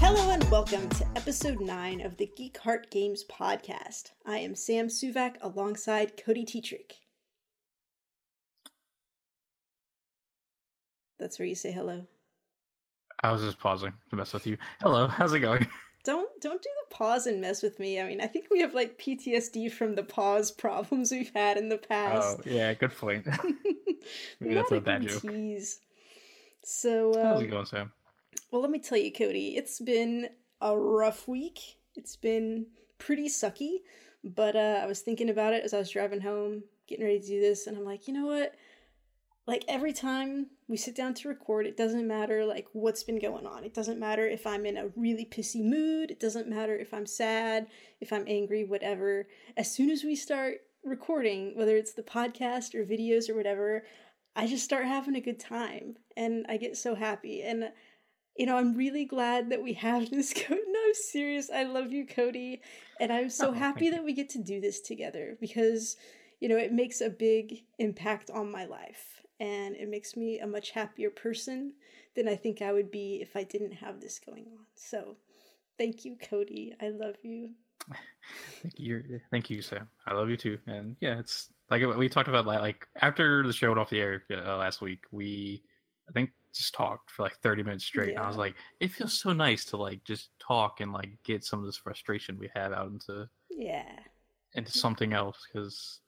[0.00, 4.10] Hello and welcome to episode 9 of the Geek Heart Games podcast.
[4.26, 6.94] I am Sam Suvak alongside Cody Tetrick.
[11.20, 12.08] That's where you say hello.
[13.22, 14.58] I was just pausing to mess with you.
[14.82, 15.68] Hello, how's it going?
[16.02, 18.00] Don't don't do the pause and mess with me.
[18.00, 21.68] I mean, I think we have like PTSD from the pause problems we've had in
[21.68, 22.38] the past.
[22.38, 23.26] Oh, yeah, good point.
[24.40, 25.22] Maybe that's a bad joke.
[25.22, 25.80] tease.
[26.62, 27.92] So, How's it um, going, Sam?
[28.50, 30.28] well, let me tell you, Cody, it's been
[30.60, 31.76] a rough week.
[31.96, 32.66] It's been
[32.98, 33.78] pretty sucky,
[34.24, 37.26] but uh, I was thinking about it as I was driving home, getting ready to
[37.26, 38.54] do this, and I'm like, you know what?
[39.46, 43.44] Like every time we sit down to record, it doesn't matter like what's been going
[43.46, 43.64] on.
[43.64, 46.10] It doesn't matter if I'm in a really pissy mood.
[46.10, 47.66] It doesn't matter if I'm sad,
[48.00, 49.26] if I'm angry, whatever.
[49.56, 53.82] As soon as we start recording, whether it's the podcast or videos or whatever,
[54.36, 57.42] I just start having a good time and I get so happy.
[57.42, 57.70] And
[58.36, 60.32] you know, I'm really glad that we have this.
[60.32, 61.50] Co- no, I'm serious.
[61.50, 62.62] I love you, Cody,
[63.00, 65.96] and I'm so Oh, happy that we get to do this together because
[66.38, 70.46] you know it makes a big impact on my life, and it makes me a
[70.46, 71.72] much happier person
[72.14, 74.66] than I think I would be if I didn't have this going on.
[74.74, 75.16] So,
[75.78, 76.74] thank you, Cody.
[76.80, 77.50] I love you.
[78.62, 79.88] Thank you, thank you, Sam.
[80.06, 80.58] I love you too.
[80.66, 84.22] And yeah, it's like we talked about like, after the show went off the air
[84.30, 85.04] uh, last week.
[85.10, 85.62] We
[86.08, 88.10] I think just talked for like thirty minutes straight.
[88.10, 91.42] And I was like, it feels so nice to like just talk and like get
[91.42, 93.98] some of this frustration we have out into Yeah.
[94.54, 96.00] into something else because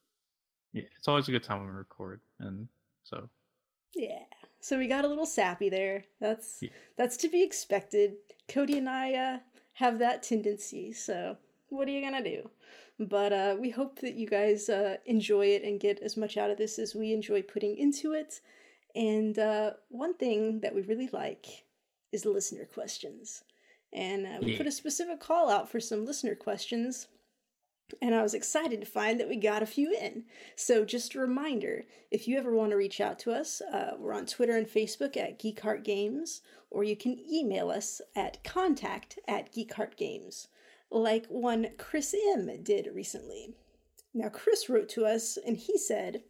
[0.72, 2.20] yeah, it's always a good time when we record.
[2.38, 2.68] And
[3.04, 3.28] so
[3.94, 4.24] Yeah.
[4.60, 6.04] So we got a little sappy there.
[6.20, 6.70] That's Yeah.
[6.96, 8.16] that's to be expected.
[8.48, 9.38] Cody and I uh,
[9.74, 10.92] have that tendency.
[10.92, 11.36] So
[11.68, 12.50] what are you gonna do?
[12.98, 16.50] But uh, we hope that you guys uh, enjoy it and get as much out
[16.50, 18.40] of this as we enjoy putting into it.
[18.94, 21.64] And uh, one thing that we really like
[22.12, 23.42] is listener questions.
[23.92, 24.58] And uh, we Yeah.
[24.58, 27.08] put a specific call out for some listener questions.
[28.00, 30.24] And I was excited to find that we got a few in.
[30.56, 34.14] So, just a reminder if you ever want to reach out to us, uh, we're
[34.14, 39.18] on Twitter and Facebook at Geek Heart Games, or you can email us at contact
[39.28, 40.48] at Geek Heart Games,
[40.90, 43.54] like one Chris M did recently.
[44.14, 46.22] Now, Chris wrote to us and he said,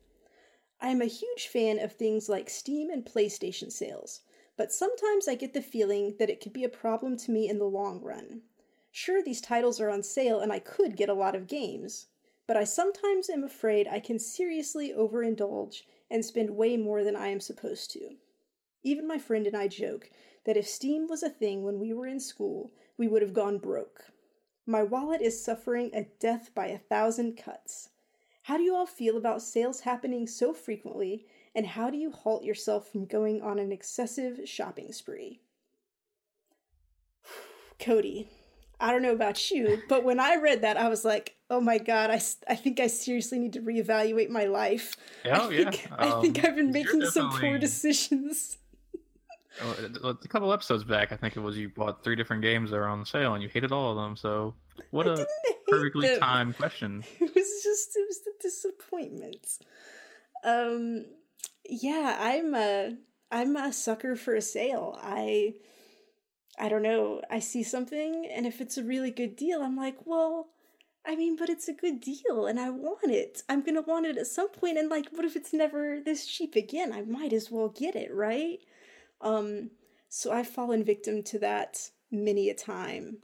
[0.81, 4.23] I am a huge fan of things like Steam and PlayStation sales,
[4.57, 7.59] but sometimes I get the feeling that it could be a problem to me in
[7.59, 8.43] the long run.
[8.95, 12.09] Sure, these titles are on sale and I could get a lot of games,
[12.47, 17.29] but I sometimes am afraid I can seriously overindulge and spend way more than I
[17.29, 18.17] am supposed to.
[18.83, 20.11] Even my friend and I joke
[20.45, 23.57] that if Steam was a thing when we were in school, we would have gone
[23.57, 24.11] broke.
[24.67, 27.89] My wallet is suffering a death by a thousand cuts.
[28.43, 32.45] How do you all feel about sales happening so frequently, and how do you halt
[32.45, 35.41] yourself from going on an excessive shopping spree?
[37.79, 38.29] Cody,
[38.83, 41.79] I don't know about you, but when I read that, I was like, oh my
[41.79, 44.97] god, I, I think I seriously need to reevaluate my life.
[45.25, 45.71] Oh, I yeah.
[45.71, 48.59] think, I think Um, I've been making some poor decisions.
[49.61, 52.71] Oh, a a couple episodes back, I think it was you bought three different games
[52.71, 54.17] that were on sale and you hated all of them.
[54.17, 54.55] So
[54.91, 55.27] what I a
[55.69, 56.21] perfectly them.
[56.21, 57.05] timed question.
[57.21, 59.47] it was just it was the disappointment
[60.45, 61.05] um
[61.69, 62.97] yeah i'm a
[63.31, 65.55] i'm a sucker for a sale i
[66.59, 69.97] i don't know i see something and if it's a really good deal i'm like
[70.05, 70.49] well
[71.07, 74.19] i mean but it's a good deal and i want it i'm gonna want it
[74.19, 77.51] at some point and like what if it's never this cheap again i might as
[77.51, 78.61] well get it right
[79.21, 79.71] um
[80.09, 83.19] so i've fallen victim to that many a time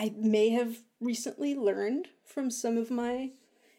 [0.00, 3.32] I may have recently learned from some of my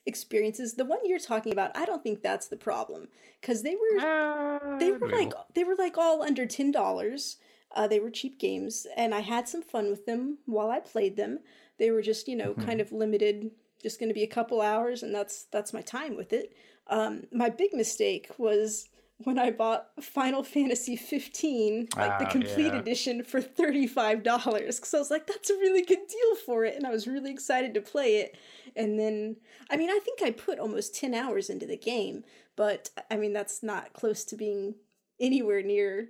[0.06, 0.76] experiences.
[0.76, 3.08] The one you're talking about, I don't think that's the problem
[3.42, 7.38] because they were Ah, they were like they were like all under ten dollars.
[7.76, 11.16] Uh, they were cheap games, and I had some fun with them while I played
[11.16, 11.40] them.
[11.78, 12.66] They were just you know Mhm.
[12.66, 13.52] kind of limited,
[13.82, 16.54] just going to be a couple hours, and that's that's my time with it.
[16.88, 18.90] Um, my big mistake was
[19.24, 22.80] when I bought Final Fantasy 15, like the Ah, complete yeah.
[22.80, 26.76] edition, for $35 because I was like, that's a really good deal for it.
[26.76, 28.36] And I was really excited to play it.
[28.76, 29.38] And then,
[29.70, 32.24] I mean, I think I put almost 10 hours into the game,
[32.56, 34.76] but I mean, that's not close to being
[35.20, 36.10] anywhere near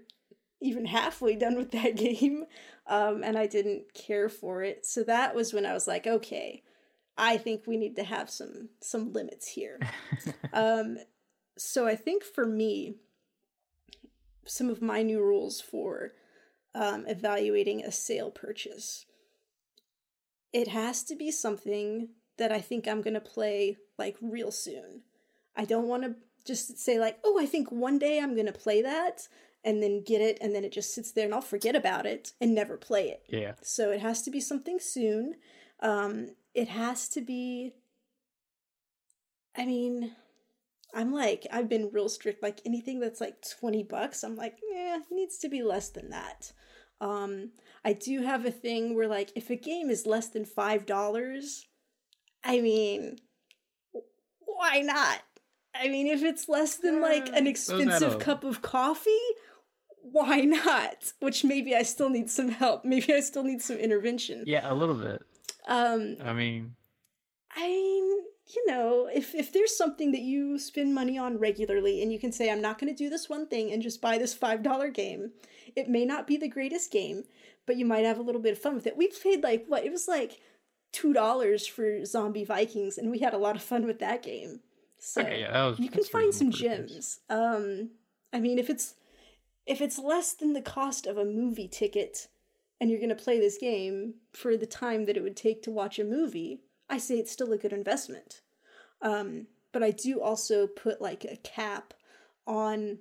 [0.62, 2.46] even halfway done with that game.
[2.88, 4.86] Um, and I didn't care for it.
[4.86, 6.64] So that was when I was like, okay,
[7.18, 9.80] I think we need to have some some limits here.
[10.54, 10.98] um,
[11.58, 12.96] so I think for me,
[14.46, 16.14] some of my new rules for
[16.74, 19.06] um, evaluating a sale purchase,
[20.54, 25.02] it has to be something that I think I'm going to play like real soon.
[25.56, 26.16] I don't want to
[26.46, 29.28] just say like, "Oh, I think one day I'm going to play that."
[29.64, 32.32] And then get it, and then it just sits there, and I'll forget about it
[32.42, 33.24] and never play it.
[33.30, 33.54] Yeah.
[33.62, 35.36] So it has to be something soon.
[35.82, 37.74] Um, it has to be.
[39.56, 40.16] I mean,
[40.94, 42.42] I'm like, I've been real strict.
[42.42, 46.10] Like anything that's like 20 bucks, I'm like, yeah, it needs to be less than
[46.10, 46.52] that.
[47.00, 47.52] Um,
[47.84, 51.66] I do have a thing where like if a game is less than five dollars,
[52.44, 53.18] I mean,
[54.40, 55.20] why not?
[55.74, 59.10] I mean, if it's less than like an expensive cup of coffee,
[60.02, 61.14] why not?
[61.20, 62.84] Which maybe I still need some help.
[62.86, 64.44] Maybe I still need some intervention.
[64.46, 65.22] Yeah, a little bit.
[65.68, 66.76] Um, I mean,
[67.56, 68.04] I mean,
[68.56, 72.32] you know, if if there's something that you spend money on regularly and you can
[72.32, 75.32] say I'm not going to do this one thing and just buy this $5 game,
[75.76, 77.24] it may not be the greatest game,
[77.66, 78.98] but you might have a little bit of fun with it.
[78.98, 79.86] We paid like what?
[79.86, 80.40] It was like
[80.94, 84.62] $2 for Zombie Vikings and we had a lot of fun with that game.
[85.00, 87.20] So okay, yeah, that was, you can find some gems.
[87.30, 87.92] Um
[88.34, 88.96] I mean, if it's
[89.66, 92.28] if it's less than the cost of a movie ticket
[92.80, 95.72] and you're going to play this game for the time that it would take to
[95.72, 98.42] watch a movie, I say it's still a good investment.
[99.02, 101.94] Um, but I do also put like a cap
[102.46, 103.00] on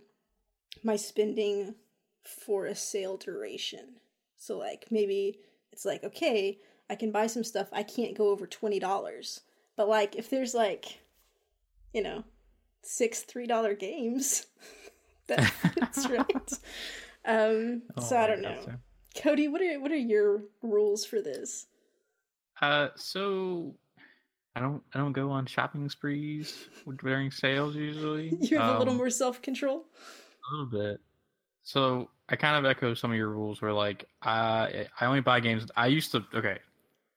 [0.82, 1.74] my spending
[2.22, 3.96] for a sale duration.
[4.36, 5.40] So like maybe
[5.72, 6.58] it's like okay,
[6.88, 7.68] I can buy some stuff.
[7.72, 9.40] I can't go over twenty dollars.
[9.76, 11.00] But like if there's like,
[11.92, 12.24] you know,
[12.82, 14.46] six three dollar games,
[15.76, 16.52] that's right.
[17.24, 18.58] Um, oh, so I don't know.
[18.64, 18.72] So.
[19.22, 21.66] Cody, what are what are your rules for this?
[22.60, 23.74] Uh, so
[24.54, 26.68] I don't I don't go on shopping sprees
[27.02, 28.36] during sales usually.
[28.40, 29.84] You have um, a little um, more self control.
[30.50, 31.00] A little bit.
[31.62, 35.40] So I kind of echo some of your rules where like I I only buy
[35.40, 35.66] games.
[35.76, 36.58] I used to okay,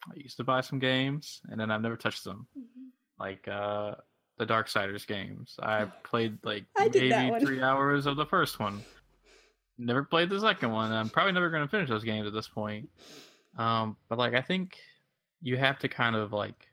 [0.07, 2.47] I used to buy some games and then I've never touched them.
[2.57, 2.87] Mm-hmm.
[3.19, 3.95] Like uh
[4.45, 5.55] the Darksiders games.
[5.61, 8.81] I played like I maybe three hours of the first one.
[9.77, 10.91] Never played the second one.
[10.91, 12.89] I'm probably never going to finish those games at this point.
[13.57, 14.77] Um, but like I think
[15.41, 16.67] you have to kind of like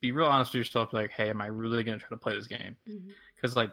[0.00, 0.92] be real honest with yourself.
[0.92, 2.76] Like, hey, am I really going to try to play this game?
[2.84, 3.58] Because mm-hmm.
[3.58, 3.70] like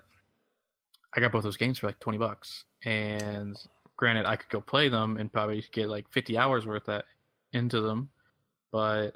[1.15, 3.57] I got both those games for like twenty bucks, and
[3.95, 7.05] granted, I could go play them and probably get like fifty hours worth that
[7.53, 8.09] into them,
[8.71, 9.11] but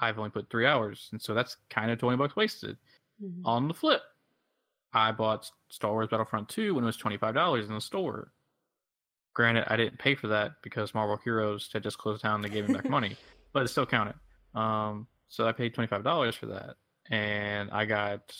[0.00, 2.76] I've only put three hours, and so that's kind of twenty bucks wasted.
[3.22, 3.46] Mm-hmm.
[3.46, 4.02] On the flip,
[4.92, 8.32] I bought Star Wars Battlefront 2 when it was $25 in the store.
[9.34, 12.48] Granted, I didn't pay for that because Marvel Heroes had just closed down and they
[12.48, 13.16] gave me back money,
[13.52, 14.14] but it still counted.
[14.54, 16.76] Um, so I paid $25 for that,
[17.10, 18.34] and I got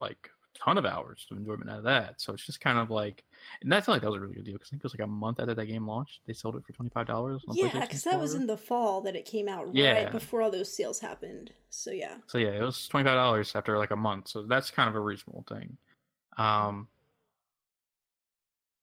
[0.00, 2.20] like ton of hours of enjoyment out of that.
[2.20, 3.24] So it's just kind of like,
[3.62, 5.06] and that's like that was a really good deal because I think it was like
[5.06, 7.40] a month after that game launched, they sold it for $25.
[7.52, 10.10] yeah, because that was in the fall that it came out, right yeah.
[10.10, 11.52] before all those sales happened.
[11.70, 12.16] So yeah.
[12.26, 14.28] So yeah, it was $25 after like a month.
[14.28, 15.76] So that's kind of a reasonable thing.
[16.36, 16.88] Um,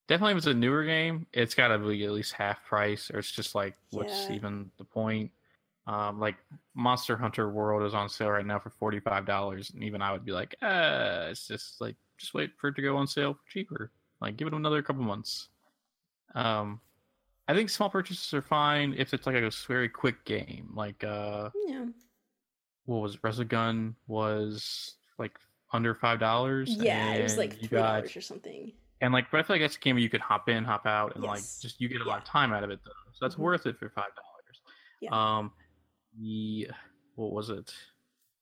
[0.08, 3.20] definitely, if it's a newer game, it's got to be at least half price, or
[3.20, 4.36] it's just like, what's yeah.
[4.36, 5.32] even the point?
[5.86, 6.36] Um, like
[6.76, 10.14] Monster Hunter World is on sale right now for forty five dollars, and even I
[10.14, 13.34] would be like, uh, it's just like just wait for it to go on sale
[13.34, 13.92] for cheaper.
[14.22, 15.50] Like give it another couple months.
[16.36, 16.80] Um,
[17.48, 20.70] I think small purchases are fine if it's like a very quick game.
[20.74, 21.86] Like uh, yeah,
[22.86, 25.38] what was Resogun was like
[25.74, 26.70] under five dollars.
[26.80, 28.72] Yeah, it was like three dollars or something.
[29.02, 30.86] And like, but I feel like that's a game where you could hop in, hop
[30.86, 31.30] out, and yes.
[31.30, 32.12] like just you get a yeah.
[32.12, 32.92] lot of time out of it though.
[33.12, 33.44] So that's mm-hmm.
[33.44, 34.62] worth it for five dollars.
[35.02, 35.10] Yeah.
[35.12, 35.52] Um,
[36.20, 36.70] the
[37.16, 37.74] what was it?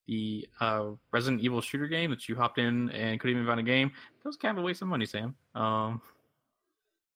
[0.07, 3.63] The uh, Resident Evil shooter game that you hopped in and couldn't even find a
[3.63, 3.91] game.
[4.23, 5.35] That was kind of a waste of money, Sam.
[5.55, 6.01] Um,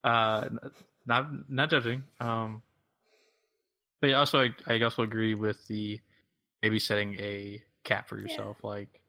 [0.03, 0.49] uh,
[1.05, 2.03] not not judging.
[2.19, 2.61] Um,
[4.01, 5.99] but yeah, also I, I also agree with the
[6.61, 8.69] maybe setting a cap for yourself, yeah.
[8.69, 9.01] like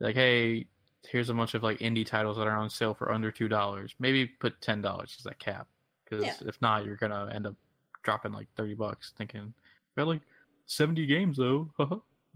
[0.00, 0.66] like hey,
[1.08, 3.94] here's a bunch of like indie titles that are on sale for under two dollars.
[3.98, 5.68] Maybe put ten dollars as that cap,
[6.04, 6.34] because yeah.
[6.46, 7.54] if not, you're gonna end up
[8.02, 9.54] dropping like thirty bucks, thinking
[9.96, 10.20] really
[10.66, 11.70] 70 games though.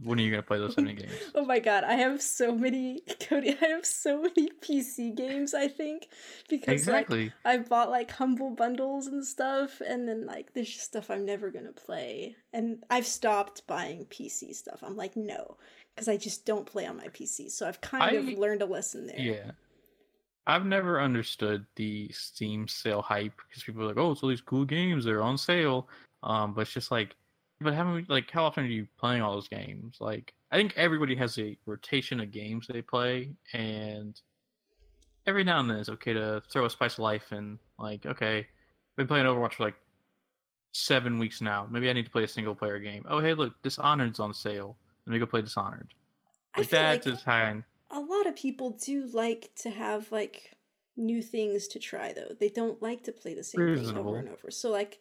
[0.02, 1.12] when are you gonna play those 70 games?
[1.34, 5.68] oh my god, I have so many Cody, I have so many PC games, I
[5.68, 6.08] think.
[6.48, 7.24] Because exactly.
[7.24, 11.24] like, I bought like humble bundles and stuff, and then like there's just stuff I'm
[11.24, 12.36] never gonna play.
[12.52, 14.80] And I've stopped buying PC stuff.
[14.82, 15.56] I'm like, no,
[15.94, 17.50] because I just don't play on my PC.
[17.50, 19.18] So I've kind I, of learned a lesson there.
[19.18, 19.50] Yeah.
[20.46, 24.40] I've never understood the Steam sale hype because people are like, oh, it's all these
[24.40, 25.88] cool games, they're on sale.
[26.22, 27.14] Um, but it's just like
[27.60, 29.96] but how like how often are you playing all those games?
[30.00, 34.20] Like, I think everybody has a rotation of games they play, and
[35.26, 37.58] every now and then it's okay to throw a spice of life in.
[37.78, 39.76] Like, okay, I've been playing Overwatch for like
[40.72, 41.66] seven weeks now.
[41.70, 43.04] Maybe I need to play a single player game.
[43.08, 44.76] Oh, hey, look, Dishonored's on sale.
[45.06, 45.94] Let me go play Dishonored.
[46.56, 47.22] Like that like, is
[47.90, 50.56] a lot of people do like to have like
[50.96, 52.34] new things to try though.
[52.38, 54.50] They don't like to play the same thing over and over.
[54.50, 54.98] So like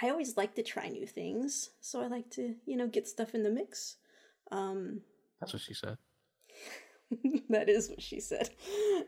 [0.00, 1.70] I always like to try new things.
[1.80, 3.96] So I like to, you know, get stuff in the mix.
[4.50, 5.02] Um
[5.40, 5.96] That's what she said.
[7.50, 8.50] that is what she said.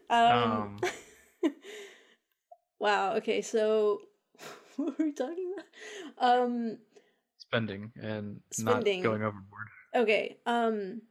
[0.08, 0.80] Um, Um,
[2.80, 4.00] wow, okay, so
[4.76, 6.34] what were we talking about?
[6.40, 6.78] Um
[7.38, 9.02] spending and Spending.
[9.02, 9.68] not going overboard.
[9.94, 10.38] Okay.
[10.46, 11.02] Um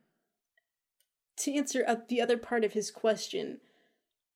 [1.38, 3.62] to answer the other part of his question,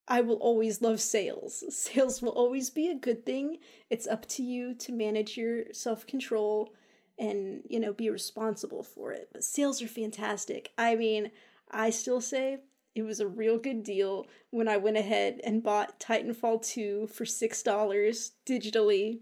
[0.08, 1.64] I will always love sales.
[1.70, 3.60] Sales will always be a good thing.
[3.90, 6.74] It's up to you to manage your self-control
[7.18, 9.30] and, you know, be responsible for it.
[9.32, 10.72] But sales are fantastic.
[10.78, 11.32] I mean,
[11.72, 12.58] I still say
[12.96, 17.24] it was a real good deal when I went ahead and bought Titanfall 2 for
[17.24, 19.20] $6 digitally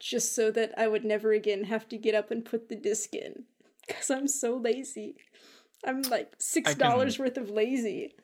[0.00, 3.14] just so that I would never again have to get up and put the disc
[3.14, 3.44] in
[3.86, 5.16] because I'm so lazy.
[5.86, 8.14] I'm like six dollars worth of lazy.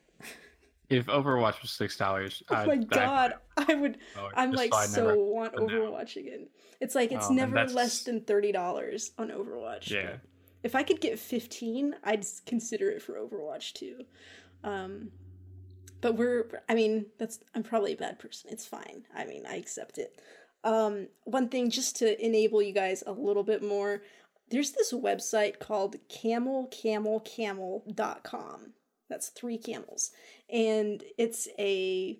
[0.91, 3.97] If Overwatch was six dollars, Oh my god, I would.
[4.35, 6.47] I'm like so want but now- Overwatch again.
[6.79, 9.89] It's like it's Um, never less than thirty dollars on Overwatch.
[9.89, 10.17] Yeah.
[10.63, 14.05] If I could get fifteen, I'd consider it for Overwatch too.
[14.63, 15.11] Um,
[16.01, 16.47] but we're.
[16.67, 17.39] I mean, that's.
[17.55, 18.49] I'm probably a bad person.
[18.51, 19.05] It's fine.
[19.15, 20.19] I mean, I accept it.
[20.63, 24.03] Um, one thing just to enable you guys a little bit more.
[24.49, 28.73] There's this website called camelcamelcamel.com.
[29.11, 30.11] That's three camels.
[30.49, 32.17] And it's a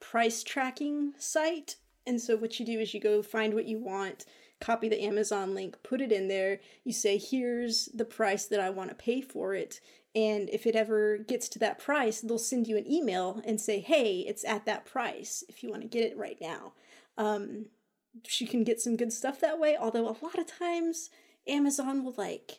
[0.00, 1.76] price tracking site.
[2.06, 4.24] And so what you do is you go find what you want,
[4.60, 6.60] copy the Amazon link, put it in there.
[6.84, 9.80] You say, here's the price that I want to pay for it.
[10.14, 13.78] And if it ever gets to that price, they'll send you an email and say,
[13.78, 16.72] hey, it's at that price if you want to get it right now.
[17.16, 17.66] Um,
[18.38, 19.76] you can get some good stuff that way.
[19.76, 21.10] Although a lot of times
[21.46, 22.58] Amazon will like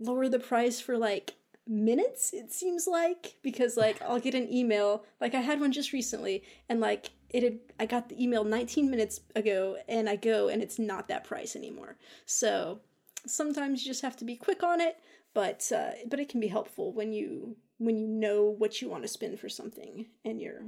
[0.00, 1.34] lower the price for like
[1.66, 5.94] minutes it seems like because like I'll get an email like I had one just
[5.94, 10.48] recently and like it had I got the email 19 minutes ago and I go
[10.48, 11.96] and it's not that price anymore.
[12.26, 12.80] So
[13.26, 14.98] sometimes you just have to be quick on it,
[15.32, 19.02] but uh but it can be helpful when you when you know what you want
[19.02, 20.66] to spend for something and you're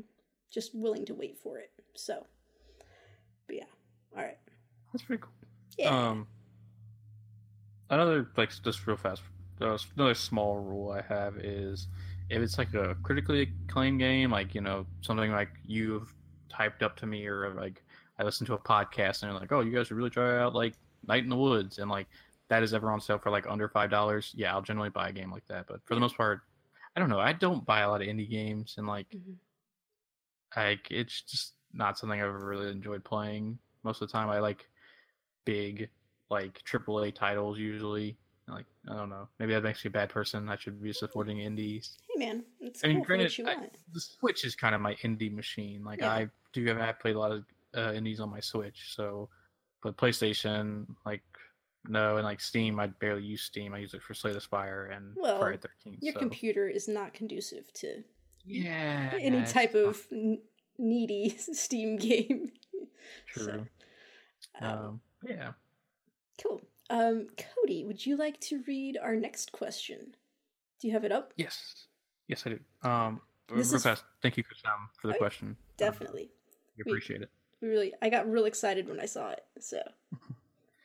[0.51, 1.73] just willing to wait for it.
[1.95, 2.27] So
[3.47, 3.65] but yeah.
[4.17, 4.39] All right.
[4.93, 5.33] That's pretty cool.
[5.79, 6.09] Yeah.
[6.09, 6.27] Um,
[7.91, 9.23] another like just real fast,
[9.61, 11.89] another small rule I have is
[12.29, 16.13] if it's like a critically acclaimed game, like you know something like you've
[16.49, 17.83] typed up to me, or like
[18.19, 20.55] I listened to a podcast and they're like, oh, you guys should really try out
[20.55, 20.75] like
[21.07, 22.07] Night in the Woods, and like
[22.49, 24.33] that is ever on sale for like under five dollars.
[24.37, 26.41] Yeah, I'll generally buy a game like that, but for the most part,
[26.95, 27.21] I don't know.
[27.21, 29.37] I don't buy a lot of indie games, and like Mhm.
[30.57, 33.59] like it's just not something I've ever really enjoyed playing.
[33.83, 34.69] Most of the time, I like
[35.45, 35.89] big
[36.31, 38.19] like AAA titles usually.
[38.49, 40.49] Like I don't know, maybe that makes me a bad person.
[40.49, 41.97] I should be supporting indies.
[42.15, 44.81] Hey man, it's I mean, cool granted, what you I- The Switch is kind of
[44.81, 45.83] my indie machine.
[45.85, 46.11] Like Yeah.
[46.13, 47.45] I do have I played a lot of
[47.77, 48.95] uh, indies on my Switch.
[48.95, 49.29] So,
[49.83, 51.23] but PlayStation, like
[51.89, 53.75] no, and like Steam, I barely use Steam.
[53.75, 56.03] I use it for Slay the Spire and Well, Friday Thirteenth.
[56.03, 56.19] Your so.
[56.21, 58.03] computer is not conducive to
[58.45, 60.39] yeah, any type not of n-
[60.79, 62.53] needy Steam game.
[63.35, 63.67] So, true.
[64.61, 65.53] um, um, yeah.
[66.43, 66.61] cool.
[66.91, 70.15] Um, Cody, would you like to read our next question?
[70.81, 71.33] Do you have it up?
[71.37, 71.87] Yes.
[72.29, 72.89] Yes, I do.
[72.89, 74.05] Um, This real is- fast.
[74.23, 75.49] Thank you, Sam, for the Oh, question.
[75.49, 76.31] Um, Definitely.
[76.77, 77.31] we appreciate it.
[77.61, 79.45] We really, I got real excited when I saw it.
[79.61, 79.81] So,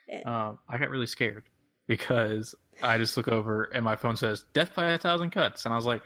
[0.08, 0.22] yeah.
[0.26, 1.44] Um, I got really scared
[1.88, 5.74] because I just look over and my phone says "death by a thousand cuts," and
[5.74, 6.02] I was like,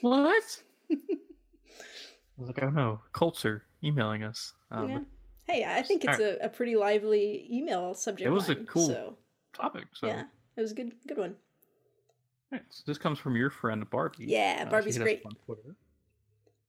[0.00, 0.96] "What?" I
[2.38, 4.98] was like, "Oh no, cults are emailing us." Um, yeah.
[5.50, 8.28] Hey, I think it's a, a pretty lively email subject.
[8.28, 9.18] It was a cool So,
[9.52, 9.86] topic.
[9.94, 10.24] So, yeah,
[10.56, 11.34] it was a good, good one.
[12.52, 14.26] Alright, so this comes from your friend Barbie.
[14.26, 15.20] Yeah, Uh, Barbie's us great.
[15.20, 15.74] up on Twitter.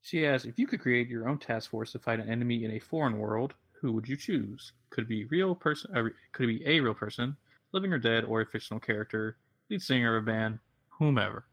[0.01, 2.71] She asks, if you could create your own task force to fight an enemy in
[2.71, 4.71] a foreign world, who would you choose?
[4.89, 5.95] Could it be real person?
[5.95, 7.37] Uh, could it be a real person,
[7.73, 9.37] living or dead, or a fictional character,
[9.69, 10.57] lead singer of a band,
[10.89, 11.45] whomever?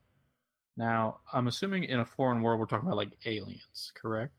[0.78, 4.32] Now, I'm assuming in a foreign world we're talking about like aliens, correct?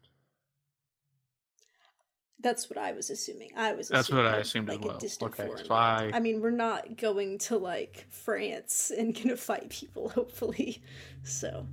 [2.41, 3.51] That's what I was assuming.
[3.57, 3.89] I was.
[3.89, 4.97] That's what I assumed as like, a well.
[4.97, 5.73] distant Okay, foreign so.
[5.73, 10.09] I- I mean, we're not going to like France and gonna fight people.
[10.09, 10.81] Hopefully,
[11.23, 11.67] so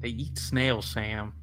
[0.00, 1.34] They eat snails, Sam.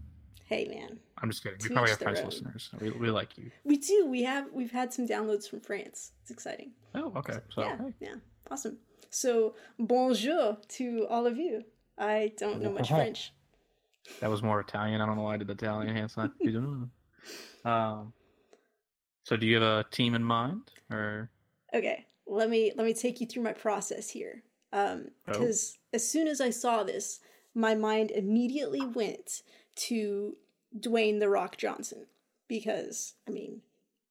[0.45, 1.59] hey, man, I'm just kidding.
[1.61, 2.25] We probably have French own.
[2.25, 2.69] listeners.
[2.81, 3.51] We, we like you.
[3.63, 4.07] we do.
[4.07, 6.11] We have we've had some downloads from France.
[6.23, 6.71] It's exciting.
[6.95, 7.37] Oh, okay.
[7.53, 7.93] So, yeah, hey.
[7.99, 8.15] yeah,
[8.49, 8.77] awesome.
[9.11, 11.63] So bonjour to all of you.
[11.97, 13.31] I don't know much French.
[14.21, 15.01] That was more Italian.
[15.01, 16.31] I don't know why I did the Italian hand sign.
[16.39, 16.89] You don't
[17.65, 17.71] know.
[17.71, 18.13] um,
[19.29, 21.29] so do you have a team in mind, or
[21.71, 24.41] Okay, let me let me take you through my process here.
[24.73, 25.33] Um, Oh.
[25.33, 27.19] because as soon as I saw this,
[27.53, 29.43] my mind immediately went
[29.87, 30.35] to
[30.75, 32.07] Dwayne the Rock Johnson
[32.47, 33.61] because I mean,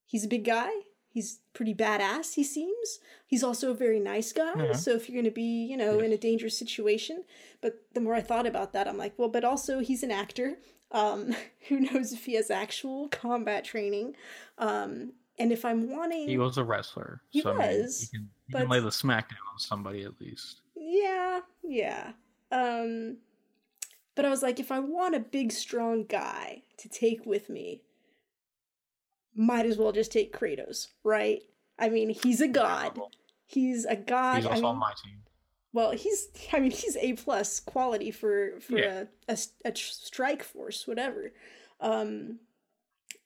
[0.05, 0.71] he's a big guy.
[1.11, 2.99] He's pretty badass, he seems.
[3.27, 4.53] He's also a very nice guy.
[4.55, 4.73] Yeah.
[4.73, 7.25] So if you're going to be, you know, in a dangerous situation,
[7.61, 10.59] but the more I thought about that, I'm like, well, but also he's an actor.
[10.91, 11.35] Um,
[11.67, 14.15] who knows if he has actual combat training?
[14.57, 17.21] Um, and if I'm wanting, He was a wrestler.
[17.29, 20.19] He so, I mean, was, he can, he can lay the smackdown on somebody at
[20.19, 20.61] least.
[20.75, 22.11] yeah, yeah.
[22.51, 23.17] Um,
[24.15, 27.83] but I was like, if I want a big, strong guy to take with me,
[29.35, 31.41] might as well just take Kratos, right?
[31.77, 32.99] I mean, he's a god.
[33.45, 34.37] He's a god.
[34.37, 35.19] He's I also mean, on my team.
[35.73, 36.29] Well, he's.
[36.53, 39.03] I mean, he's a plus quality for for Yeah.
[39.27, 41.31] a, a a tr- strike force, whatever.
[41.79, 42.39] Um,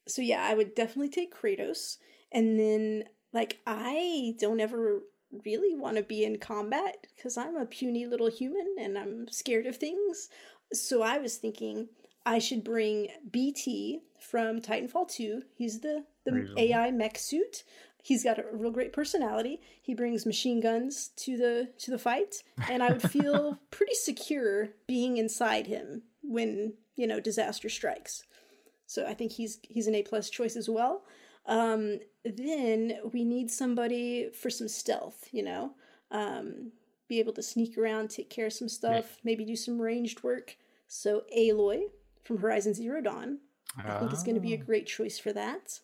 [0.07, 1.97] so yeah, I would definitely take Kratos,
[2.31, 5.01] and then like I don't ever
[5.45, 9.65] really want to be in combat because I'm a puny little human and I'm scared
[9.65, 10.29] of things.
[10.71, 11.87] So I was thinking
[12.25, 15.41] I should bring BT from Titanfall 2.
[15.55, 16.61] He's the the Reasonable.
[16.61, 17.63] AI mech suit.
[18.05, 19.61] He's got a real great personality.
[19.81, 24.69] He brings machine guns to the to the fight, and I would feel pretty secure
[24.87, 28.23] being inside him when you know disaster strikes.
[28.87, 31.05] So I think he's he's an A plus choice as well.
[31.45, 35.71] Um, then we need somebody for some stealth, you know,
[36.11, 36.71] um,
[37.07, 40.57] be able to sneak around, take care of some stuff, maybe do some ranged work.
[40.87, 41.83] So Aloy
[42.25, 43.39] from Horizon Zero Dawn,
[43.77, 44.65] I think is going to be a Ah.
[44.65, 45.79] great choice for that.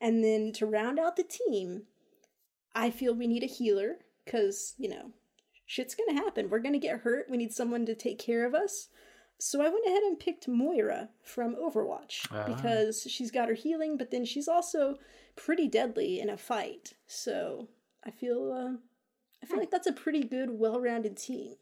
[0.00, 1.84] And then to round out the team,
[2.74, 5.12] I feel we need a healer because, you know,
[5.66, 6.50] shit's going to happen.
[6.50, 7.26] We're going to get hurt.
[7.30, 8.88] We need someone to take care of us.
[9.38, 12.44] So I went ahead and picked Moira from Overwatch Ah.
[12.46, 14.96] because she's got her healing, but then she's also
[15.36, 16.92] pretty deadly in a fight.
[17.06, 17.68] So
[18.04, 18.76] I feel uh,
[19.42, 21.56] I feel like that's a pretty good, well-rounded team.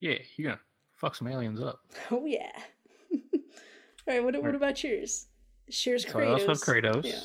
[0.00, 0.60] Yeah, you're gonna
[0.96, 1.80] fuck some aliens up.
[2.10, 2.50] Oh yeah.
[3.12, 3.18] All
[4.08, 4.22] right.
[4.24, 5.26] What what about yours?
[5.70, 6.26] Shares Kratos.
[6.26, 7.04] I also have Kratos.
[7.04, 7.20] Yeah.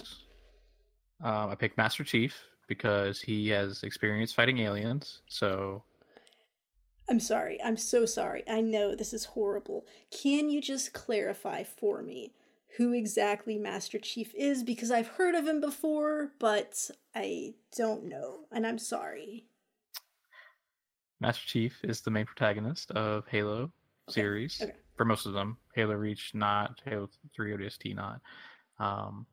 [1.23, 5.21] Um, I picked Master Chief because he has experience fighting aliens.
[5.27, 5.83] So
[7.09, 7.59] I'm sorry.
[7.63, 8.43] I'm so sorry.
[8.49, 9.85] I know this is horrible.
[10.11, 12.33] Can you just clarify for me
[12.77, 14.63] who exactly Master Chief is?
[14.63, 18.41] Because I've heard of him before, but I don't know.
[18.51, 19.45] And I'm sorry.
[21.19, 23.71] Master Chief is the main protagonist of Halo
[24.09, 24.73] series okay.
[24.97, 25.57] for most of them.
[25.73, 28.19] Halo Reach, not Halo Three ODST, not.
[28.79, 29.25] Um,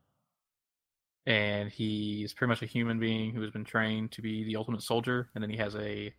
[1.26, 4.82] and he's pretty much a human being who has been trained to be the ultimate
[4.82, 6.12] soldier, and then he has a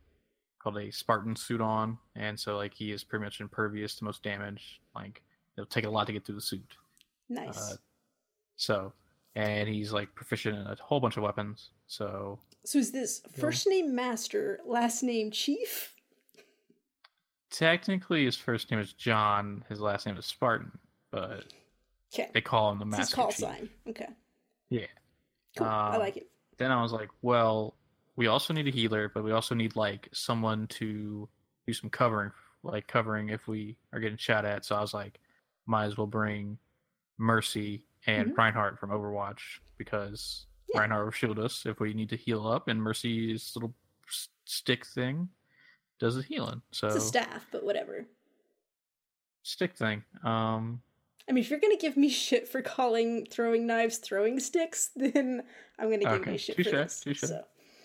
[0.62, 4.22] called a Spartan suit on, and so like he is pretty much impervious to most
[4.24, 4.80] damage.
[4.96, 5.22] Like
[5.58, 6.76] it'll take a lot to get through the suit.
[7.30, 7.58] Nice.
[7.58, 7.76] Uh,
[8.58, 8.94] So,
[9.36, 11.70] and he's like proficient in a whole bunch of weapons.
[11.88, 15.96] So so is this first name Master, last name Chief?
[17.50, 20.72] technically his first name is John, his last name is Spartan,
[21.12, 21.44] but
[22.14, 22.30] Okay.
[22.34, 23.38] they call him the It's his Master call Chief.
[23.40, 23.70] sign.
[23.90, 24.08] Okay.
[24.72, 24.88] Yeah.
[25.58, 25.68] Cool.
[25.68, 26.32] I Um, like it.
[26.58, 27.76] Then I was like, well,
[28.16, 31.28] we also need a healer, but we also need like someone to
[31.68, 32.32] do some covering,
[32.64, 34.66] like covering if we are getting shot at.
[34.66, 35.20] So I was like,
[35.66, 36.58] might as well bring
[37.18, 38.38] Mercy and Mhm.
[38.38, 40.80] Reinhardt from Overwatch because Yeah.
[40.80, 43.76] Reinhardt will shield us if we need to heal up, and Mercy's little
[44.46, 45.30] stick thing
[46.00, 46.62] does the healing.
[46.72, 48.08] So It's a staff, but whatever.
[49.44, 50.04] stick thing.
[50.24, 50.82] Um,
[51.30, 55.44] I mean, if you're gonna give me shit for calling throwing knives throwing sticks, then
[55.80, 57.00] I'm gonna give Okay, you shit touche, for this.
[57.00, 57.20] touche.
[57.22, 57.44] So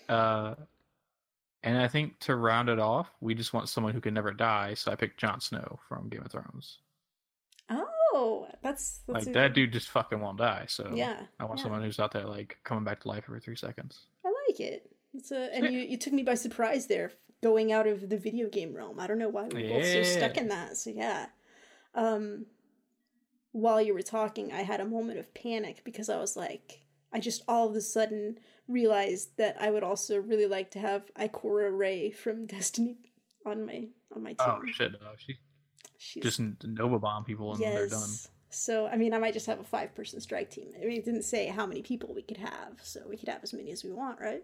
[0.09, 0.55] uh,
[1.63, 4.73] and I think to round it off, we just want someone who can never die.
[4.75, 6.79] So I picked Jon Snow from Game of Thrones.
[7.69, 10.65] Oh, that's, that's like a- that dude just fucking won't die.
[10.69, 11.63] So Yeah, I want yeah.
[11.63, 13.99] someone who's out there like coming back to life every three seconds.
[14.25, 14.89] I like it.
[15.13, 15.71] It's a and Yeah.
[15.71, 17.11] you you took me by surprise there,
[17.43, 18.99] going out of the video game realm.
[18.99, 20.77] I don't know why we're both so stuck in that.
[20.77, 21.27] So yeah.
[21.95, 22.45] Um,
[23.51, 26.81] while you were talking, I had a moment of panic because I was like,
[27.13, 31.11] I just all of a sudden realized that I would also really like to have
[31.15, 32.97] Ikora Rey from Destiny
[33.45, 34.55] on my on my oh, team.
[34.61, 34.91] Oh shit!
[34.93, 35.37] No, she
[35.97, 38.09] She's just Nova bomb people and they're done.
[38.49, 40.69] So I mean, I might just have a five person strike team.
[40.75, 43.43] I mean, it didn't say how many people we could have, so we could have
[43.43, 44.43] as many as we want, right?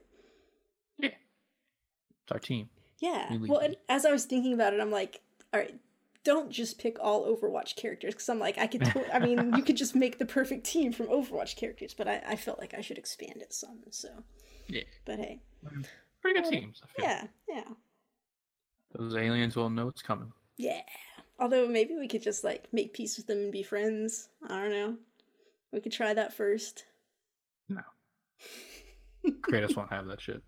[0.97, 2.69] Yeah, it's our team.
[2.99, 3.35] Yeah.
[3.37, 5.21] Well, and as I was thinking about it, I'm like,
[5.53, 5.75] all right,
[6.23, 8.83] don't just pick all Overwatch characters because I'm like, I could.
[9.13, 12.35] I mean, you could just make the perfect team from Overwatch characters, but I, I
[12.35, 13.79] felt like I should expand it some.
[13.89, 14.09] So,
[14.67, 15.41] Yeah, but hey,
[16.21, 16.81] pretty good Well, teams.
[16.83, 17.05] I feel.
[17.05, 17.63] yeah, yeah,
[18.97, 20.31] those aliens will know it's coming.
[20.57, 20.81] yeah.
[21.39, 24.29] Although maybe we could just like make peace with them and be friends.
[24.47, 24.95] I don't know.
[25.71, 26.85] We could try that first.
[27.67, 27.81] No,
[29.25, 30.41] Kratos won't have that shit.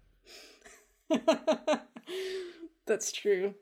[2.85, 3.55] That's true.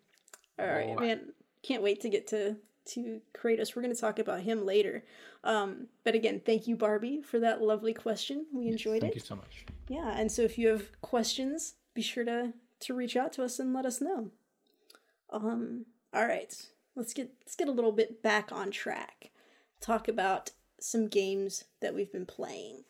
[0.60, 1.00] All right, Oh.
[1.00, 1.32] man.
[1.64, 3.76] Can't wait to get to to Kratos.
[3.76, 5.04] We're going to talk about him later.
[5.44, 8.46] Um, but again, thank you, Barbie, for that lovely question.
[8.54, 9.16] We enjoyed Thank it.
[9.16, 9.66] Thank you so much.
[9.88, 13.60] Yeah, and so if you have questions, be sure to to reach out to us
[13.60, 14.32] and let us know.
[15.32, 16.54] Um, all right,
[16.96, 19.32] let's get let's get a little bit back on track.
[19.82, 22.84] Talk about some games that we've been playing.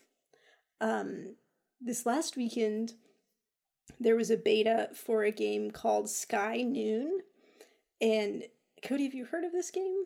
[0.82, 1.36] Um,
[1.80, 2.94] this last weekend,
[4.00, 7.22] there was a beta for a game called Sky Noon,
[8.02, 8.44] and
[8.84, 10.06] Cody, have you heard of this game?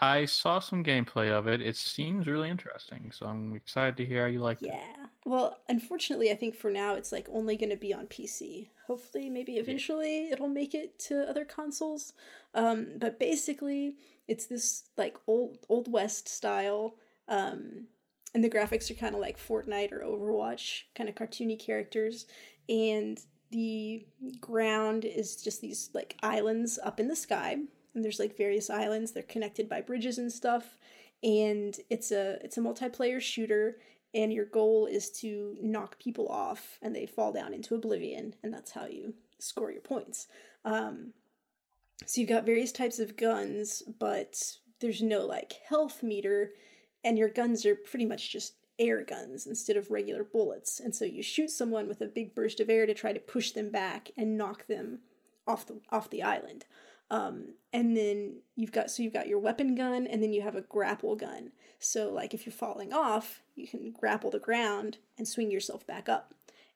[0.00, 1.60] I saw some gameplay of it.
[1.60, 4.68] It seems really interesting, so I'm excited to hear how you like it.
[4.68, 5.06] Yeah.
[5.24, 8.68] Well, unfortunately, I think for now it's like only going to be on PC.
[8.86, 12.12] Hopefully, maybe eventually it'll make it to other consoles.
[12.54, 13.96] Um, but basically,
[14.28, 16.94] it's this like old old west style,
[17.26, 17.88] um,
[18.34, 22.26] and the graphics are kind of like Fortnite or Overwatch, kind of cartoony characters,
[22.68, 23.18] and
[23.50, 24.06] the
[24.40, 27.56] ground is just these like islands up in the sky
[27.94, 30.76] and there's like various islands they're connected by bridges and stuff
[31.22, 33.78] and it's a it's a multiplayer shooter
[34.14, 38.52] and your goal is to knock people off and they fall down into oblivion and
[38.52, 40.28] that's how you score your points.
[40.64, 41.12] Um,
[42.06, 44.40] so you've got various types of guns but
[44.80, 46.52] there's no like health meter
[47.04, 50.80] and your guns are pretty much just air guns instead of regular bullets.
[50.80, 53.52] And so you shoot someone with a big burst of air to try to push
[53.52, 55.00] them back and knock them
[55.46, 56.64] off the off the island.
[57.10, 60.56] Um, and then you've got so you've got your weapon gun and then you have
[60.56, 61.52] a grapple gun.
[61.78, 66.08] So like if you're falling off, you can grapple the ground and swing yourself back
[66.08, 66.34] up.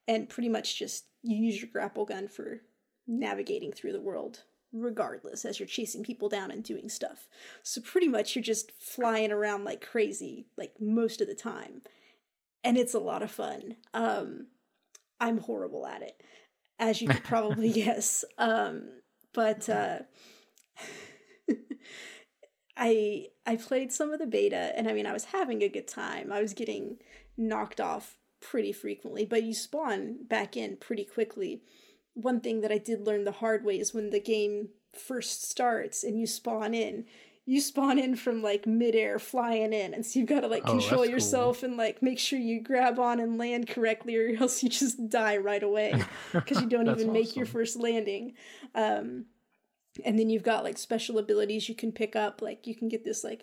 [0.08, 2.62] And pretty much just you use your grapple gun for
[3.06, 7.28] navigating through the world regardless as you're chasing people down and doing stuff.
[7.62, 11.82] So pretty much you're just flying around like crazy like most of the time.
[12.64, 13.76] And it's a lot of fun.
[13.92, 14.46] Um
[15.20, 16.22] I'm horrible at it
[16.78, 18.24] as you could probably guess.
[18.38, 18.88] Um
[19.34, 19.98] but uh
[22.76, 25.88] I I played some of the beta and I mean I was having a good
[25.88, 26.32] time.
[26.32, 26.96] I was getting
[27.36, 31.62] knocked off pretty frequently, but you spawn back in pretty quickly
[32.14, 36.04] one thing that I did learn the hard way is when the game first starts
[36.04, 37.06] and you spawn in,
[37.46, 40.72] you spawn in from like midair flying in, and so you've got to like Oh,
[40.72, 41.70] control that's yourself cool.
[41.70, 45.38] and like make sure you grab on and land correctly, or else you just die
[45.38, 45.94] right away
[46.32, 48.34] because you don't even make your first landing.
[48.74, 49.24] Um,
[50.04, 53.04] and then you've got like special abilities you can pick up, like you can get
[53.04, 53.42] this like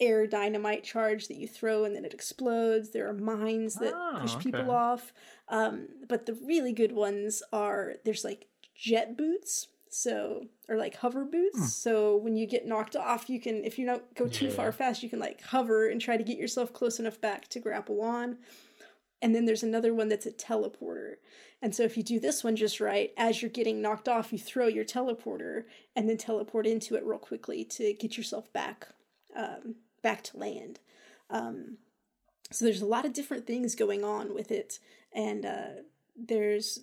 [0.00, 2.90] air dynamite charge that you throw and then it explodes.
[2.90, 4.70] There are mines that Oh, push people okay.
[4.70, 5.12] off.
[5.48, 11.24] Um, but the really good ones are there's like jet boots, so or like hover
[11.24, 11.58] boots.
[11.58, 11.64] Hmm.
[11.64, 14.52] So when you get knocked off, you can if you don't go too Yeah.
[14.52, 17.60] far fast, you can like hover and try to get yourself close enough back to
[17.60, 18.38] grapple on.
[19.20, 21.14] And then there's another one that's a teleporter.
[21.60, 24.38] And so if you do this one just right, as you're getting knocked off, you
[24.38, 25.64] throw your teleporter
[25.96, 28.86] and then teleport into it real quickly to get yourself back
[29.34, 30.80] um, back to land.
[31.30, 31.78] Um,
[32.50, 34.78] so there's a lot of different things going on with it,
[35.12, 35.82] and uh,
[36.16, 36.80] there's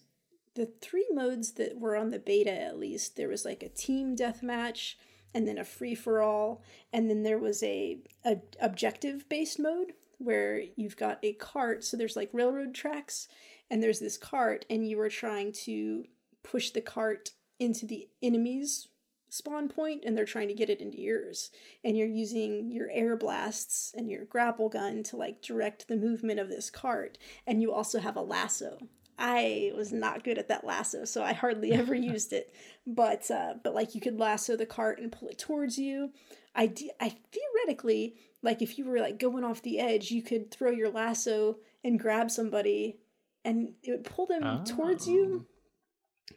[0.54, 3.16] the three modes that were on the beta at least.
[3.16, 4.96] There was like a team deathmatch,
[5.34, 9.94] and then a free for all, and then there was a, a objective based mode
[10.18, 11.84] where you've got a cart.
[11.84, 13.28] So there's like railroad tracks,
[13.70, 16.06] and there's this cart, and you are trying to
[16.44, 18.88] push the cart into the enemy's
[19.36, 21.52] spawn point and they're trying to get it into yours.
[21.84, 26.40] And you're using your air blasts and your grapple gun to like direct the movement
[26.40, 27.18] of this cart.
[27.46, 28.78] And you also have a lasso.
[29.18, 32.54] I was not good at that lasso so i hardly ever used it.
[32.88, 36.12] But uh but like you could lasso the cart and pull it towards you.
[36.56, 40.52] I de- i theoretically like if you were like going off the edge you could
[40.52, 42.98] throw your lasso and grab somebody
[43.44, 45.46] and it would pull them towards you.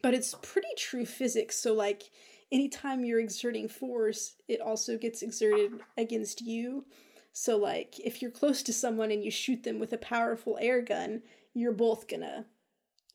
[0.03, 1.57] But it's pretty true physics.
[1.57, 2.11] So like
[2.51, 6.85] anytime you're exerting force it also gets exerted against you.
[7.33, 10.81] So like if you're close to someone and you shoot them with a powerful air
[10.83, 11.23] gun
[11.55, 12.47] you're both gonna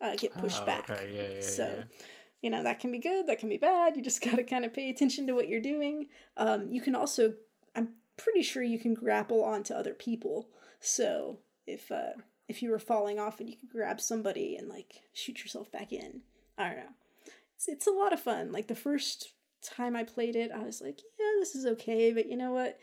[0.01, 0.89] uh, get pushed Oh, back.
[0.89, 1.83] Okay, yeah, yeah, so yeah.
[2.41, 3.95] you know that can be good that can be bad.
[3.95, 6.07] You just gotta kind of pay attention to what you're doing.
[6.37, 7.33] Um, you can also
[7.75, 10.49] i'm pretty sure you can grapple onto other people.
[10.79, 12.13] So if uh
[12.49, 15.93] if you were falling off and you could grab somebody and like shoot yourself back
[15.93, 16.19] in
[16.57, 16.91] i don't know
[17.67, 20.81] it's, it's a lot of fun like the first time i played it i was
[20.81, 22.77] like yeah this is okay but you know what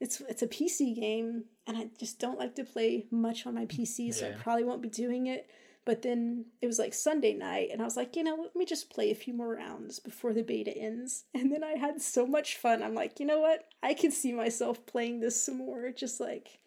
[0.00, 3.64] it's it's a pc game and i just don't like to play much on my
[3.66, 5.48] pc so i probably won't be doing it
[5.86, 8.66] but then it was like Sunday night, and I was like, you know, let me
[8.66, 11.24] just play a few more rounds before the beta ends.
[11.34, 12.82] And then I had so much fun.
[12.82, 13.68] I'm like, you know what?
[13.84, 16.58] I can see myself playing this some more, just like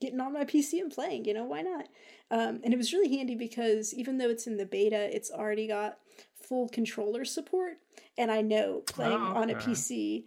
[0.00, 1.86] getting on my PC and playing, you know, why not?
[2.32, 5.68] Um, and it was really handy because even though it's in the beta, it's already
[5.68, 5.98] got
[6.48, 7.78] full controller support,
[8.16, 9.54] and I know playing Oh, on a.
[9.54, 10.24] PC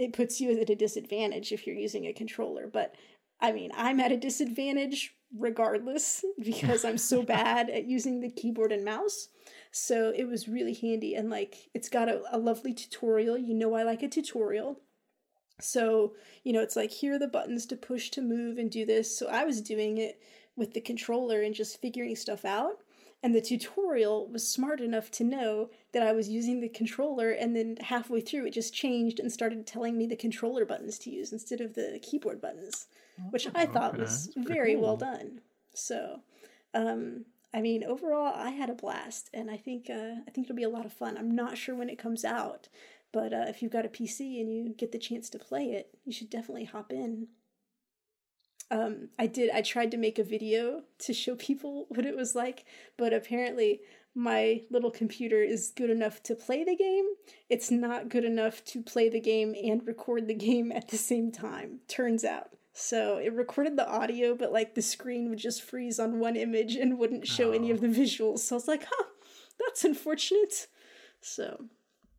[0.00, 2.66] it puts you at a disadvantage if you're using a controller.
[2.66, 2.94] But
[3.38, 8.72] I mean, I'm at a disadvantage regardless because I'm so bad at using the keyboard
[8.72, 9.28] and mouse.
[9.72, 13.36] So it was really handy, and like it's got a, a lovely tutorial.
[13.36, 14.80] You know, I like a tutorial.
[15.60, 18.86] So, you know, it's like here are the buttons to push to move and do
[18.86, 19.16] this.
[19.16, 20.18] So I was doing it
[20.56, 22.78] with the controller and just figuring stuff out.
[23.22, 27.54] And the tutorial was smart enough to know that I was using the controller, and
[27.54, 31.32] then halfway through it just changed and started telling me the controller buttons to use
[31.32, 32.86] instead of the keyboard buttons,
[33.30, 35.40] which I thought Okay, was that's very well done.
[35.74, 36.20] So,
[36.74, 40.56] um, I mean, overall, I had a blast, and I think uh, I think it'll
[40.56, 41.16] be a lot of fun.
[41.18, 42.68] I'm not sure when it comes out,
[43.12, 45.94] but uh, if you've got a PC and you get the chance to play it,
[46.04, 47.28] you should definitely hop in.
[48.70, 49.50] Um, I did.
[49.50, 52.64] I tried to make a video to show people what it was like,
[52.96, 53.80] but apparently
[54.14, 57.04] my little computer is good enough to play the game.
[57.48, 61.30] It's not good enough to play the game and record the game at the same
[61.32, 61.80] time.
[61.88, 62.50] Turns out.
[62.72, 66.76] So it recorded the audio, but like the screen would just freeze on one image
[66.76, 67.74] and wouldn't show any Oh.
[67.74, 68.38] of the visuals.
[68.40, 69.04] So I was like, huh,
[69.58, 70.68] that's unfortunate.
[71.20, 71.64] So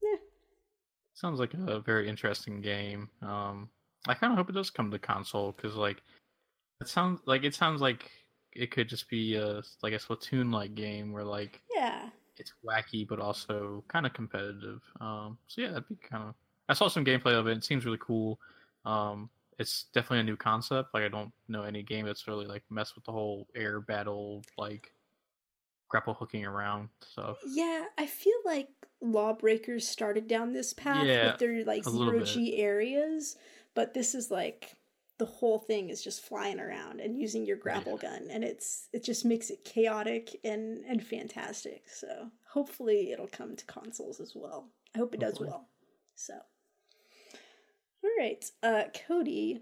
[0.03, 0.17] yeah.
[1.13, 3.09] Sounds like a very interesting game.
[3.21, 3.69] Um,
[4.07, 6.01] I kind of hope it does come to console because, like,
[6.81, 8.11] it sounds like it sounds like
[8.53, 13.07] it could just be a like a Splatoon like game where like yeah, it's wacky
[13.07, 14.81] but also kind of competitive.
[14.99, 16.35] Um, so yeah, that'd be kind of.
[16.67, 17.57] I saw some gameplay of it.
[17.57, 18.39] It seems really cool.
[18.85, 20.93] Um, it's definitely a new concept.
[20.93, 24.43] Like I don't know any game that's really like messed with the whole air battle
[24.57, 24.91] like
[25.87, 27.37] grapple hooking around stuff.
[27.47, 28.69] Yeah, I feel like
[29.01, 33.35] Lawbreakers started down this path Yeah, with their like zero G areas,
[33.75, 34.77] but this is like
[35.21, 39.03] the whole thing is just flying around and using your grapple gun, and it's it
[39.03, 41.83] just makes it chaotic and and fantastic.
[41.87, 44.69] So hopefully it'll come to consoles as well.
[44.95, 45.67] I hope it does well.
[46.15, 46.33] So,
[48.03, 49.61] all right, uh, Cody,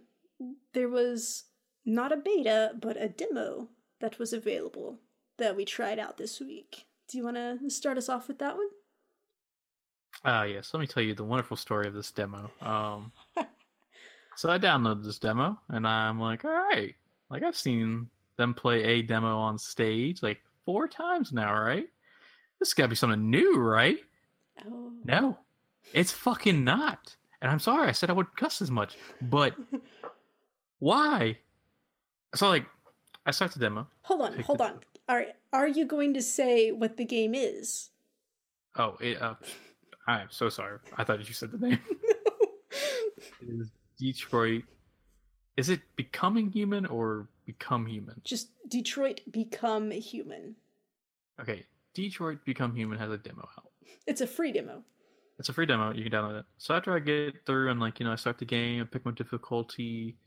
[0.74, 1.43] there was
[1.86, 3.67] not a beta but a demo
[4.00, 5.00] that was available
[5.39, 6.86] that we tried out this week.
[7.10, 8.69] Do you want to start us off with that one?
[10.24, 10.74] Ah, yes.
[10.74, 12.50] Let me tell you the wonderful story of this demo.
[12.62, 13.12] Um,
[14.39, 16.95] so I downloaded this demo, and I'm like, all right.
[17.30, 21.89] Like I've seen them play a demo on stage like four times now, right?
[22.58, 23.97] This got to be something new, right?
[24.65, 24.93] Oh.
[25.04, 25.38] No,
[25.93, 27.17] it's fucking not.
[27.41, 29.56] And I'm sorry, I said I would cuss as much, but
[30.80, 31.38] why?
[32.34, 32.65] So like,
[33.25, 33.88] I start the demo.
[34.04, 34.80] Hold on, hold the- on.
[35.10, 37.89] Are are you going to say what the game is?
[38.78, 39.34] Oh, it, uh,
[40.08, 40.80] I'm so sorry.
[40.95, 41.80] I thought you said the name.
[43.41, 43.69] It is
[44.00, 44.64] Detroit.
[45.58, 48.22] Is it becoming human or become human?
[48.24, 50.56] Just Detroit become human.
[51.40, 53.72] Okay, Detroit Become Human has a demo out.
[54.08, 54.84] It's a free demo.
[55.38, 55.94] It's a free demo.
[55.94, 56.46] You can download it.
[56.58, 59.06] So after I get through and like you know I start the game, I pick
[59.06, 60.18] my difficulty,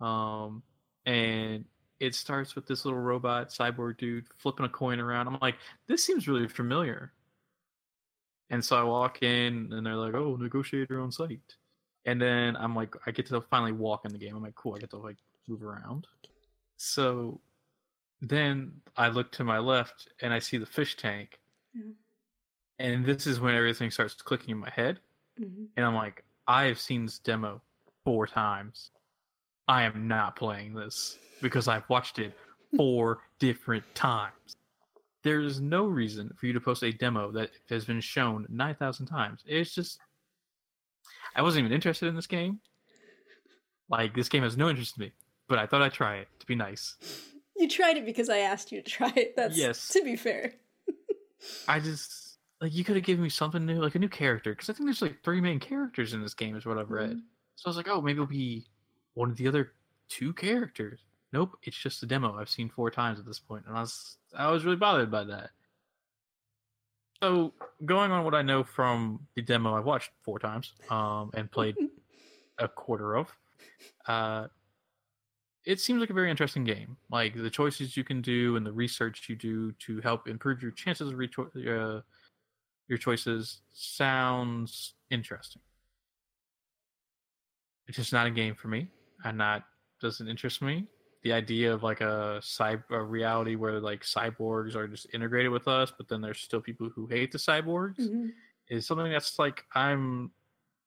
[0.00, 0.62] um,
[1.04, 1.64] and
[1.98, 5.26] it starts with this little robot cyborg dude flipping a coin around.
[5.26, 5.56] I'm like,
[5.88, 7.12] this seems really familiar.
[8.50, 11.56] And so I walk in, and they're like, "Oh, negotiator on site."
[12.06, 14.34] And then I'm like, I get to finally walk in the game.
[14.36, 14.74] I'm like, cool.
[14.76, 15.16] I get to like
[15.48, 16.06] move around.
[16.76, 17.40] So
[18.20, 21.38] then I look to my left, and I see the fish tank.
[21.74, 21.82] Yeah.
[22.78, 25.00] And this is when everything starts clicking in my head.
[25.38, 27.60] hmm And I'm like, I have seen this demo
[28.04, 28.90] four times.
[29.68, 32.32] I am not playing this because I've watched it
[32.76, 34.56] four different times.
[35.24, 39.06] There is no reason for you to post a demo that has been shown 9,000
[39.06, 39.42] times.
[39.46, 39.98] It's just.
[41.36, 42.60] I wasn't even interested in this game.
[43.88, 45.12] Like, this game has no interest in me,
[45.48, 46.96] but I thought I'd try it to be nice.
[47.56, 49.36] You tried it because I asked you to try it.
[49.36, 49.88] That's Yes.
[49.90, 50.54] to be fair.
[51.68, 52.38] I just.
[52.60, 54.86] Like, you could have given me something new, like a new character, because I think
[54.86, 57.10] there's like three main characters in this game, is what I've read.
[57.10, 57.20] Mhm.
[57.56, 58.66] So I was like, oh, maybe it'll be
[59.12, 59.72] one of the other
[60.08, 61.00] two characters.
[61.34, 64.16] Nope, it's just a demo I've seen four times at this point, and I was
[64.36, 65.50] I was really bothered by that.
[67.22, 71.50] So going on what I know from the demo I watched four times, um, and
[71.50, 71.76] played
[72.58, 73.28] a quarter of,
[74.06, 74.48] uh,
[75.64, 76.96] it seems like a very interesting game.
[77.10, 80.70] Like the choices you can do and the research you do to help improve your
[80.70, 82.02] chances of recho- uh,
[82.88, 85.62] your choices sounds interesting.
[87.88, 88.88] It's just not a game for me.
[89.24, 89.64] I'm not
[90.00, 90.86] doesn't interest me.
[91.26, 95.66] The idea of like a cyber a reality where like cyborgs are just integrated with
[95.66, 98.30] us, but then there's still people who hate the cyborgs Mhm.
[98.68, 100.30] is something that's like I'm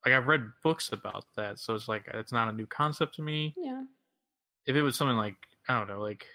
[0.06, 3.21] like I've read books about that, so it's like it's not a new concept to
[3.21, 3.54] me.
[3.58, 3.84] Yeah.
[4.65, 5.36] If it was something like
[5.67, 6.25] I don't know, like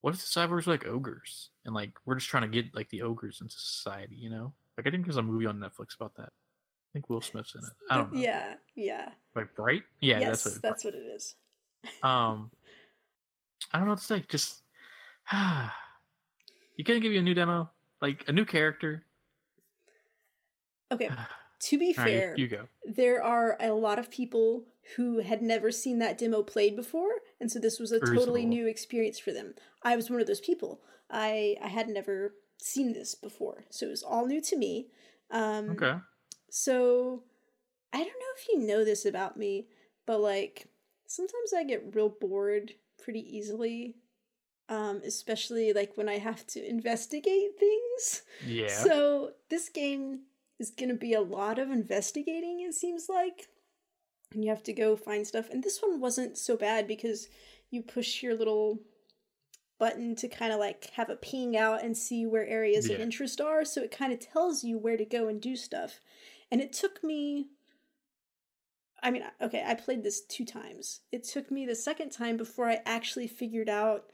[0.00, 2.88] what if the cyborgs were like ogres and like we're just trying to get like
[2.90, 4.54] the ogres into society, you know?
[4.76, 6.30] Like I think there's a movie on Netflix about that.
[6.32, 7.72] I think Will Smith's in it.
[7.88, 8.20] I don't know.
[8.20, 9.12] Yeah, yeah.
[9.36, 9.84] Like Bright?
[10.00, 10.62] Yeah, yes, that's what.
[10.62, 11.36] that's what it is.
[12.02, 12.50] Um,
[13.74, 14.24] I don't know what to say.
[14.28, 14.62] Just
[15.32, 17.68] you can't give you a new demo,
[18.00, 19.04] like a new character.
[20.92, 21.10] Okay.
[21.60, 22.68] To be All right, you- fair, go.
[22.84, 24.64] there are a lot of people
[24.96, 27.08] who had never seen that demo played before,
[27.40, 29.54] and so this was a totally new experience for them.
[29.82, 30.82] I was one of those people.
[31.08, 34.88] I I had never seen this before, so it was all new to me.
[35.30, 35.94] Um, Okay.
[36.50, 37.22] So
[37.94, 39.68] I don't know if you know this about me,
[40.04, 40.66] but like
[41.06, 43.96] sometimes I get real bored pretty easily.
[44.70, 48.22] Um, especially like when I have to investigate things.
[48.46, 48.68] Yeah.
[48.68, 50.20] So this game
[50.58, 53.48] is gonna be a lot of investigating, it seems like.
[54.32, 55.50] And you have to go find stuff.
[55.50, 57.28] And this one wasn't so bad because
[57.70, 58.80] you push your little
[59.78, 63.40] button to kind of like have a ping out and see where areas of interest
[63.40, 63.64] are.
[63.64, 66.00] So it kind of tells you where to go and do stuff.
[66.50, 67.48] And it took me.
[69.04, 71.02] I mean, okay, I played this two times.
[71.12, 74.06] It took me the second time before I actually figured out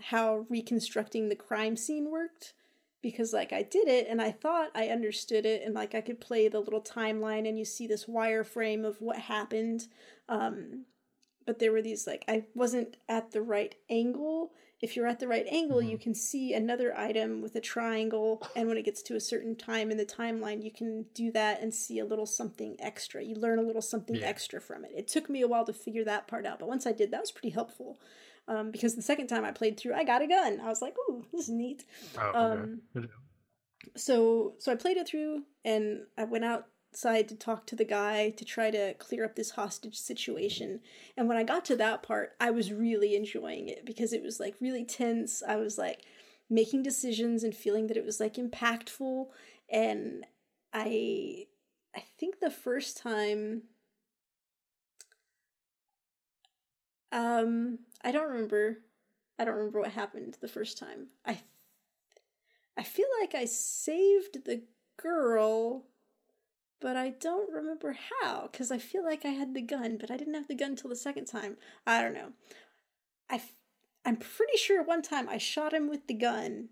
[0.00, 2.54] how reconstructing the crime scene worked
[3.02, 6.20] because like I did it and I thought I understood it and like I could
[6.20, 9.88] play the little timeline and you see this wireframe of what happened
[10.28, 10.86] um
[11.44, 15.28] but there were these like I wasn't at the right angle if you're at the
[15.28, 19.14] right angle you can see another item with a triangle and when it gets to
[19.14, 22.76] a certain time in the timeline you can do that and see a little something
[22.80, 23.22] extra.
[23.22, 24.26] You learn a little something Yeah.
[24.26, 24.90] extra from it.
[24.94, 27.20] It took me a while to figure that part out but once I did that
[27.20, 28.00] was pretty helpful
[28.48, 30.60] um, because the second time I played through I got a gun.
[30.60, 31.84] I was like ooh this is neat.
[32.18, 32.38] Oh, okay.
[32.38, 32.82] um,
[33.96, 36.44] so so I played it through and I went
[36.92, 40.80] outside to talk to the guy to try to clear up this hostage situation.
[41.16, 44.38] And when I got to that part, I was really enjoying it because it was
[44.38, 45.42] like really tense.
[45.46, 46.02] I was like
[46.50, 49.26] making decisions and feeling that it was like impactful
[49.70, 50.26] and
[50.74, 51.46] I
[51.96, 53.62] I think the first time
[57.10, 58.80] um I don't remember
[59.38, 61.06] I don't remember what happened the first time.
[61.24, 61.40] I
[62.76, 64.62] I feel like I saved the
[64.98, 65.86] girl,
[66.82, 70.16] but I don't remember how because I feel like I had the gun, but I
[70.16, 71.56] didn't have the gun till the second time.
[71.86, 72.32] I don't know.
[73.30, 73.54] I f-
[74.04, 76.70] I'm pretty sure one time I shot him with the gun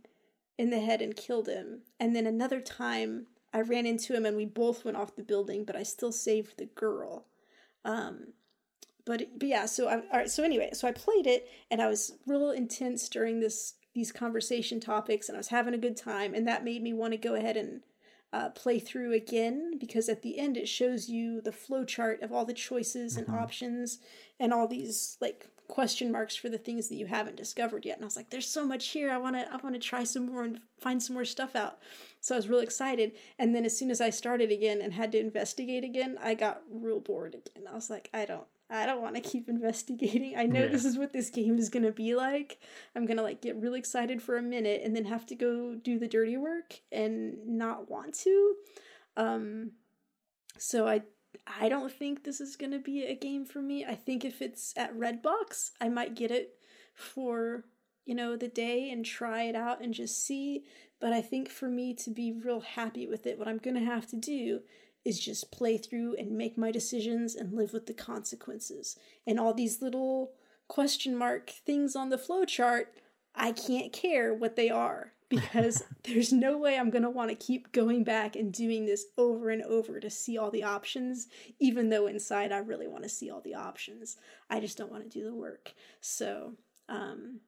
[0.58, 4.36] in the head and killed him, and then another time I ran into him and
[4.36, 7.26] we both went off the building, but I still saved the girl.
[7.84, 8.34] Um,
[9.06, 10.30] but but yeah, so I all right.
[10.30, 14.80] So anyway, so I played it and I was real intense during this these conversation
[14.80, 17.34] topics, and I was having a good time, and that made me want to go
[17.34, 17.82] ahead and
[18.32, 22.32] uh, play through again because at the end it shows you the flow chart of
[22.32, 23.40] all the choices and Mhm.
[23.42, 23.98] options
[24.38, 27.96] and all these like question marks for the things that you haven't discovered yet.
[27.96, 29.10] And i was like there's so much here.
[29.10, 31.78] I want to i want to try some more and find some more stuff out.
[32.20, 33.12] So i was real excited.
[33.38, 36.62] And then as soon as i started again and had to investigate again i got
[36.70, 37.66] real bored again.
[37.70, 40.36] I was like i don't i don't want to keep investigating.
[40.36, 40.68] I know Yeah.
[40.68, 42.58] this is what this game is going to be like.
[42.94, 45.74] I'm going to like get really excited for a minute and then have to go
[45.74, 48.54] do the dirty work and not want to.
[49.16, 49.72] Um
[50.58, 51.02] so i
[51.60, 53.84] i don't think this is going to be a game for me.
[53.84, 56.54] I think if it's at redbox i might get it
[56.94, 57.64] for
[58.04, 60.64] you know the day and try it out and just see.
[61.00, 63.84] But i think for me to be real happy with it what i'm going to
[63.94, 64.60] have to do
[65.04, 68.98] is just play through and make my decisions and live with the consequences.
[69.26, 70.32] And all these little
[70.70, 72.94] question mark things on the flow chart
[73.34, 77.34] i can't care what they are because there's no way i'm going to want to
[77.34, 81.26] keep going back and doing this over and over to see all the options
[81.58, 84.16] even though inside i really want to see all the options.
[84.48, 85.74] I just don't want to do the work.
[86.00, 86.52] So
[86.88, 87.40] um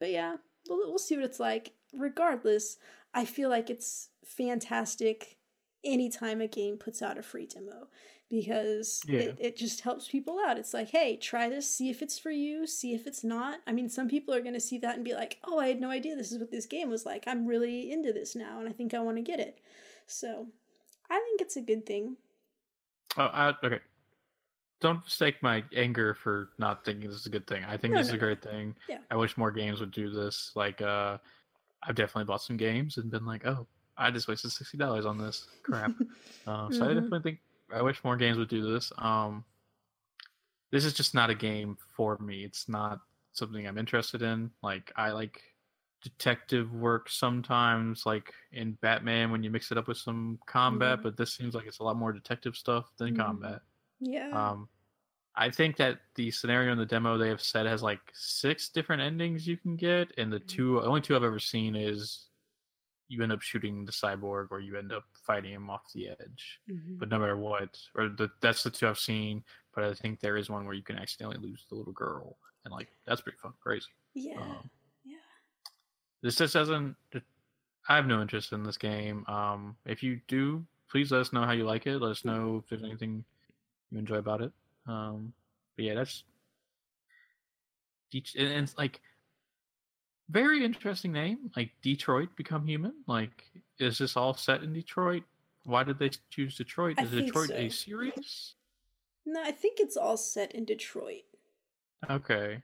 [0.00, 0.36] but yeah
[0.68, 1.72] we'll, we'll see what it's like.
[1.92, 2.78] Regardless
[3.14, 5.36] i feel like it's fantastic
[5.84, 7.88] anytime a game puts out a free demo
[8.28, 9.20] because Yeah.
[9.20, 12.30] it, it just helps people out it's like hey try this see if it's for
[12.30, 15.04] you see if it's not i mean some people are going to see that and
[15.04, 17.46] be like oh i had no idea this is what this game was like i'm
[17.46, 19.58] really into this now and i think i want to get it
[20.06, 20.46] so
[21.10, 22.16] i think it's a good thing
[23.16, 23.80] Oh, I, okay.
[24.80, 27.64] Don't mistake my anger for not thinking this is a good thing.
[27.64, 28.26] I think No, this no, is a no.
[28.26, 28.76] great thing.
[28.88, 28.98] Yeah.
[29.10, 30.52] I wish more games would do this.
[30.54, 31.18] Like, uh,
[31.82, 33.66] I've definitely bought some games and been like, oh,
[34.00, 35.92] I just wasted sixty dollars on this crap.
[36.46, 36.94] um, so I Mhm.
[36.94, 37.40] definitely think
[37.72, 38.92] I wish more games would do this.
[38.98, 39.44] Um,
[40.70, 42.44] this is just not a game for me.
[42.44, 43.00] It's not
[43.32, 44.50] something I'm interested in.
[44.62, 45.42] Like, I like
[46.02, 50.98] detective work sometimes, like in Batman when you mix it up with some combat.
[50.98, 51.02] Yeah.
[51.02, 53.18] But this seems like it's a lot more detective stuff than Mhm.
[53.18, 53.62] combat.
[54.00, 54.68] yeah Um,
[55.34, 59.02] I think that the scenario in the demo they have said has like six different
[59.02, 60.46] endings you can get, and the Mhm.
[60.48, 62.29] two only two I've ever seen is
[63.10, 66.60] you end up shooting the cyborg or you end up fighting him off the edge.
[66.70, 66.96] Mhm.
[66.98, 69.42] But no matter what, or the, that's the two I've seen.
[69.74, 72.72] But I think there is one where you can accidentally lose the little girl, and
[72.72, 73.88] like that's pretty fun, crazy.
[74.14, 74.40] Yeah.
[74.40, 74.70] Um,
[75.04, 75.16] yeah.
[76.22, 76.96] this just doesn't.
[77.88, 79.24] I have no interest in this game.
[79.26, 81.98] Um, if you do, please let us know how you like it.
[81.98, 83.24] Let us know if there's anything
[83.90, 84.52] you enjoy about it.
[84.86, 85.32] Um,
[85.76, 86.22] but yeah, that's
[88.12, 89.00] and, and it's like
[90.30, 91.50] very interesting name.
[91.56, 92.94] Like Detroit Become Human.
[93.06, 93.44] Like,
[93.78, 95.24] is this all set in Detroit?
[95.64, 97.00] Why did they choose Detroit?
[97.00, 98.54] Is Detroit a series?
[99.26, 101.22] No, I think it's all set in Detroit.
[102.08, 102.62] Okay.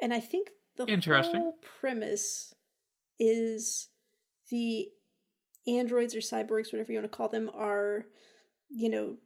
[0.00, 1.40] And I think the Interesting.
[1.40, 2.54] whole premise
[3.18, 3.88] is
[4.50, 4.88] the
[5.66, 8.06] androids or cyborgs, whatever you want to call them, are,
[8.68, 9.16] you know,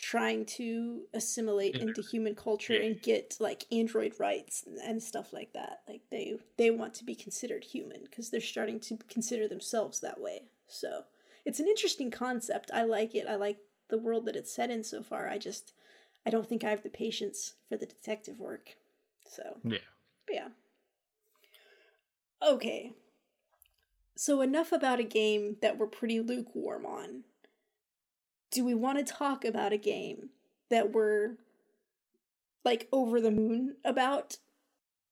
[0.00, 5.80] trying to assimilate into human culture and get like android rights and, stuff like that.
[5.86, 10.20] Like they they want to be considered human because they're starting to consider themselves that
[10.20, 10.44] way.
[10.66, 11.04] So
[11.44, 12.70] it's an interesting concept.
[12.72, 13.26] I like it.
[13.28, 15.28] I like the world that it's set in so far.
[15.28, 15.74] I just
[16.26, 18.76] I don't think I have the patience for the detective work.
[19.28, 19.78] So Yeah.
[20.26, 20.48] but yeah.
[22.42, 22.94] Okay.
[24.16, 27.24] So enough about a game that we're pretty lukewarm on.
[28.50, 30.30] Do we want to talk about a game
[30.70, 31.36] that we're
[32.64, 34.36] like over the moon about?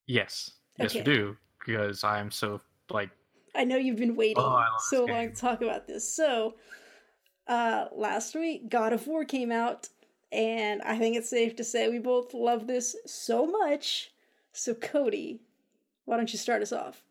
[0.07, 0.53] Yes.
[0.79, 1.01] Yes, Okay.
[1.01, 1.37] we do.
[1.59, 2.61] Because I'm so
[2.91, 3.11] like
[3.55, 6.09] I know you've been waiting Oh, so long to talk about this.
[6.11, 6.55] So,
[7.47, 9.89] uh, last week, God of War came out,
[10.31, 14.13] and I think it's safe to say we both love this so much.
[14.53, 15.41] So, Cody,
[16.05, 17.03] why don't you start us off?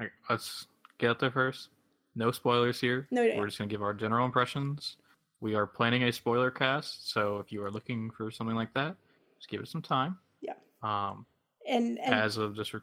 [0.00, 0.66] Okay, let's
[0.98, 1.68] get out there first.
[2.14, 3.06] No spoilers here.
[3.10, 3.36] No, no.
[3.36, 4.96] We're just gonna give our general impressions.
[5.44, 8.96] We are planning a spoiler cast, so if you are looking for something like that,
[9.36, 10.16] just give it some time.
[10.40, 10.54] Yeah.
[10.82, 11.26] Um,
[11.68, 12.80] And and as of this, re-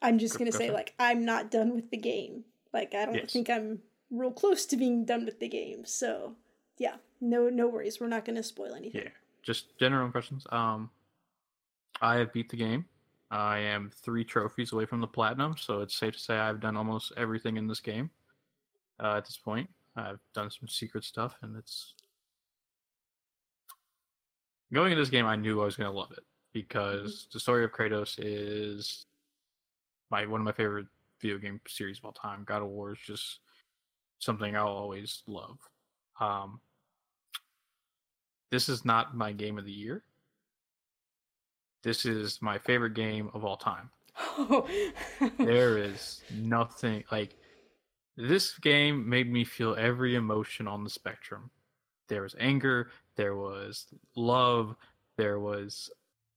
[0.00, 2.44] I'm just gonna go say, like, I'm not done with the game.
[2.72, 3.30] Like, I don't Yes.
[3.30, 5.84] think I'm real close to being done with the game.
[5.84, 6.34] So,
[6.78, 8.00] yeah, no, no worries.
[8.00, 9.02] We're not gonna spoil anything.
[9.02, 9.10] yeah,
[9.42, 10.46] just general impressions.
[10.50, 10.90] Um,
[12.00, 12.86] I have beat the game.
[13.30, 16.78] I am three trophies away from the platinum, so it's safe to say I've done
[16.78, 18.10] almost everything in this game.
[18.98, 21.94] Uh, at this point, I've done some secret stuff, and it's
[24.72, 25.26] going into this game.
[25.26, 29.06] I knew I was going to love it because the story of Kratos is
[30.10, 30.86] my one of my favorite
[31.20, 32.44] video game series of all time.
[32.44, 33.40] God of War is just
[34.18, 35.58] something I'll always love.
[36.20, 36.60] Um,
[38.50, 40.04] this is not my game of the year.
[41.82, 43.90] This is my favorite game of all time.
[45.38, 47.36] There is nothing like
[48.16, 51.50] this game made me feel every emotion on the spectrum.
[52.08, 53.86] There was anger, there was
[54.16, 54.76] love,
[55.16, 55.90] there was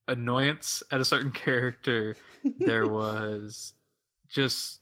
[0.08, 2.16] annoyance at a certain character,
[2.58, 3.74] there was
[4.28, 4.80] just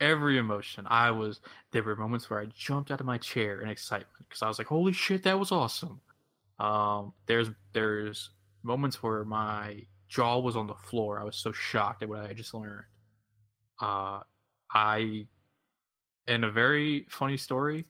[0.00, 0.86] every emotion.
[0.88, 1.40] I was
[1.72, 4.58] there were moments where I jumped out of my chair in excitement because I was
[4.58, 6.00] like, "Holy shit, that was awesome!"
[6.58, 8.30] Um, there's there's
[8.62, 11.20] moments where my jaw was on the floor.
[11.20, 12.84] I was so shocked at what I had just learned.
[13.80, 14.20] Uh,
[14.72, 15.26] I,
[16.28, 17.86] in a very funny story,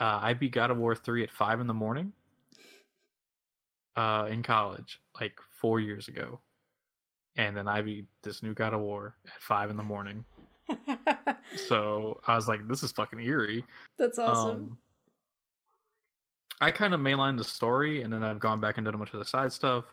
[0.00, 2.12] uh, I beat God of War three at five in the morning.
[3.96, 6.38] Uh, in college, like four years ago,
[7.34, 10.24] and then I beat this new God of War at five in the morning.
[11.68, 13.64] So I was like, "This is fucking eerie."
[13.98, 14.50] That's awesome.
[14.50, 14.78] Um,
[16.60, 19.12] I kind of mainline the story, and then I've gone back and done a bunch
[19.14, 19.84] of the side stuff.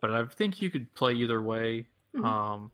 [0.00, 1.86] But I think you could play either way.
[2.16, 2.24] Mhm.
[2.24, 2.72] Um,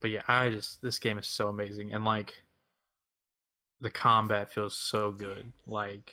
[0.00, 2.42] but yeah, I just this game is so amazing, and like
[3.82, 5.52] the combat feels so good.
[5.66, 6.10] Like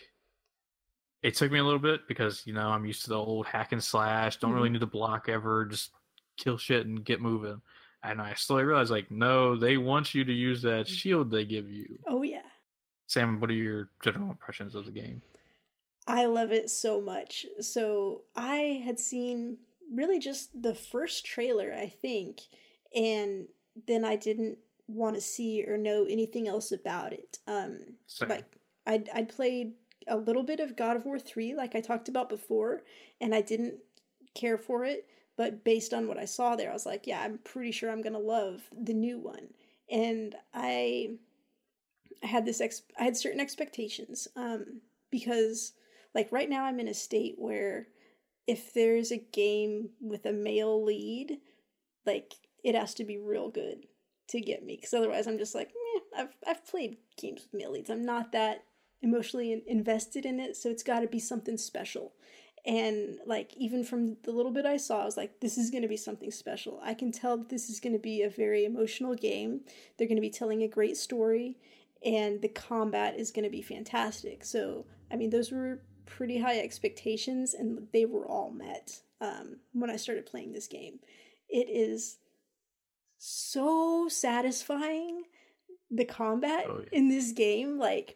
[1.22, 3.72] it took me a little bit because you know I'm used to the old hack
[3.72, 4.38] and slash.
[4.38, 4.74] Don't really Mhm.
[4.74, 5.66] need to block ever.
[5.66, 5.92] Just
[6.38, 7.62] kill shit and get moving.
[8.02, 11.70] And I slowly realized, like, no, they want you to use that shield they give
[11.70, 12.00] you.
[12.08, 12.44] oh yeah.
[13.08, 15.22] Sam, what are your general impressions of the game?
[16.08, 17.46] I love it so much.
[17.60, 19.58] So I had seen
[19.92, 22.40] really just the first trailer, I think,
[22.96, 23.48] and
[23.88, 24.60] then I didn't
[24.90, 27.38] want to see or know anything else about it.
[27.48, 28.30] Um, Same.
[28.30, 28.46] like
[28.86, 29.74] I'd I'd played
[30.08, 32.84] a little bit of God of War three, like I talked about before,
[33.22, 33.76] and I didn't
[34.36, 35.08] care for it.
[35.38, 38.02] But based on what I saw there, I was like, yeah, I'm pretty sure I'm
[38.02, 39.50] gonna love the new one.
[39.90, 41.12] And I
[42.24, 44.82] I had this ex I had certain expectations um
[45.12, 45.74] because
[46.14, 47.88] like right now I'm in a state where
[48.48, 51.38] if there's a game with a male lead
[52.06, 52.34] like
[52.64, 53.86] it has to be real good
[54.30, 57.72] to get me cuz otherwise I'm just like Meh, I've I've played games with male
[57.72, 58.64] leads I'm not that
[59.02, 62.14] emotionally in- invested in it so it's got to be something special
[62.66, 65.84] and like even from the little bit I saw I was like this is going
[65.84, 68.66] to be something special I can tell that this is going to be a very
[68.66, 69.62] emotional game
[69.98, 71.58] they're going to be telling a great story
[72.04, 74.46] and the combat is going to be fantastic.
[74.46, 79.90] So, I mean, those were pretty high expectations, and they were all met um, when
[79.90, 81.00] I started playing this game.
[81.50, 82.18] It is
[83.20, 85.24] so satisfying
[85.92, 86.98] the combat Oh, yeah.
[86.98, 88.16] in this game like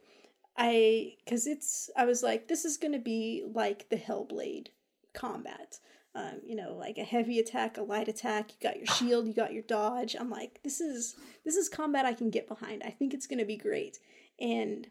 [0.58, 4.68] i because it's i was like this is gonna be like the hellblade
[5.14, 5.80] combat.
[6.16, 9.34] Um, you know like a heavy attack a light attack you got your shield you
[9.34, 10.16] got your dodge.
[10.18, 12.84] I'm like this is this is combat i can get behind.
[12.86, 14.00] I think it's gonna be great.
[14.40, 14.88] And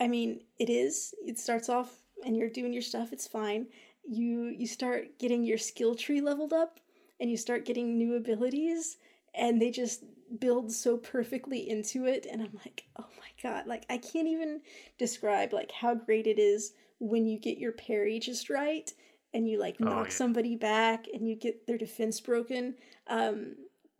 [0.00, 1.90] i mean it is it starts off
[2.24, 3.66] and you're doing your stuff it's fine.
[4.08, 6.78] You you start getting your skill tree leveled up
[7.22, 8.98] and you start getting new abilities
[9.34, 10.04] and they just
[10.38, 14.60] build so perfectly into it and i'm like oh my god like i can't even
[14.98, 18.92] describe like how great it is when you get your parry just right
[19.34, 20.12] and you like Oh, knock yeah.
[20.12, 22.74] somebody back and you get their defense broken.
[23.06, 23.54] Um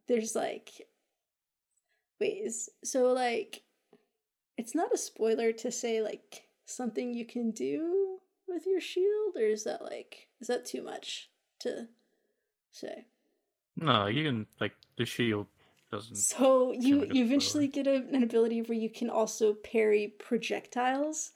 [0.08, 0.70] there's like
[2.20, 2.68] ways.
[2.84, 3.62] So like
[4.58, 9.42] it's not a spoiler to say like something you can do with your shield or
[9.46, 11.88] is that like is that too much to
[12.72, 13.06] say
[13.76, 15.46] No, you can like the shield
[15.90, 16.16] doesn't.
[16.16, 19.54] So you much of a you eventually get a, an ability where you can also
[19.54, 21.32] parry projectiles,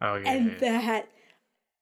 [0.00, 0.32] Oh yeah.
[0.32, 0.58] and yeah, yeah.
[0.80, 1.08] that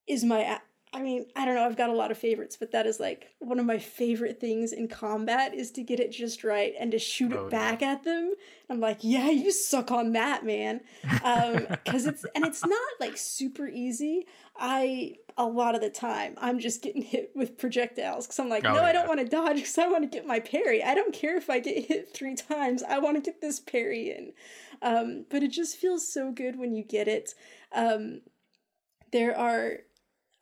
[0.06, 0.60] is my.
[0.92, 1.64] I mean, I don't know.
[1.64, 4.72] I've got a lot of favorites, but that is like one of my favorite things
[4.72, 8.02] in combat is to get it just right and to shoot Oh, it back at
[8.02, 8.34] them.
[8.68, 10.80] I'm like, yeah, you suck on that, man.
[11.22, 14.26] Um, because it's and it's not like super easy.
[14.56, 18.66] I a lot of the time I'm just getting hit with projectiles because I'm like,
[18.66, 20.84] Oh, no, I don't want to dodge because I want to get my parry.
[20.84, 22.82] I don't care if I get hit three times.
[22.82, 24.34] I want to get this parry in.
[24.82, 27.34] Um, but it just feels so good when you get it.
[27.72, 28.20] Um,
[29.12, 29.78] there are,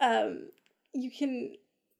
[0.00, 0.48] um,
[0.92, 1.54] you can,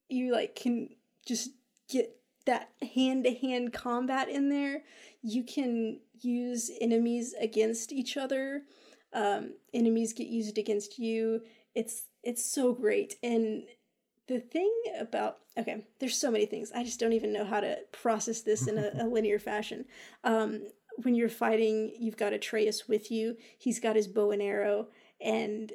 [0.09, 0.89] you like can
[1.25, 1.51] just
[1.89, 4.83] get that hand to hand combat in there.
[5.23, 8.63] You can use enemies against each other.
[9.13, 11.43] Um, enemies get used against you.
[11.79, 13.15] It's it's so great.
[13.23, 13.63] And
[14.27, 16.73] the thing about okay, there's so many things.
[16.75, 19.85] I just don't even know how to process this in a, a linear fashion.
[20.25, 20.63] Um,
[21.05, 23.37] when you're fighting, you've got Atreus with you.
[23.57, 24.89] He's got his bow and arrow,
[25.21, 25.73] and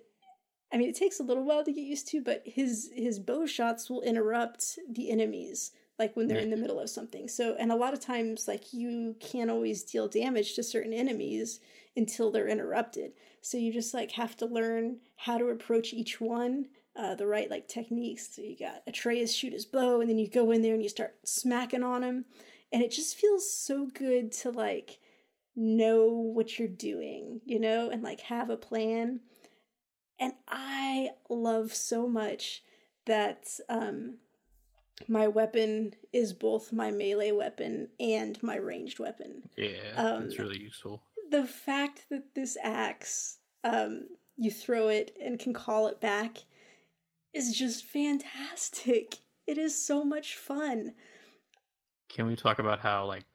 [0.74, 3.46] I mean, it takes a little while to get used to, but his his bow
[3.46, 7.30] shots will interrupt the enemies, like when they're in the middle of something.
[7.30, 11.62] So, and a lot of times, like you can't always deal damage to certain enemies
[11.96, 13.14] until they're interrupted.
[13.42, 17.50] So you just like have to learn how to approach each one, uh, the right
[17.50, 18.36] like techniques.
[18.36, 20.90] So you got Atreus shoot his bow, and then you go in there and you
[20.90, 22.26] start smacking on him,
[22.72, 25.00] and it just feels so good to like
[25.56, 29.20] know what you're doing, you know, and like have a plan.
[30.20, 32.64] And I love so much
[33.06, 34.18] that um
[35.08, 39.50] my weapon is both my melee weapon and my ranged weapon.
[39.58, 41.02] yeah, um, it's really useful.
[41.32, 44.08] The fact that this axe um
[44.38, 46.38] you throw it and can call it back
[47.34, 49.16] is just fantastic.
[49.46, 50.94] It is so much fun.
[52.08, 53.26] Can we talk about how like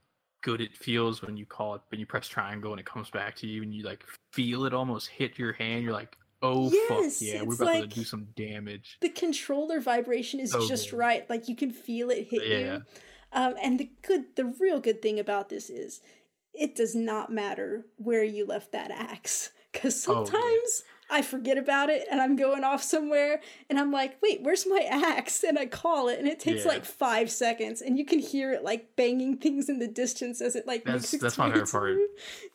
[0.42, 3.36] good it feels when you call it when you press triangle and it comes back
[3.36, 5.82] to you and you like feel it almost hit your hand?
[5.84, 8.96] You're like, oh Yes, fuck yeah, we're about like- to do some damage.
[9.02, 10.96] the controller vibration is So just good.
[10.96, 12.58] right like you can feel it hit Yeah.
[12.76, 12.82] you
[13.32, 16.00] um, and the good the real good thing about this is
[16.58, 20.24] it does not matter where you left that axe because Oh, yeah.
[20.24, 23.40] sometimes i forget about it and i'm going off somewhere
[23.70, 26.72] and i'm like wait where's my axe and i call it and it takes Yeah.
[26.72, 30.54] like five seconds and you can hear it like banging things in the distance as
[30.56, 32.08] it like That's- makes that's my favorite part, you.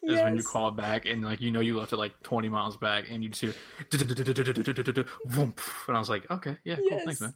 [0.04, 2.78] Is when you call back and like you know you left it like 20 miles
[2.78, 3.54] back and you just hear
[5.88, 7.34] and I was like, okay, yeah, cool, thanks, man.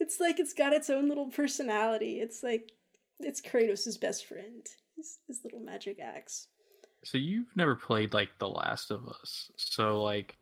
[0.00, 2.20] It's like it's got its own little personality.
[2.20, 2.72] It's like
[3.20, 4.66] it's Kratos' best friend.
[4.98, 6.48] His, his little magic axe.
[7.04, 9.50] So you've never played like The Last of Us.
[9.56, 10.36] So like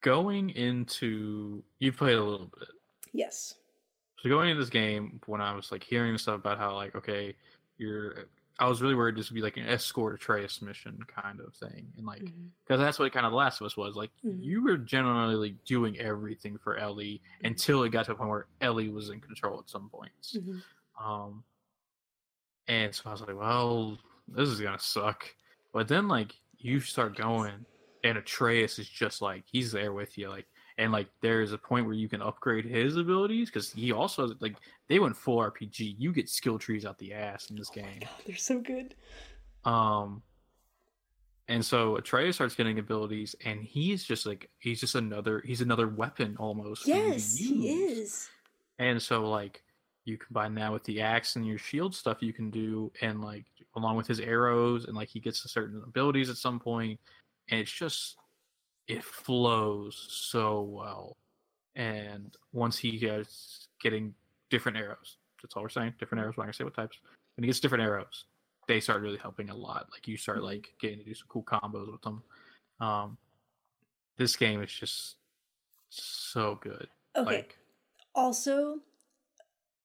[0.00, 2.68] going into you played a little bit.
[3.12, 3.54] Yes.
[4.22, 7.34] So going into this game, when I was like hearing stuff about how like okay,
[7.76, 8.26] you're,
[8.58, 11.88] I was really worried this would be like an escort Atreus mission kind of thing,
[11.98, 12.22] and like
[12.64, 13.96] because that's what kind of The Last of Us was.
[13.96, 14.42] Like Mhm.
[14.42, 18.46] you were generally like, doing everything for Ellie until it got to a point where
[18.60, 20.36] Ellie was in control at some points.
[20.38, 20.62] Mhm.
[21.02, 21.44] Um,
[22.68, 23.98] and so I was like, well,
[24.28, 25.26] this is gonna suck.
[25.72, 27.52] But then like you start going,
[28.04, 30.46] and Atreus is just like he's there with you, like,
[30.78, 34.56] and like there's a point where you can upgrade his abilities because he also like
[34.88, 35.96] they went full RPG.
[35.98, 37.98] You get skill trees out the ass in this Oh game.
[38.00, 38.94] god, they're so good.
[39.64, 40.22] Um,
[41.48, 45.86] and so Atreus starts getting abilities, and he's just like he's just another he's another
[45.88, 46.82] weapon almost.
[46.84, 48.28] for you to Yes, he is.
[48.78, 49.62] And so like
[50.06, 53.44] you combine that with the axe and your shield stuff you can do and like
[53.76, 56.98] along with his arrows, and like he gets to certain abilities at some point,
[57.50, 58.16] and it's just
[58.88, 61.16] it flows so well.
[61.74, 64.14] And once he gets getting
[64.48, 65.94] different arrows, that's all we're saying.
[65.98, 66.36] Different arrows.
[66.36, 66.98] We're not gonna say what types.
[67.36, 68.24] When he gets different arrows,
[68.66, 69.88] they start really helping a lot.
[69.92, 72.22] Like you start like getting to do some cool combos with them.
[72.80, 73.18] Um,
[74.16, 75.16] this game is just
[75.90, 76.88] so good.
[77.16, 77.36] Okay.
[77.36, 77.58] Like
[78.14, 78.80] Also,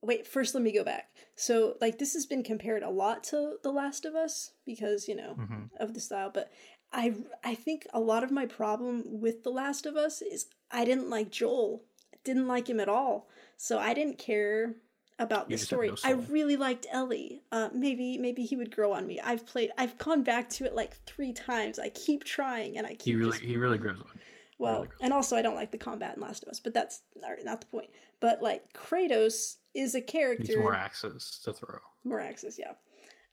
[0.01, 1.09] wait, first let me go back.
[1.35, 5.15] So, like, this has been compared a lot to The Last of Us because, you
[5.15, 5.69] know, mhm.
[5.79, 6.51] of the style, but
[6.93, 10.85] I I think a lot of my problem with The Last of Us is I
[10.85, 11.83] didn't like Joel.
[12.23, 13.29] Didn't like him at all.
[13.57, 14.75] So I didn't care
[15.17, 15.89] about You the story.
[15.89, 17.43] no I really liked Ellie.
[17.51, 19.19] Uh, maybe maybe he would grow on me.
[19.19, 19.71] I've played.
[19.77, 21.79] I've gone back to it like three times.
[21.79, 24.07] I keep trying, and I keep he really just he really grows on.
[24.13, 24.21] you.
[24.59, 27.01] well, really and also I don't like the combat in Last of Us, but that's
[27.43, 27.89] not the point.
[28.19, 30.43] But like Kratos is a character.
[30.43, 31.79] Needs more axes to throw.
[32.03, 32.73] More axes, yeah.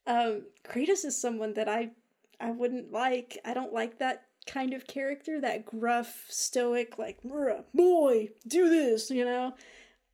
[0.07, 1.91] Um, Kratos is someone that I
[2.41, 3.39] I wouldn't like.
[3.45, 9.11] I don't like that kind of character, that gruff, stoic, like "Bruh, boy, do this,
[9.11, 9.55] you know.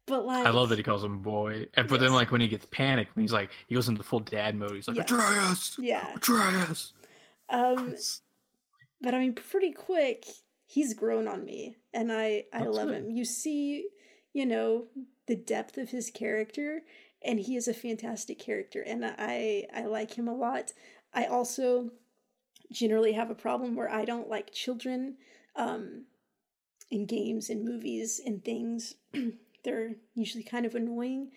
[0.06, 1.66] But like, I love that he calls him boy.
[1.74, 4.20] And but then like when he gets panicked, when he's like he goes into full
[4.20, 5.02] dad mode, he's like Yeah.
[5.04, 6.14] Atreus, Yeah.
[6.14, 6.92] Atreus.
[7.48, 7.94] Um,
[9.00, 10.24] but I mean, pretty quick,
[10.66, 13.10] he's grown on me, and I I That's love him.
[13.10, 13.88] You see,
[14.32, 14.86] you know,
[15.26, 16.82] the depth of his character,
[17.22, 20.72] and he is a fantastic character, and I I like him a lot.
[21.12, 21.90] I also
[22.72, 25.16] generally have a problem where I don't like children
[25.56, 26.04] um,
[26.90, 28.94] in games and movies and things.
[29.64, 31.30] They're usually kind of annoying,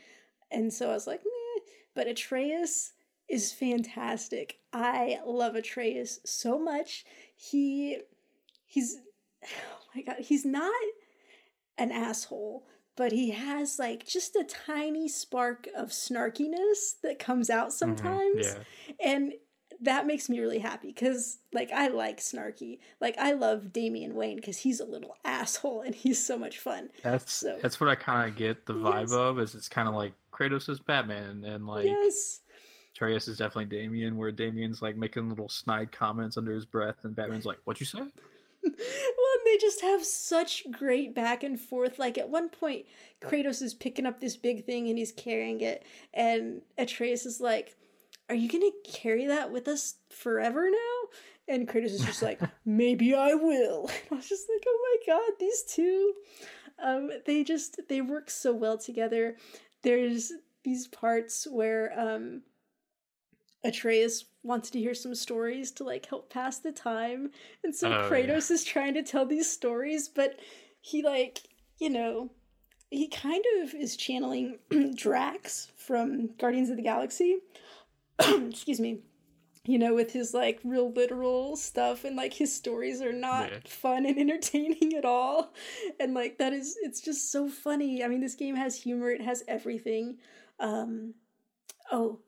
[0.51, 1.63] and so I was like, meh.
[1.95, 2.93] But Atreus
[3.27, 4.59] is fantastic.
[4.71, 7.05] I love Atreus so much.
[7.35, 7.99] He
[8.65, 8.97] he's
[9.45, 10.73] oh my god, he's not
[11.77, 12.67] an asshole,
[12.97, 18.45] but he has like just a tiny spark of snarkiness that comes out Mhm, sometimes.
[18.45, 18.63] Yeah.
[19.03, 19.33] And
[19.81, 22.79] that makes me really happy because like I like snarky.
[22.99, 26.89] Like I love Damian Wayne because he's a little asshole and he's so much fun.
[27.03, 29.13] That's So- that's what I kind of get the vibe Yes.
[29.13, 29.39] of.
[29.39, 32.41] Is it's kind of like Kratos is Batman, and like yes.
[32.95, 37.15] Atreus is definitely Damian, where Damian's like making little snide comments under his breath, and
[37.15, 37.99] Batman's like, "What'd you say?"
[38.72, 41.99] Well, and they just have such great back and forth.
[41.99, 42.86] Like at one point,
[43.22, 47.76] Kratos is picking up this big thing and he's carrying it, and Atreus is like,
[48.30, 51.09] "Are you gonna carry that with us forever now?"
[51.47, 55.13] And Kratos is just like, "Maybe I will." And I was just like, "Oh my
[55.13, 56.13] god, these two,
[56.80, 59.38] um, they just they work so well together."
[59.84, 60.32] There's
[60.63, 62.41] these parts where um
[63.63, 67.31] Atreus wants to hear some stories to like help pass the time.
[67.63, 68.09] And so Oh, yeah.
[68.09, 70.39] Kratos is trying to tell these stories, but
[70.81, 71.41] he like,
[71.79, 72.31] you know,
[72.89, 74.59] he kind of is channeling
[74.95, 77.39] Drax from Guardians of the Galaxy.
[78.19, 79.01] Excuse me.
[79.65, 83.59] You know, with his like real literal stuff and like his stories are not Yeah.
[83.67, 85.51] fun and entertaining at all.
[85.99, 88.01] And like that is it's just so funny.
[88.01, 90.19] I mean, this game has humor, it has everything.
[90.59, 91.15] Um
[91.91, 92.19] oh,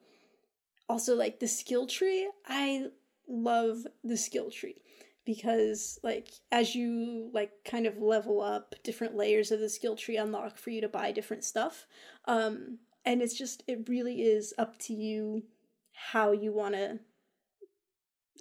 [0.89, 2.85] also like the skill tree i
[3.27, 4.81] love the skill tree
[5.25, 10.17] because like as you like kind of level up different layers of the skill tree
[10.17, 11.85] unlock for you to buy different stuff
[12.25, 15.43] um and it's just it really is up to you
[15.93, 16.99] how you want to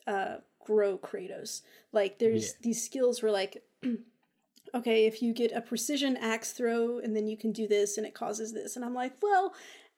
[0.06, 2.58] uh grow kratos like there's Yeah.
[2.62, 3.62] these skills where like
[4.74, 8.06] okay if you get a precision axe throw and then you can do this and
[8.06, 9.54] it causes this and i'm like well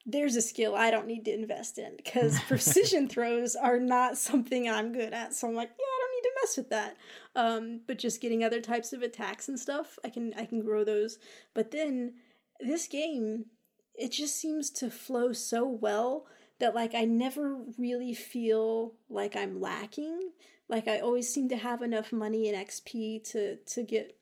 [0.06, 4.68] there's a skill I don't need to invest in because precision throws are not something
[4.68, 5.34] I'm good at.
[5.34, 6.96] So I'm like, yeah, I don't need to mess with that.
[7.36, 10.84] Um, but just getting other types of attacks and stuff, I can I can grow
[10.84, 11.18] those.
[11.54, 12.14] But then
[12.60, 13.46] this game,
[13.94, 16.26] it just seems to flow so well
[16.60, 20.30] that like I never really feel like I'm lacking.
[20.68, 24.16] Like I always seem to have enough money and XP to to get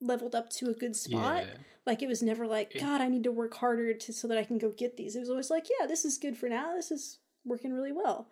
[0.00, 1.44] leveled up to a good spot.
[1.46, 1.54] Yeah.
[1.86, 4.38] Like it was never like, It- God, I need to work harder to so that
[4.38, 5.16] I can go get these.
[5.16, 6.74] It was always like, yeah, this is good for now.
[6.74, 8.28] This is working really well.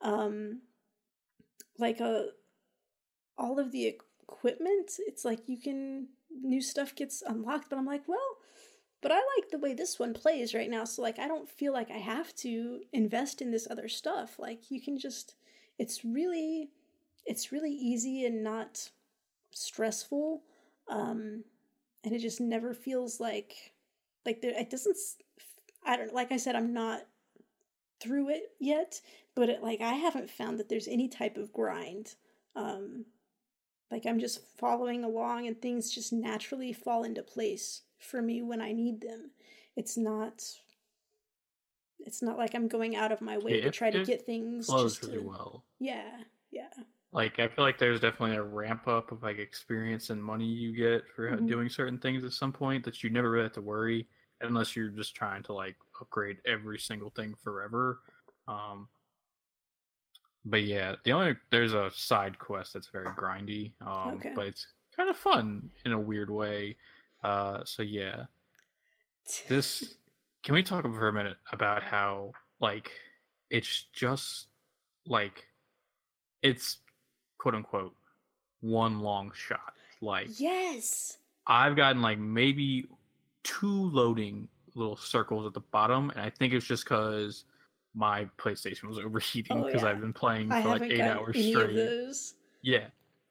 [0.00, 0.62] Um
[1.78, 2.28] like a
[3.38, 6.08] all of the equipment, it's like you can
[6.42, 8.18] new stuff gets unlocked, but I'm like, well,
[9.00, 11.72] but I like the way this one plays right now, so like I don't feel
[11.72, 14.38] like I have to invest in this other stuff.
[14.38, 15.34] Like you can just
[15.78, 16.70] it's really
[17.26, 18.90] it's really easy and not
[19.50, 20.42] stressful.
[20.88, 21.44] Um
[22.04, 23.72] and it just never feels like
[24.26, 24.96] like there it doesn't
[25.86, 27.02] i don't like i said i'm not
[28.00, 29.00] through it yet
[29.36, 32.14] but it, like i haven't found that there's any type of grind
[32.56, 33.04] um
[33.92, 38.60] like i'm just following along and things just naturally fall into place for me when
[38.60, 39.30] i need them
[39.76, 40.42] it's not
[42.04, 44.26] it's not like I'm going out of my way Yeah, to it- try to get
[44.26, 44.66] things.
[44.66, 45.64] flows Just really to, well.
[45.78, 46.10] Yeah,
[46.50, 46.66] yeah.
[47.12, 50.74] Like I feel like there's definitely a ramp up of like experience and money you
[50.74, 51.42] get for Mhm.
[51.42, 54.08] doing certain things at some point that you never really have to worry
[54.40, 58.00] unless you're just trying to like upgrade every single thing forever.
[58.48, 58.88] Um
[60.44, 64.34] but yeah, the only there's a side quest that's very grindy, um, Okay.
[64.34, 66.76] but it's kind of fun in a weird way.
[67.22, 68.26] Uh, so yeah,
[69.48, 69.98] this
[70.42, 72.92] can we talk for a minute about how like
[73.50, 74.48] it's just
[75.06, 75.46] like
[76.42, 76.78] it's
[77.42, 77.94] quote unquote
[78.60, 81.18] one long shot like yes.
[81.46, 82.86] i've gotten like maybe
[83.42, 87.44] two loading little circles at the bottom and i think it's just because
[87.94, 89.88] my playstation was overheating Oh, because yeah.
[89.88, 92.14] i've been playing I for like eight hours straight
[92.62, 92.86] yeah,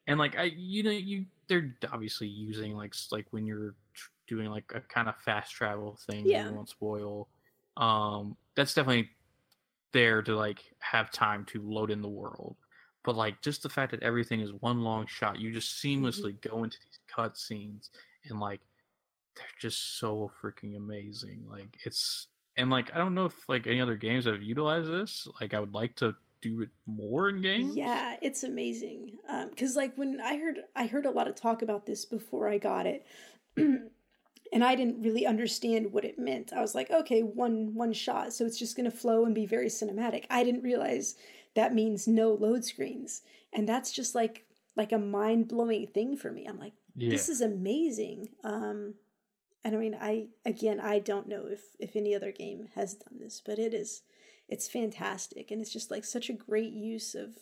[0.08, 4.50] and like I, you know, you they're obviously using like like when you're tr- doing
[4.50, 6.26] like a kind of fast travel thing.
[6.26, 6.50] Yeah.
[6.50, 7.30] you won't spoil.
[7.78, 9.10] Um, that's definitely
[9.94, 12.58] there to like have time to load in the world.
[13.04, 16.24] But like just the fact that everything is one long shot, you just Mm-hmm.
[16.24, 17.90] seamlessly go into these cut scenes
[18.30, 18.62] and like
[19.36, 21.46] they're just so freaking amazing.
[21.50, 22.28] Like it's
[22.58, 25.28] and like I don't know if like any other games have utilized this.
[25.42, 27.78] Like I would like to do it more in games.
[27.78, 29.18] Yeah, it's amazing.
[29.28, 32.48] Um, because like when I heard I heard a lot of talk about this before
[32.48, 33.06] I got it,
[33.58, 33.92] and
[34.64, 36.54] I didn't really understand what it meant.
[36.54, 39.68] I was like, okay, one one shot, so it's just gonna flow and be very
[39.68, 40.26] cinematic.
[40.30, 41.16] I didn't realize
[41.56, 43.22] that means no load screens,
[43.54, 44.46] and that's just like
[44.76, 46.46] like a mind blowing thing for me.
[46.46, 47.10] I'm like, yeah.
[47.10, 48.30] this is amazing.
[48.44, 48.96] Um,
[49.64, 53.20] and I mean, I again, I don't know if if any other game has done
[53.20, 54.02] this, but it is,
[54.48, 57.36] it's fantastic, and it's just like such a great use of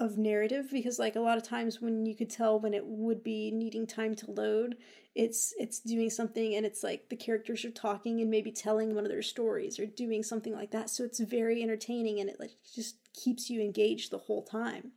[0.00, 3.22] of narrative because like a lot of times when you could tell when it would
[3.22, 4.76] be needing time to load
[5.14, 9.04] it's it's doing something and it's like the characters are talking and maybe telling one
[9.04, 10.88] of their stories or doing something like that.
[10.88, 14.92] So it's very entertaining and it like just keeps you engaged the whole time.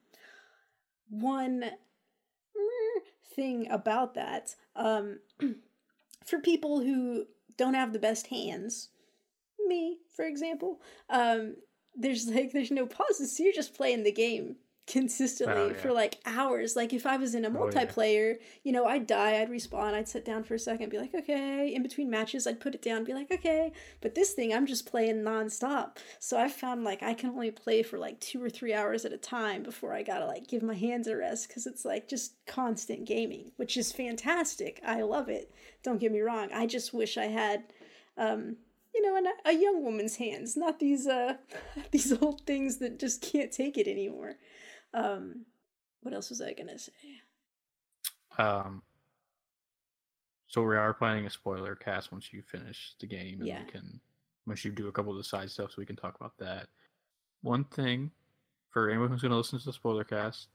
[1.09, 1.65] One
[3.35, 5.19] thing about that um
[6.25, 7.25] for people who
[7.57, 8.89] don't have the best hands
[9.67, 10.79] me for example
[11.09, 11.55] um
[11.95, 13.35] there's like there's no pauses.
[13.35, 15.73] So you're just playing the game consistently Oh, yeah.
[15.73, 16.75] for like hours.
[16.75, 17.85] Like if i was in a Oh, yeah.
[17.85, 21.13] multiplayer you know i'd die i'd respawn i'd sit down for a second be like
[21.15, 21.73] okay.
[21.73, 23.71] In between matches i'd put it down be like okay.
[24.01, 25.97] But this thing i'm just playing nonstop.
[26.19, 29.13] So i found like i can only play for like two or three hours at
[29.13, 32.33] a time before i gotta like give my hands a rest because it's like just
[32.45, 34.81] constant gaming which is fantastic.
[34.85, 35.53] I love it.
[35.83, 36.49] Don't get me wrong.
[36.53, 37.63] I just wish i had
[38.17, 38.57] um
[38.95, 41.33] you know, an, a young woman's hands, not these uh
[41.91, 44.35] these old things that just can't take it anymore.
[44.93, 45.45] Um,
[46.01, 46.91] what else was I gonna say?
[48.37, 48.81] Um,
[50.47, 53.63] so we are planning a spoiler cast once you finish the game, and Yeah.
[53.63, 53.99] we can
[54.45, 56.67] once you do a couple of the side stuff, so we can talk about that.
[57.41, 58.11] One thing
[58.69, 60.49] for anyone who's going to listen to the spoiler cast,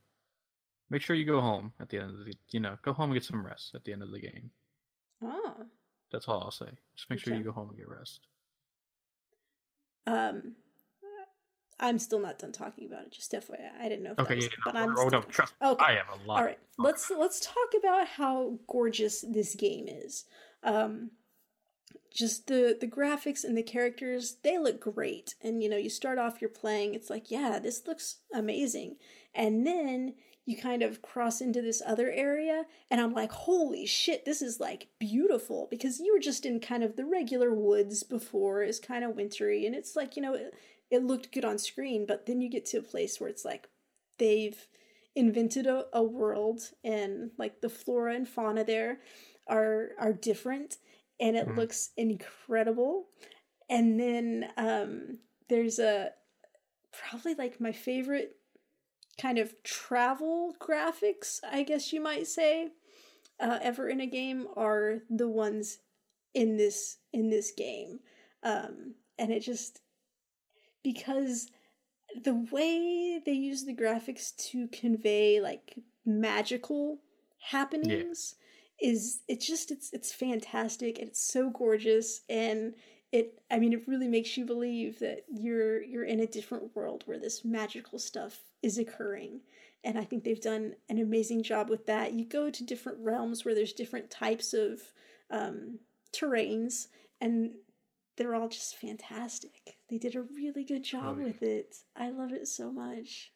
[0.91, 3.15] make sure you go home at the end of the, you know, go home and
[3.15, 4.51] get some rest at the end of the game.
[5.23, 5.67] Oh,
[6.13, 6.71] That's all I'll say.
[6.97, 8.27] Just make sure you go home and get rest.
[10.07, 10.55] um,
[11.81, 13.13] I'm still not done talking about it.
[13.13, 15.55] Just FYI, I didn't know if Okay, that was, but I'm oh, still no, trust
[15.63, 15.85] Okay.
[15.85, 16.41] I have a lot.
[16.41, 20.25] All right, let's let's talk about how gorgeous this game is.
[20.63, 21.13] Um,
[22.13, 25.35] just the the graphics and the characters, they look great.
[25.43, 28.97] And you know, you start off you're playing, it's like, yeah, this looks amazing.
[29.35, 30.15] And then
[30.49, 34.59] you kind of cross into this other area and I'm like, "Holy shit, this is
[34.59, 39.05] like beautiful." Because you were just in kind of the regular woods before, it's kind
[39.05, 40.51] of wintry and it's like, you know,
[40.91, 43.69] it, looked good on screen, but then you get to a place where it's like
[44.19, 44.67] they've
[45.15, 49.01] invented a, a world and like the flora and fauna there
[49.49, 50.77] are are different
[51.19, 51.57] and it Mhm.
[51.57, 53.09] looks incredible
[53.69, 55.19] and then um
[55.49, 56.11] there's a
[56.93, 58.37] probably like my favorite
[59.21, 62.69] kind of travel graphics i guess you might say
[63.41, 65.79] uh, ever in a game are the ones
[66.35, 68.01] in this in this game
[68.43, 69.81] um and it just
[70.93, 71.49] because
[72.25, 75.75] the way they use the graphics to convey like
[76.07, 76.99] magical
[77.51, 78.37] happenings
[78.81, 82.73] is it's just it's it's fantastic and it's so gorgeous and
[83.13, 87.03] it i mean it really makes you believe that you're you're in a different world
[87.05, 89.41] where this magical stuff is occurring.
[89.85, 92.15] And i think they've done an amazing job with that.
[92.15, 94.81] You go to different realms where there's different types of
[95.31, 95.81] um
[96.15, 96.87] terrains
[97.21, 97.51] and
[98.17, 101.25] they're all just fantastic they did a really good job Oh, yeah.
[101.25, 103.33] with it i love it so much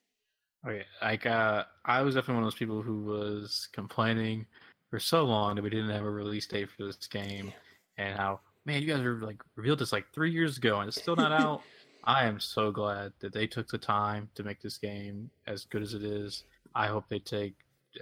[0.64, 4.46] Okay, like uh, I was definitely one of those people who was complaining
[4.90, 7.52] for so long that we didn't have a release date for this game,
[7.98, 11.00] and how man, you guys are like revealed this like three years ago and it's
[11.00, 11.62] still not out.
[12.04, 15.82] I am so glad that they took the time to make this game as good
[15.82, 16.44] as it is.
[16.76, 17.54] I hope they take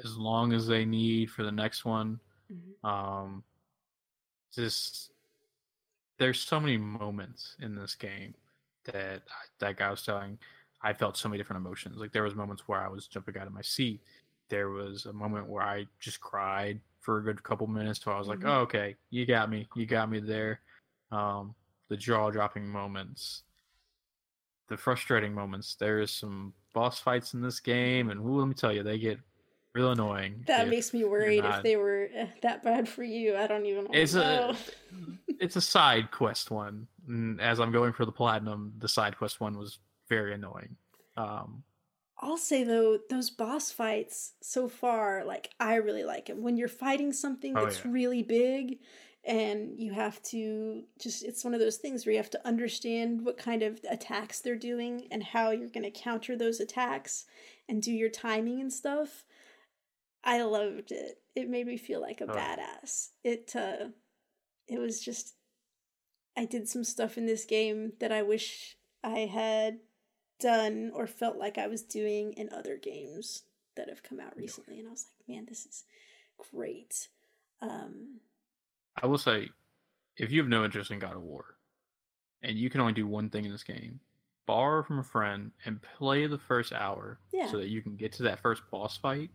[0.04, 2.20] as long as they need for the next one.
[2.52, 2.86] Mhm.
[2.86, 3.42] Um,
[4.54, 5.12] just
[6.20, 8.36] there's so many moments in this game
[8.86, 9.24] that
[9.60, 10.38] that guy was telling.
[10.82, 11.98] I felt so many different emotions.
[11.98, 14.02] Like there was moments where I was jumping out of my seat.
[14.50, 18.02] There was a moment where I just cried for a good couple minutes.
[18.02, 18.46] So I was like, Mhm.
[18.46, 19.68] "Oh, okay, you got me.
[19.76, 20.62] You got me there."
[21.12, 21.56] Um,
[21.88, 23.44] the jaw dropping moments,
[24.68, 25.74] the frustrating moments.
[25.76, 28.98] There is some boss fights in this game, and ooh, let me tell you, they
[28.98, 29.18] get
[29.74, 30.44] real annoying.
[30.46, 33.36] That makes me worried if they were eh, that bad for you.
[33.36, 34.54] I don't even It's know.
[34.54, 34.56] a
[35.40, 36.86] it's a side quest one.
[37.06, 40.76] And as I'm going for the platinum, the side quest one was very annoying.
[41.16, 41.64] Um,
[42.18, 46.42] I'll say though, those boss fights so far, like I really like them.
[46.42, 47.90] When you're fighting something Oh, that's yeah.
[47.92, 48.78] really big,
[49.24, 53.38] and you have to just—it's one of those things where you have to understand what
[53.38, 57.24] kind of attacks they're doing and how you're going to counter those attacks
[57.68, 59.24] and do your timing and stuff.
[60.22, 61.20] I loved it.
[61.34, 63.08] It made me feel like a Oh, badass.
[63.24, 63.88] It uh,
[64.68, 65.34] it was just.
[66.36, 69.80] I did some stuff in this game that I wish I had
[70.38, 73.42] done or felt like I was doing in other games
[73.76, 75.84] that have come out recently, and I was like, man, this is
[76.52, 77.08] great.
[77.60, 78.20] Um,
[79.02, 79.50] I will say,
[80.16, 81.56] if you have no interest in God of War,
[82.42, 84.00] and you can only do one thing in this game,
[84.46, 87.50] borrow from a friend and play the first hour Yeah.
[87.50, 89.30] so that you can get to that first boss fight,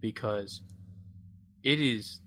[0.00, 0.62] because
[1.62, 2.20] it is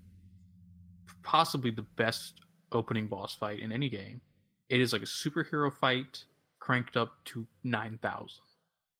[1.22, 2.40] possibly the best
[2.72, 4.20] opening boss fight in any game.
[4.68, 6.24] It is like a superhero fight
[6.60, 8.28] cranked up to 9,000.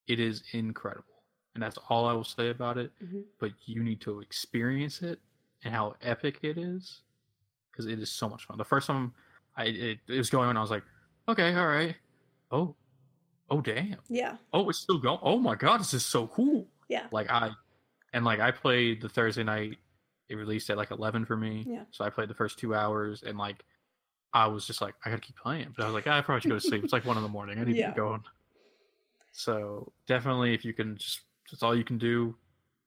[0.07, 1.05] It is incredible.
[1.53, 2.91] And that's all I will say about it.
[3.01, 3.23] Mhm.
[3.39, 5.19] But you need to experience it
[5.63, 7.01] and how epic it is
[7.71, 8.57] because it is so much fun.
[8.57, 9.13] The first time
[9.55, 10.83] I it, it was going on, I was like,
[11.27, 11.95] okay, all right.
[12.51, 12.75] Oh,
[13.49, 13.97] oh, damn.
[14.09, 15.19] yeah, Oh, it's still going.
[15.21, 16.67] Oh my God, this is so cool.
[16.89, 17.51] yeah, Like, I,
[18.13, 19.77] and like, I played the Thursday night,
[20.29, 21.65] it released at like 11 for me.
[21.67, 21.83] Yeah.
[21.91, 23.63] So I played the first two hours and like,
[24.33, 25.73] I was just like, I gotta keep playing.
[25.75, 26.83] But I was like, "Ah, I probably should go to sleep.
[26.83, 27.59] It's like one in the morning.
[27.59, 27.87] I need Yeah.
[27.87, 28.23] to get going.
[29.33, 32.35] So definitely, if you can just, it's all you can do.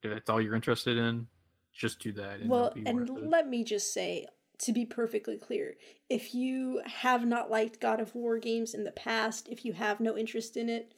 [0.03, 1.27] If it's all you're interested in,
[1.73, 2.41] just do that.
[2.41, 4.27] And well, and let me just say,
[4.59, 5.75] to be perfectly clear,
[6.09, 10.01] if you have not liked God of War games in the past, if you have
[10.01, 10.95] no interest in it,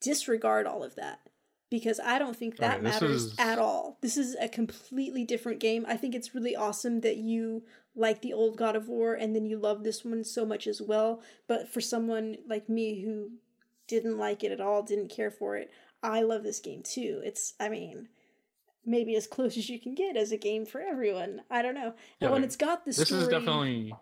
[0.00, 1.20] disregard all of that.
[1.70, 3.98] Because I don't think that this matters is- at all.
[4.00, 5.84] This is a completely different game.
[5.88, 7.64] I think it's really awesome that you
[7.96, 10.80] like the old God of War and then you love this one so much as
[10.82, 11.20] well.
[11.46, 13.32] But for someone like me who
[13.86, 15.70] didn't like it at all, didn't care for it,
[16.02, 17.22] I love this game too.
[17.24, 18.08] It's, I mean,
[18.84, 21.42] maybe as close as you can get as a game for everyone.
[21.50, 21.94] I don't know.
[22.20, 23.94] Yeah, and when it's got this this story, is definitely.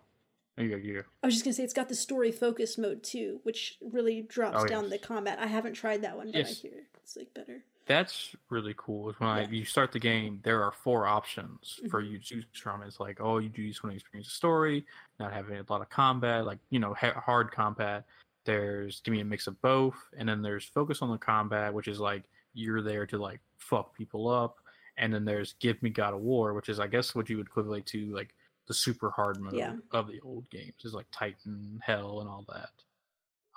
[0.57, 0.77] You.
[0.77, 1.01] You go.
[1.23, 4.57] I was just gonna say it's got the story focused mode too, which really drops
[4.61, 4.91] Oh, down yes.
[4.93, 5.39] the combat.
[5.39, 7.63] I haven't tried that one, but I hear it's like better.
[7.85, 9.09] That's really cool.
[9.09, 12.11] Is when I, you start the game, there are four options for Mm-hmm.
[12.13, 12.81] you to choose from.
[12.83, 14.85] It's like, oh, you do just want to experience the story,
[15.19, 18.05] not having a lot of combat, like you know, ha- hard combat.
[18.45, 21.87] There's give me a mix of both, and then there's focus on the combat, which
[21.87, 22.23] is like
[22.53, 24.57] you're there to like fuck people up,
[24.97, 27.47] and then there's give me God of War, which is I guess what you would
[27.47, 28.33] equivalent to like
[28.67, 29.75] the super hard mode Yeah.
[29.91, 32.69] of the old games, is like Titan, Hell, and all that.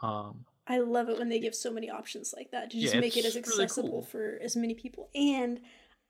[0.07, 3.01] Um, I love it when they give so many options like that to just Yeah,
[3.01, 4.03] make it as it's really accessible cool.
[4.03, 5.09] for as many people.
[5.15, 5.61] And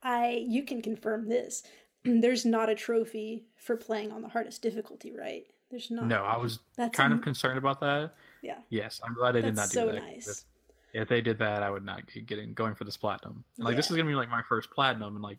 [0.02, 1.62] I, you can confirm this.
[2.04, 5.44] There's not a trophy for playing on the hardest difficulty, right?
[5.70, 6.06] There's not.
[6.06, 8.14] no, I was That's kind am- of concerned about that.
[8.42, 8.58] Yeah.
[8.70, 9.96] Yes, I'm glad they did not do so that.
[10.02, 10.44] nice.
[10.92, 13.44] If, they did that, I would not get getting going for this platinum.
[13.58, 15.38] And, like this is gonna be like my first platinum, and like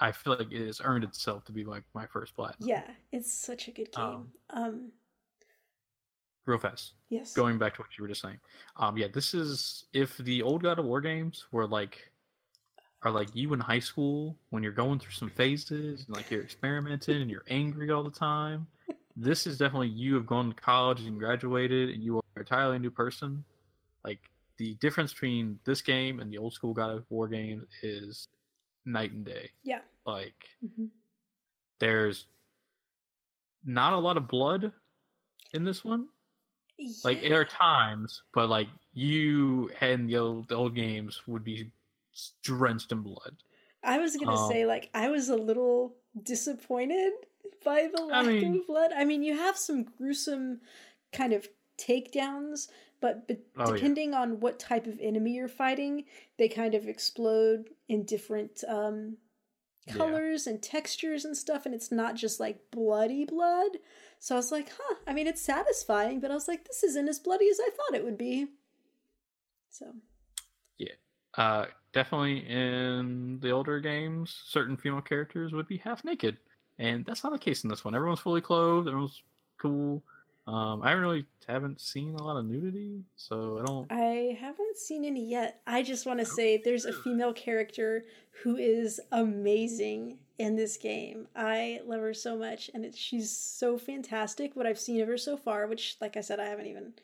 [0.00, 2.68] I feel like it has earned itself to be like my first platinum.
[2.68, 4.04] Yeah, it's such a good game.
[4.04, 4.92] Um, Um,
[6.46, 7.34] Real fast, yes.
[7.34, 8.38] going back to what you were just saying.
[8.76, 12.10] Um, yeah, this is if the old God of War games were like
[13.02, 16.42] are like you in high school when you're going through some phases and like you're
[16.42, 18.66] experimenting and you're angry all the time.
[19.16, 22.78] This is definitely you have gone to college and graduated and you are an entirely
[22.78, 23.44] new person.
[24.02, 24.20] Like
[24.56, 28.28] the difference between this game and the old school God of War games is
[28.86, 29.50] night and day.
[29.62, 29.80] Yeah.
[30.06, 30.90] Like Mhm.
[31.78, 32.26] there's
[33.64, 34.72] not a lot of blood
[35.52, 36.08] in this one.
[37.04, 41.70] Like there are times, but like you and the old, the old games would be
[42.42, 43.36] drenched in blood.
[43.82, 47.12] I was gonna Um, say, like, I was a little disappointed
[47.64, 48.92] by the lack mean- of blood.
[48.92, 50.60] I mean, you have some gruesome
[51.12, 51.48] kind of
[51.78, 52.68] takedowns,
[53.00, 53.74] but, but Oh, yeah.
[53.74, 56.04] depending on what type of enemy you're fighting,
[56.38, 59.16] they kind of explode in different um,
[59.90, 59.96] Yeah.
[59.96, 63.78] colors and textures and stuff, and it's not just like bloody blood.
[64.18, 67.08] So I was like, huh, I mean, it's satisfying, but I was like, this isn't
[67.08, 68.46] as bloody as I thought it would be.
[69.70, 69.92] So.
[70.78, 70.92] Yeah.
[71.36, 76.36] Uh, definitely in the older games, certain female characters would be half naked.
[76.78, 77.94] And that's not the case in this one.
[77.94, 79.22] Everyone's fully clothed, everyone's
[79.60, 80.02] cool.
[80.52, 83.86] Um, I really haven't seen a lot of nudity, so I don't.
[83.92, 85.60] I haven't seen any yet.
[85.66, 88.04] I just want to say there's a female character
[88.42, 91.28] who is amazing in this game.
[91.36, 94.56] I love her so much, and it, she's so fantastic.
[94.56, 96.94] What I've seen of her so far, which, like I said, I haven't even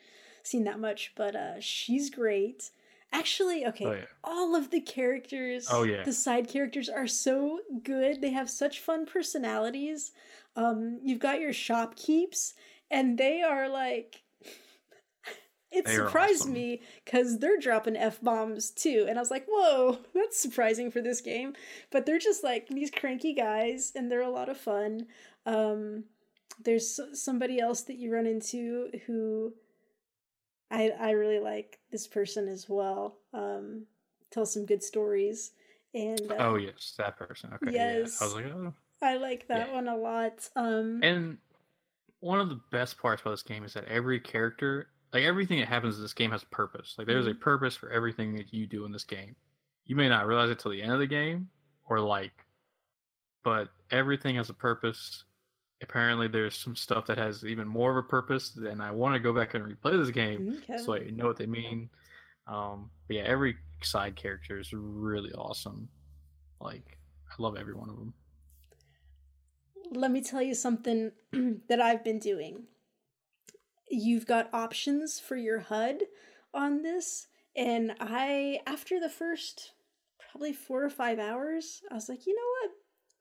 [0.42, 2.70] seen that much, but uh, she's great.
[3.12, 4.04] Actually, okay, Oh, yeah.
[4.24, 6.02] all of the characters, Oh, yeah.
[6.02, 8.20] the side characters are so good.
[8.20, 10.10] They have such fun personalities.
[10.56, 12.54] Um, you've got your shopkeeps,
[12.90, 14.22] and they are like.
[15.72, 16.52] It They surprised awesome.
[16.52, 21.02] me because they're dropping f bombs too, and I was like, "Whoa, that's surprising for
[21.02, 21.54] this game."
[21.90, 25.06] But they're just like these cranky guys, and they're a lot of fun.
[25.44, 26.04] Um,
[26.64, 29.54] there's somebody else that you run into who
[30.70, 33.18] I I really like this person as well.
[33.34, 33.86] Um,
[34.30, 35.52] tells some good stories,
[35.94, 37.52] and uh, Oh yes, that person.
[37.54, 37.72] Okay.
[37.74, 38.18] Yes.
[38.20, 38.24] Yeah.
[38.24, 38.74] I was like, oh.
[39.02, 39.74] I like that yeah.
[39.74, 40.48] one a lot.
[40.56, 41.38] Um, And
[42.26, 45.68] one of the best parts about this game is that every character, like everything that
[45.68, 46.94] happens in this game, has a purpose.
[46.98, 47.40] Like there's a Mhm.
[47.40, 49.36] purpose for everything that you do in this game.
[49.84, 51.48] You may not realize it till the end of the game,
[51.84, 52.44] or like,
[53.44, 55.24] but everything has a purpose.
[55.82, 59.20] Apparently, there's some stuff that has even more of a purpose, and I want to
[59.20, 60.78] go back and replay this game okay.
[60.78, 61.90] so I know what they mean.
[62.46, 65.88] Um, but yeah, every side character is really awesome.
[66.60, 66.98] Like,
[67.30, 68.14] I love every one of them.
[69.92, 71.12] Let me tell you something
[71.68, 72.64] that I've been doing.
[73.88, 76.02] You've got options for your HUD
[76.52, 79.72] on this, and I, after the first
[80.18, 82.70] probably four or five hours, I was like, you know what?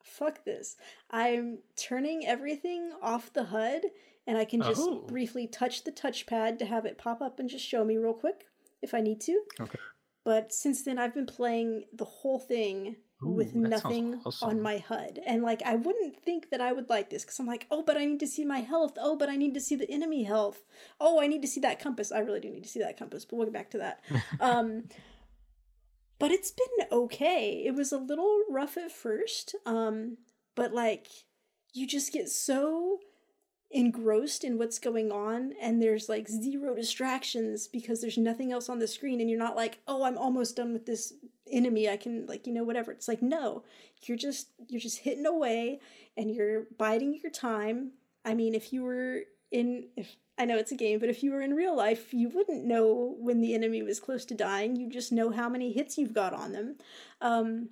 [0.04, 0.76] Fuck this.
[1.12, 3.82] I'm turning everything off the HUD,
[4.28, 5.02] and I can just Oh.
[5.02, 8.48] briefly touch the touchpad to have it pop up and just show me real quick
[8.82, 9.42] if I need to.
[9.62, 9.80] Okay.
[10.24, 12.96] But since then, I've been playing the whole thing
[13.26, 15.20] Ooh, sounds nothing on my HUD.
[15.26, 17.98] And like, I wouldn't think that I would like this because I'm like, oh, but
[17.98, 18.98] I need to see my health.
[19.00, 20.64] Oh, but I need to see the enemy health.
[21.00, 22.12] Oh, I need to see that compass.
[22.12, 24.04] I really do need to see that compass, but we'll get back to that.
[24.40, 24.86] um,
[26.20, 27.64] but it's been okay.
[27.66, 30.18] It was a little rough at first, um,
[30.56, 31.08] but like,
[31.74, 33.00] you just get so
[33.72, 38.80] engrossed in what's going on and there's like zero distractions because there's nothing else on
[38.80, 41.14] the screen and you're not like oh i'm almost done with this
[41.52, 43.64] enemy i can like you know whatever it's like no
[44.04, 45.80] you're just you're just hitting away
[46.18, 47.92] and you're biding your time
[48.24, 49.22] i mean if you were
[49.52, 52.30] in if i know it's a game but if you were in real life you
[52.30, 55.98] wouldn't know when the enemy was close to dying you just know how many hits
[55.98, 56.76] you've got on them
[57.22, 57.70] um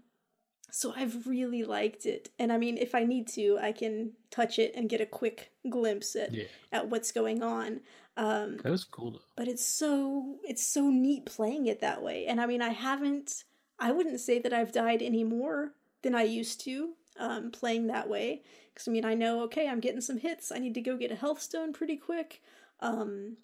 [0.76, 2.30] so I've really liked it.
[2.40, 5.52] And I mean, if I need to, I can touch it and get a quick
[5.70, 7.82] glimpse at, Yeah, at what's going on.
[8.18, 9.22] Um, that was cool though.
[9.36, 12.26] but it's so it's so neat playing it that way.
[12.26, 13.44] And I mean, I haven't
[13.84, 15.74] I wouldn't say that I've died any more
[16.04, 18.42] than I used to um, playing that way.
[18.74, 20.52] Because I mean, I know okay, I'm getting some hits.
[20.52, 22.42] I need to go get a health stone pretty quick.
[22.80, 23.38] Um,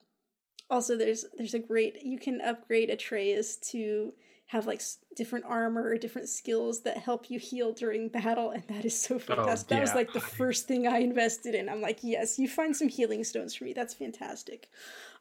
[0.69, 4.13] also, there's there's a great you can upgrade Atreus to
[4.47, 4.81] have like
[5.15, 9.19] different armor or different skills that help you heal during battle, and that is so
[9.19, 9.67] fantastic.
[9.67, 11.67] That was like the first thing I invested in.
[11.67, 13.73] I'm like, yes, you find some healing stones for me.
[13.73, 14.69] That's fantastic.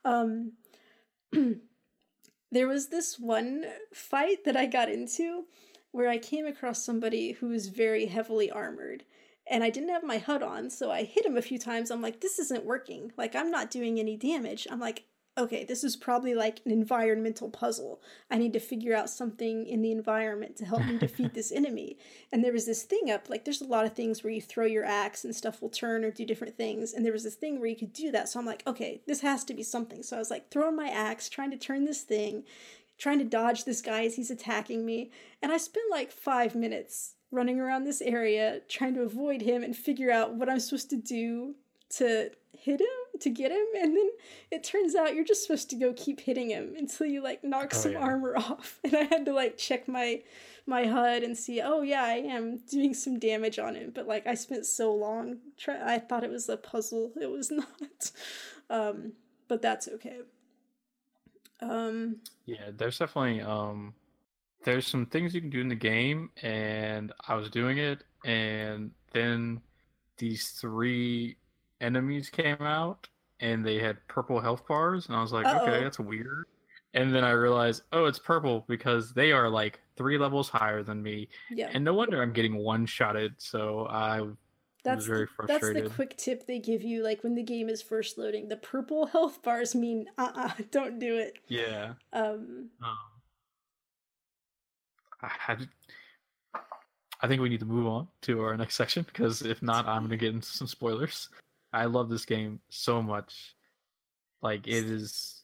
[0.05, 0.53] Um,
[2.51, 5.45] there was this one fight that I got into
[5.91, 9.05] where I came across somebody who was very heavily armored.
[9.51, 11.91] And I didn't have my HUD on, so I hit him a few times.
[11.91, 13.13] I'm like, this isn't working.
[13.17, 14.67] Like, I'm not doing any damage.
[14.71, 15.05] I'm like,
[15.39, 18.03] okay, this is probably like an environmental puzzle.
[18.31, 21.97] I need to figure out something in the environment to help me defeat this enemy.
[22.33, 24.67] And there was this thing up, like, there's a lot of things where you throw
[24.67, 26.93] your axe and stuff will turn or do different things.
[26.93, 28.29] And there was this thing where you could do that.
[28.29, 30.03] So I'm like, okay, this has to be something.
[30.03, 32.43] So I was like, throwing my axe, trying to turn this thing,
[32.99, 35.11] trying to dodge this guy as he's attacking me.
[35.41, 39.77] And I spent like five minutes running around this area trying to avoid him and
[39.77, 41.55] figure out what I'm supposed to do
[41.91, 42.31] to
[42.69, 44.09] hit him to get him and then
[44.51, 47.71] it turns out you're just supposed to go keep hitting him until you like knock
[47.75, 47.99] Oh, some yeah.
[48.09, 48.79] armor off.
[48.85, 50.23] And i had to like check my
[50.67, 54.27] my hud and see oh yeah i am doing some damage on him but like
[54.27, 57.13] i spent so long try i thought it was a puzzle.
[57.21, 58.01] It was not.
[58.71, 59.13] Um
[59.49, 60.19] but that's okay.
[61.61, 62.17] Um
[62.47, 63.95] Yeah, there's definitely um
[64.65, 68.91] there's some things you can do in the game and I was doing it and
[69.13, 69.61] then
[70.19, 71.38] these three
[71.81, 73.09] enemies came out
[73.41, 75.63] and they had purple health bars and I was like, Uh-oh.
[75.63, 76.47] okay, that's weird.
[76.95, 81.03] And then I realized, oh, it's purple because they are like three levels higher than
[81.03, 81.29] me.
[81.51, 83.35] yeah And no wonder I'm getting one shotted.
[83.39, 84.27] So I
[84.85, 87.83] That's very the, that's the quick tip they give you, like when the game is
[87.83, 88.49] first loading.
[88.49, 91.39] The purple health bars mean, uh, uh-uh, uh, do not do it.
[91.49, 91.93] Yeah.
[92.13, 92.97] Um, Um,
[95.23, 95.69] I had.
[97.21, 100.03] I think we need to move on to our next section because if not, I'm
[100.05, 101.29] gonna get into some spoilers.
[101.73, 103.55] I love this game so much.
[104.43, 105.43] Like it is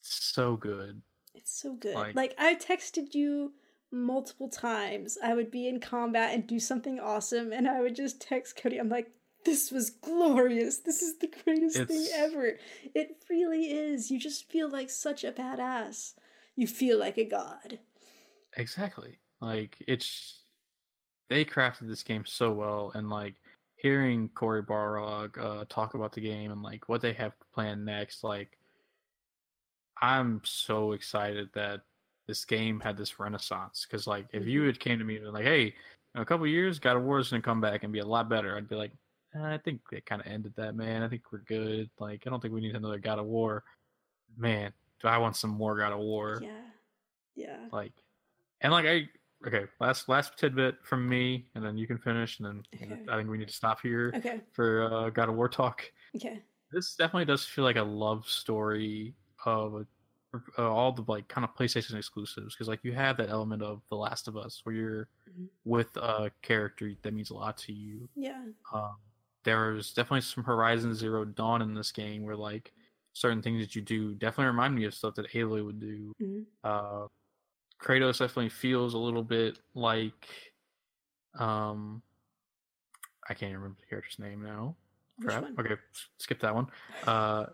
[0.00, 1.02] so good.
[1.34, 1.94] it's so good.
[1.94, 3.52] Like- Like I texted you
[3.90, 5.16] multiple times.
[5.22, 8.78] I would be in combat and do something awesome, and I would just text Cody.
[8.78, 9.10] I'm like,
[9.44, 10.78] "This was glorious.
[10.78, 12.58] This is the greatest thing ever."
[12.94, 14.10] It really is.
[14.10, 16.14] You just feel like such a badass.
[16.56, 17.78] You feel like a god.
[18.56, 19.18] Exactly.
[19.40, 20.40] Like it's
[21.28, 23.36] they crafted this game so well and like
[23.78, 28.22] hearing Cory Barlog uh talk about the game and like what they have planned next,
[28.24, 28.58] like
[30.00, 31.80] I'm so excited that
[32.26, 33.84] this game had this renaissance.
[33.86, 34.66] Cause like if you Mhm.
[34.66, 35.74] had came to me and been like, hey,
[36.14, 38.06] in a couple of years, God of War is gonna come back and be a
[38.06, 38.92] lot better, I'd be like,
[39.34, 41.02] "Eh, I think they kind of ended that, man.
[41.02, 41.90] I think we're good.
[41.98, 43.64] Like, I don't think we need another God of War.
[44.36, 46.40] Man, do I want some more God of War?
[46.42, 46.70] Yeah,
[47.34, 47.68] yeah.
[47.72, 47.92] like
[48.60, 49.08] and like i
[49.46, 53.02] okay last last tidbit from me and then you can finish and then Okay.
[53.08, 55.82] i think we need to stop here Okay, for uh god of war talk
[56.16, 56.42] okay.
[56.72, 59.16] this definitely does feel like a love story
[59.46, 59.86] of
[60.58, 63.82] uh, all the like kind of playstation exclusives because like you have that element of
[63.88, 65.48] the last of us where you're Mhm.
[65.64, 68.96] with a character that means a lot to you Yeah, um,
[69.44, 72.72] there's definitely some Horizon Zero Dawn in this game where like
[73.14, 76.12] certain things that you do definitely remind me of stuff that Aloy would do.
[76.20, 76.46] Mhm.
[76.64, 77.06] Uh,
[77.80, 80.28] Kratos definitely feels a little bit like,
[81.38, 82.02] um,
[83.28, 84.74] I can't remember the character's name now.
[85.22, 85.44] Crap.
[85.58, 85.74] Okay,
[86.18, 86.66] skip that one.
[87.06, 87.46] Uh,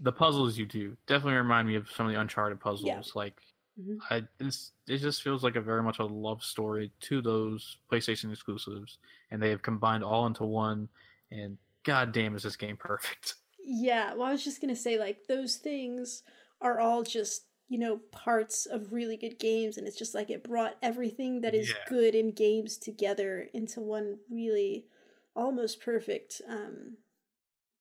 [0.00, 3.12] the puzzles you do definitely remind me of some of the Uncharted puzzles.
[3.14, 3.40] Like,
[3.80, 3.98] Mhm.
[4.10, 8.30] I it's, it just feels like a very much a love story to those PlayStation
[8.32, 8.98] exclusives,
[9.30, 10.88] and they have combined all into one.
[11.30, 13.34] And god damn, is this game perfect?
[13.64, 16.22] Yeah, well, I was just gonna say, like, those things
[16.60, 20.44] are all just, you know, parts of really good games, and it's just like it
[20.44, 21.74] brought everything that is Yeah.
[21.88, 24.86] good in games together into one really
[25.34, 26.96] almost perfect um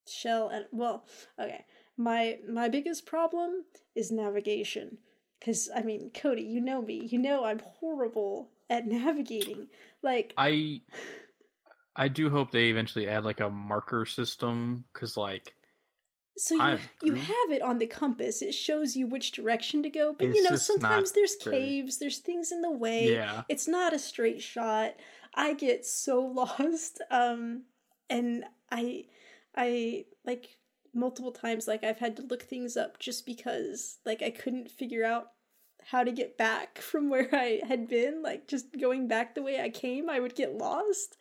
[0.07, 1.05] shell and well
[1.39, 1.65] okay.
[1.97, 3.65] My my biggest problem
[3.95, 4.97] is navigation
[5.39, 7.05] because i mean cody you know me.
[7.11, 9.67] You know i'm horrible at navigating.
[10.01, 10.81] Like I
[11.95, 15.53] I do hope they eventually add like a marker system because like
[16.37, 18.41] So you I you have it on the compass.
[18.41, 20.13] It shows you which direction to go.
[20.17, 23.13] But you know, sometimes there's caves, there's things in the way.
[23.13, 24.95] yeah It's not a straight shot.
[25.35, 27.01] I get so lost.
[27.11, 27.63] Um
[28.09, 29.05] and I
[29.55, 30.57] I like
[30.93, 35.05] multiple times like I've had to look things up just because like I couldn't figure
[35.05, 35.31] out
[35.83, 38.21] how to get back from where I had been.
[38.21, 41.17] Like just going back the way I came, I would get lost.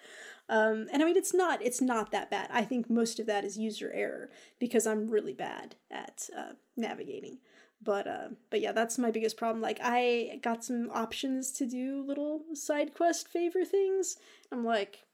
[0.51, 2.51] Um, and I mean, it's not it's not that bad.
[2.53, 7.39] I think most of that is user error because I'm really bad at uh, navigating.
[7.81, 9.63] But uh, but yeah, that's my biggest problem.
[9.63, 14.17] Like I got some options to do little side quest favor things.
[14.51, 15.07] I'm like,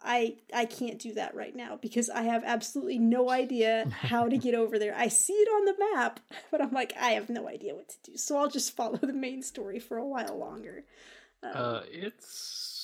[0.00, 4.38] I I can't do that right now because I have absolutely no idea how to
[4.38, 4.94] get over there.
[4.96, 6.20] I see it on the map,
[6.52, 8.16] but I'm like, I have no idea what to do.
[8.16, 10.84] So I'll just follow the main story for a while longer.
[11.42, 12.75] Um, uh it's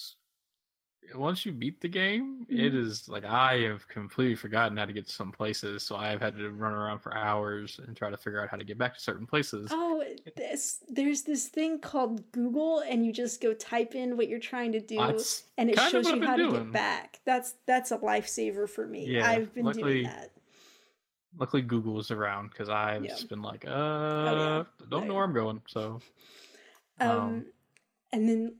[1.14, 2.78] once you beat the game it Mhm.
[2.86, 6.36] is like i have completely forgotten how to get to some places so i've had
[6.38, 9.00] to run around for hours and try to figure out how to get back to
[9.00, 10.02] certain places Oh,
[10.36, 14.72] this, there's this thing called Google, and you just go type in what you're trying
[14.72, 17.20] to do, That's and it shows you how to get back.
[17.24, 19.06] That's that's a lifesaver for me.
[19.06, 20.30] Yeah, I've been luckily- doing that.
[21.38, 23.10] luckily google is around because i've Yeah.
[23.12, 24.64] just been like uh yeah.
[24.90, 26.00] don't Oh, know where i'm going so
[27.00, 27.46] Um, Um,
[28.12, 28.56] and then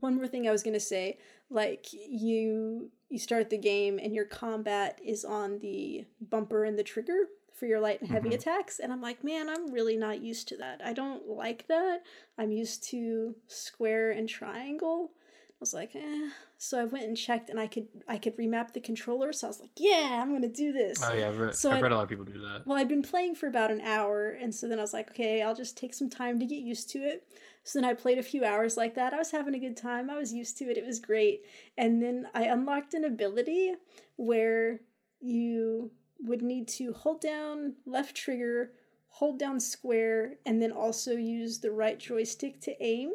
[0.00, 1.18] one more thing I was gonna say,
[1.50, 6.82] like you you start the game and your combat is on the bumper and the
[6.82, 8.34] trigger for your light and heavy Mhm.
[8.34, 10.80] attacks, and I'm like, man, I'm really not used to that.
[10.84, 12.02] I don't like that.
[12.36, 15.10] I'm used to square and triangle.
[15.16, 16.28] I was like, eh.
[16.56, 19.32] So I went and checked, and I could I could remap the controller.
[19.32, 21.02] So I was like, yeah, I'm gonna do this.
[21.02, 22.88] oh yeah i've read, So I've read a lot of people do that Well, I'd
[22.88, 25.76] been playing for about an hour, and so then I was like, okay, I'll just
[25.78, 27.26] take some time to get used to it.
[27.68, 29.12] So then I played a few hours like that.
[29.12, 30.08] I was having a good time.
[30.08, 30.78] I was used to it.
[30.78, 31.44] It was great.
[31.76, 33.74] And then I unlocked an ability
[34.16, 34.80] where
[35.20, 35.90] you
[36.20, 38.72] would need to hold down left trigger,
[39.08, 43.12] hold down square, and then also use the right joystick to aim.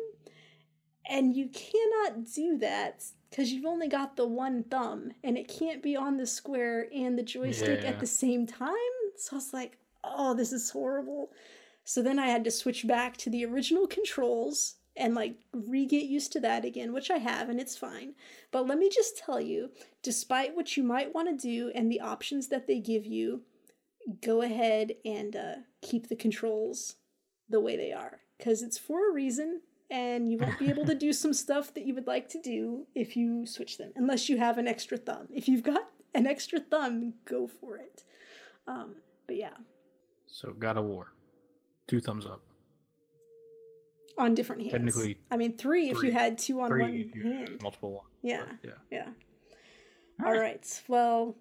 [1.09, 5.81] And you cannot do that because you've only got the one thumb and it can't
[5.81, 7.89] be on the square and the joystick Yeah.
[7.89, 8.75] at the same time.
[9.17, 11.31] So I was like, oh, this is horrible.
[11.83, 16.05] So then I had to switch back to the original controls and like re get
[16.05, 18.13] used to that again, which I have, and it's fine.
[18.51, 22.01] But let me just tell you, despite what you might want to do and the
[22.01, 23.41] options that they give you,
[24.21, 26.95] go ahead and uh, keep the controls
[27.49, 28.19] the way they are.
[28.37, 31.85] Because it's for a reason and you won't be able to do some stuff that
[31.85, 35.27] you would like to do if you switch them unless you have an extra thumb.
[35.33, 38.03] If you've got an extra thumb go for it.
[38.67, 38.95] Um,
[39.27, 39.55] but yeah.
[40.27, 41.13] So God of War,
[41.87, 42.41] two thumbs up.
[44.17, 47.15] on different hands Technically, i mean three, if you had two on Three one if
[47.15, 48.07] you have hand multiple ones.
[48.21, 48.71] yeah but yeah.
[48.91, 49.07] yeah
[50.21, 50.39] All all right.
[50.41, 51.35] right well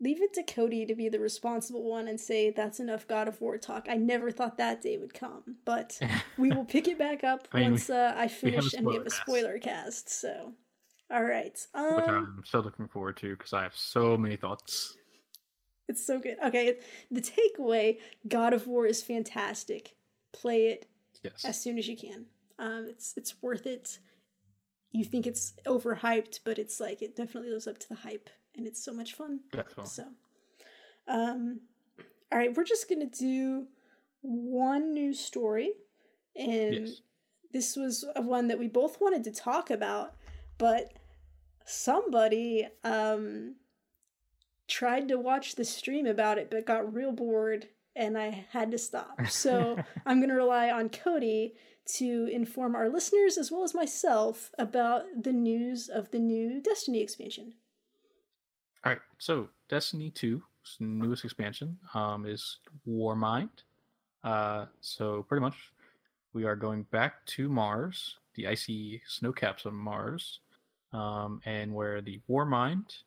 [0.00, 3.40] leave it to cody to be the responsible one and say that's enough god of
[3.40, 5.98] war talk i never thought that day would come but
[6.38, 9.06] we will pick it back up I mean, once uh, I finish and we have
[9.06, 10.08] a spoiler spoiler cast.
[10.08, 10.52] So,
[11.10, 11.52] all right.
[11.74, 14.96] Which Um, I'm so looking forward to because I have so many thoughts.
[15.88, 16.36] It's so good.
[16.44, 16.78] Okay,
[17.10, 17.98] the takeaway:
[18.28, 19.94] God of War is fantastic.
[20.32, 20.88] Play it
[21.22, 21.44] Yes.
[21.44, 22.26] as soon as you can.
[22.58, 23.98] Um, it's it's worth it.
[24.92, 28.66] You think it's overhyped, but it's like it definitely lives up to the hype, and
[28.66, 29.40] it's so much fun.
[29.52, 29.86] Definitely.
[29.86, 30.04] So,
[31.08, 31.60] um,
[32.32, 33.66] all right, we're just gonna do
[34.22, 35.72] one news story,
[36.34, 37.00] and Yes.
[37.52, 40.14] this was one that we both wanted to talk about,
[40.58, 40.92] but
[41.66, 43.56] somebody um
[44.68, 48.78] tried to watch the stream about it, but got real bored, and I had to
[48.78, 49.26] stop.
[49.28, 49.76] So
[50.06, 51.54] I'm gonna rely on Cody
[51.86, 57.00] to inform our listeners as well as myself about the news of the new Destiny
[57.00, 57.54] expansion.
[58.84, 59.00] All right.
[59.18, 60.42] So Destiny 2's
[60.80, 63.50] newest expansion um, is Warmind.
[64.24, 65.56] Uh, so pretty much,
[66.32, 70.40] we are going back to Mars, the icy snow caps of Mars,
[70.92, 72.98] um, and where the Warmind,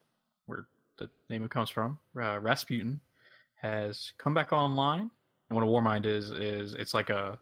[0.99, 2.99] the name it comes from, uh, Rasputin,
[3.55, 5.09] has come back online.
[5.49, 7.39] And what a Warmind is is it's like a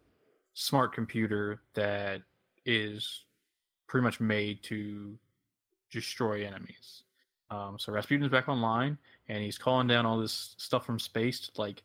[0.53, 2.21] smart computer that
[2.65, 3.25] is
[3.87, 5.17] pretty much made to
[5.91, 7.03] destroy enemies.
[7.49, 8.97] Um, so Rasputin's back online,
[9.29, 11.83] and he's calling down all this stuff from space to like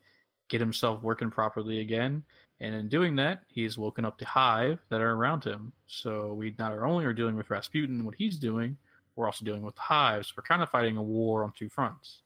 [0.48, 2.22] get himself working properly again.
[2.60, 5.72] And in doing that, he's woken up the hive that are around him.
[5.86, 8.76] So we not only are dealing with Rasputin and what he's doing,
[9.16, 10.32] we're also dealing with the hives.
[10.36, 12.18] We're kind of fighting a war on two fronts.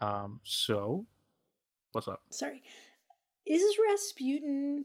[0.00, 1.06] Um, so,
[1.92, 2.22] what's up?
[2.30, 2.62] Sorry.
[3.46, 4.84] Is Rasputin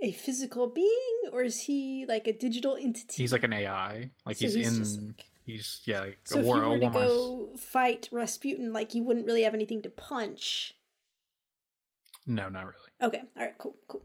[0.00, 3.22] a physical being or is he like a digital entity?
[3.22, 4.10] He's like an AI.
[4.26, 5.06] Like So he's, he's in.
[5.08, 6.00] like- He's yeah.
[6.00, 6.56] Like So a if war.
[6.58, 10.74] you were to go fight Rasputin, like you wouldn't really have anything to punch.
[12.26, 12.76] No, not really.
[13.02, 14.02] Okay, all right, cool, cool.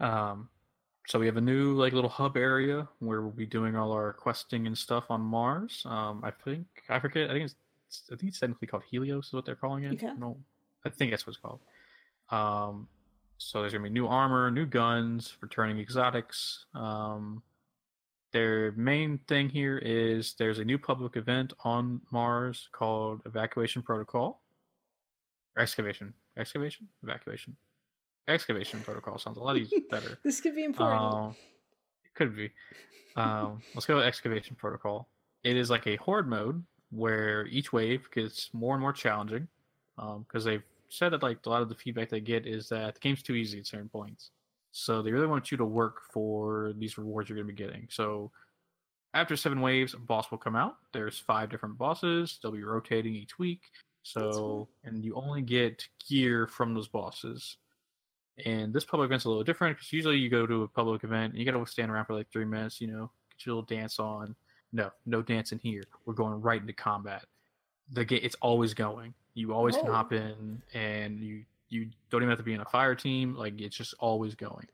[0.00, 0.50] Um,
[1.06, 4.12] so we have a new like little hub area where we'll be doing all our
[4.12, 5.82] questing and stuff on Mars.
[5.86, 7.30] Um, I think I forget.
[7.30, 9.94] I think it's I think it's technically called Helios is what they're calling it.
[9.94, 10.12] Okay.
[10.16, 10.36] No,
[10.84, 11.60] I think that's what it's called.
[12.30, 12.88] Um,
[13.38, 16.66] so there's gonna be new armor, new guns, returning exotics.
[16.74, 17.42] Um,
[18.32, 24.40] their main thing here is there's a new public event on Mars called Evacuation Protocol.
[25.58, 27.56] Excavation, excavation, evacuation,
[28.28, 30.18] excavation protocol sounds a lot easier, better.
[30.24, 31.00] This could be important.
[31.00, 31.36] Um,
[32.04, 32.50] it could be.
[33.16, 35.08] Um, let's go with excavation protocol.
[35.44, 39.48] It is like a horde mode where each wave gets more and more challenging
[39.96, 43.00] because they've said that like a lot of the feedback they get is that the
[43.00, 44.30] game's too easy at certain points.
[44.72, 47.86] So they really want you to work for these rewards you're going to be getting.
[47.90, 48.30] So
[49.14, 50.76] after seven waves, a boss will come out.
[50.92, 52.38] There's five different bosses.
[52.42, 53.60] They'll be rotating each week.
[54.02, 57.58] So and you only get gear from those bosses.
[58.46, 61.32] And this public event's a little different because usually you go to a public event
[61.34, 63.66] and you got to stand around for like three minutes, you know, get your little
[63.66, 64.34] dance on.
[64.72, 65.82] No, no dancing here.
[66.06, 67.24] We're going right into combat.
[67.92, 69.12] The game, it's always going.
[69.34, 69.92] You always can Oh.
[69.92, 73.34] hop in, and you you don't even have to be in a fire team.
[73.34, 74.66] Like it's just always going.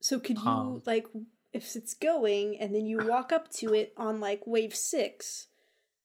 [0.00, 1.06] so could you um, like
[1.52, 5.48] if it's going and then you walk up to it on like wave six,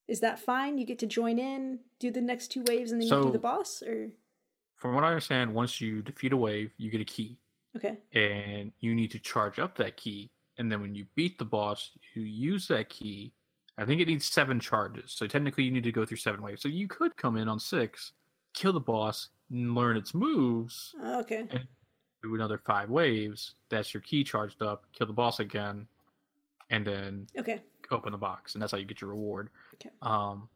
[0.09, 0.77] is that fine?
[0.77, 3.39] You get to join in, do the next two waves, and then you do the
[3.39, 4.09] boss, or
[4.77, 7.37] From what I understand, once you defeat a wave, you get a key.
[7.75, 10.29] okay, and you need to charge up that key.
[10.57, 13.33] And then when you beat the boss, you use that key.
[13.77, 15.11] I think it needs seven charges.
[15.11, 16.61] So technically, you need to go through seven waves.
[16.63, 18.13] So you could come in on six,
[18.53, 21.47] kill the boss, and learn its moves, okay,
[22.23, 23.53] do another five waves.
[23.69, 25.87] That's your key charged up, kill the boss again,
[26.69, 28.53] and then okay, open the box.
[28.55, 29.49] And that's how you get your reward.
[29.75, 29.89] Okay.
[30.01, 30.49] Um,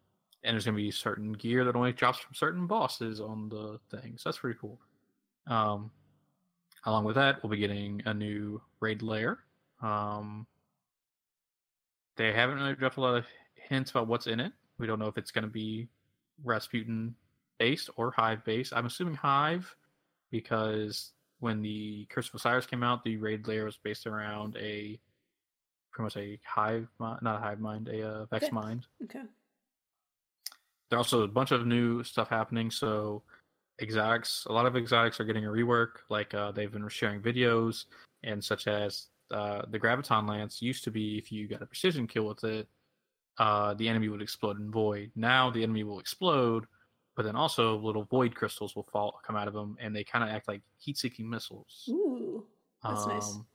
[0.44, 3.80] and there's going to be certain gear that only drops from certain bosses on the
[3.96, 4.16] thing.
[4.18, 4.80] So that's pretty cool.
[5.48, 5.92] Um,
[6.86, 9.40] along with that, we'll be getting a new raid layer.
[9.82, 10.48] Um,
[12.16, 14.52] they haven't really dropped a lot of hints about what's in it.
[14.78, 15.88] We don't know if it's going to be
[16.44, 17.16] Rasputin
[17.60, 18.74] based or Hive based.
[18.76, 19.76] I'm assuming Hive
[20.32, 25.00] because when the Curse of Osiris came out, the raid layer was based around a
[25.92, 28.52] pretty much a hive, not a hive mind, a uh, vex Okay.
[28.54, 28.86] mind.
[29.04, 29.24] Okay.
[30.92, 32.70] There are also a bunch of new stuff happening.
[32.70, 33.24] So
[33.82, 36.04] exotics, a lot of exotics are getting a rework.
[36.10, 37.86] Like uh, they've been sharing videos,
[38.24, 42.08] and such as uh, the graviton lance used to be if you got a precision
[42.08, 42.68] kill with it,
[43.38, 45.12] uh, the enemy would explode in void.
[45.16, 46.66] Now the enemy will explode,
[47.16, 50.26] but then also little void crystals will fall come out of them, and they kind
[50.26, 51.86] of act like heat-seeking missiles.
[51.90, 52.46] Ooh,
[52.84, 53.32] that's nice.
[53.32, 53.46] Um,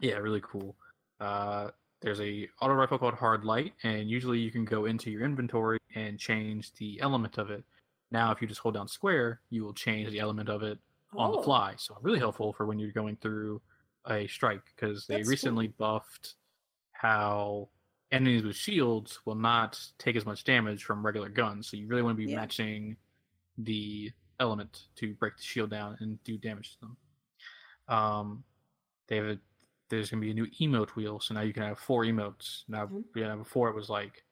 [0.00, 0.76] Yeah, really cool.
[1.18, 1.70] Uh,
[2.04, 5.78] there's a auto rifle called Hard Light, and usually you can go into your inventory
[5.94, 7.64] and change the element of it.
[8.10, 10.78] Now, if you just hold down square, you will change the element of it
[11.16, 11.74] on the Oh, fly.
[11.78, 13.62] So really helpful for when you're going through
[14.06, 15.30] a strike because they That's cool.
[15.30, 16.34] recently buffed
[16.92, 17.70] how
[18.12, 21.68] enemies with shields will not take as much damage from regular guns.
[21.68, 22.36] So you really want to be Yeah.
[22.36, 22.96] matching
[23.56, 26.96] the element to break the shield down and do damage to them.
[27.88, 28.44] Um,
[29.06, 29.38] they have a,
[29.88, 32.64] there's gonna be a new emote wheel, so now you can have four emotes.
[32.68, 33.04] Now, Mhm.
[33.14, 34.24] yeah, before it was like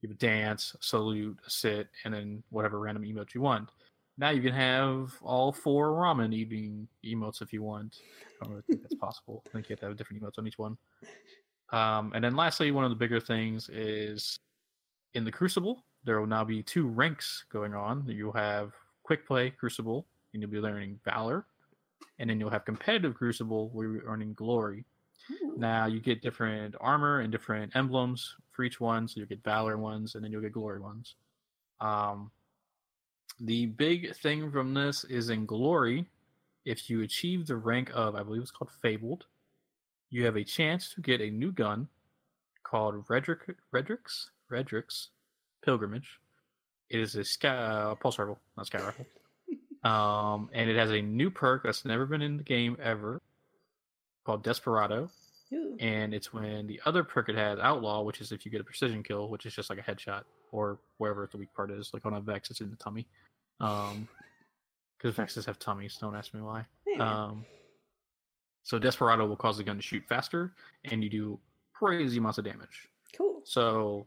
[0.00, 3.70] you have a dance, a salute, a sit, and then whatever random emote you want.
[4.18, 8.00] Now you can have all four ramen eating emotes if you want.
[8.40, 9.42] I don't really think that's possible.
[9.46, 10.78] I think you have to have different emotes on each one.
[11.70, 14.38] Um, and then lastly, one of the bigger things is
[15.14, 18.06] in the Crucible, there will now be two ranks going on.
[18.06, 21.46] You'll have Quick Play Crucible, and you'll be learning Valor.
[22.18, 24.84] And then you'll have Competitive Crucible, where you're earning Glory.
[25.30, 29.06] ooh, Now you get different armor and different emblems for each one.
[29.06, 31.14] So you'll get Valor ones, and then you'll get Glory ones.
[31.80, 32.30] Um,
[33.40, 36.06] the big thing from this is in Glory,
[36.64, 39.26] if you achieve the rank of, I believe it's called Fabled,
[40.10, 41.88] you have a chance to get a new gun
[42.62, 45.10] called Redrick, Redrick's Redrick's
[45.62, 46.18] Pilgrimage.
[46.88, 49.06] It is a sky, uh, pulse rifle, not sky rifle.
[49.86, 53.20] Um, and it has a new perk that's never been in the game ever,
[54.24, 55.10] called Desperado.
[55.52, 55.76] ooh.
[55.78, 58.64] And it's when the other perk it has, Outlaw, which is if you get a
[58.64, 62.04] precision kill, which is just like a headshot or wherever the weak part is, like
[62.06, 63.06] on a Vex, it's in the tummy.
[63.60, 64.08] Um,
[64.98, 65.98] because Vexes have tummies.
[66.00, 66.64] Don't ask me why.
[66.86, 67.24] Yeah.
[67.24, 67.44] Um,
[68.62, 70.52] so Desperado will cause the gun to shoot faster,
[70.84, 71.38] and you do
[71.74, 72.88] crazy amounts of damage.
[73.16, 73.42] cool.
[73.44, 74.06] So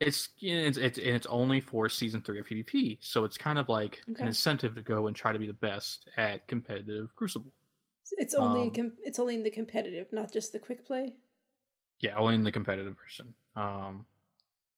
[0.00, 2.98] it's it's it's, and it's only for season three of PvP.
[3.00, 4.22] So it's kind of like Okay.
[4.22, 7.52] an incentive to go and try to be the best at competitive Crucible.
[8.18, 11.14] It's only um, com- it's only in the competitive, not just the quick play.
[12.00, 13.34] Yeah, only in the competitive version.
[13.56, 14.06] Um,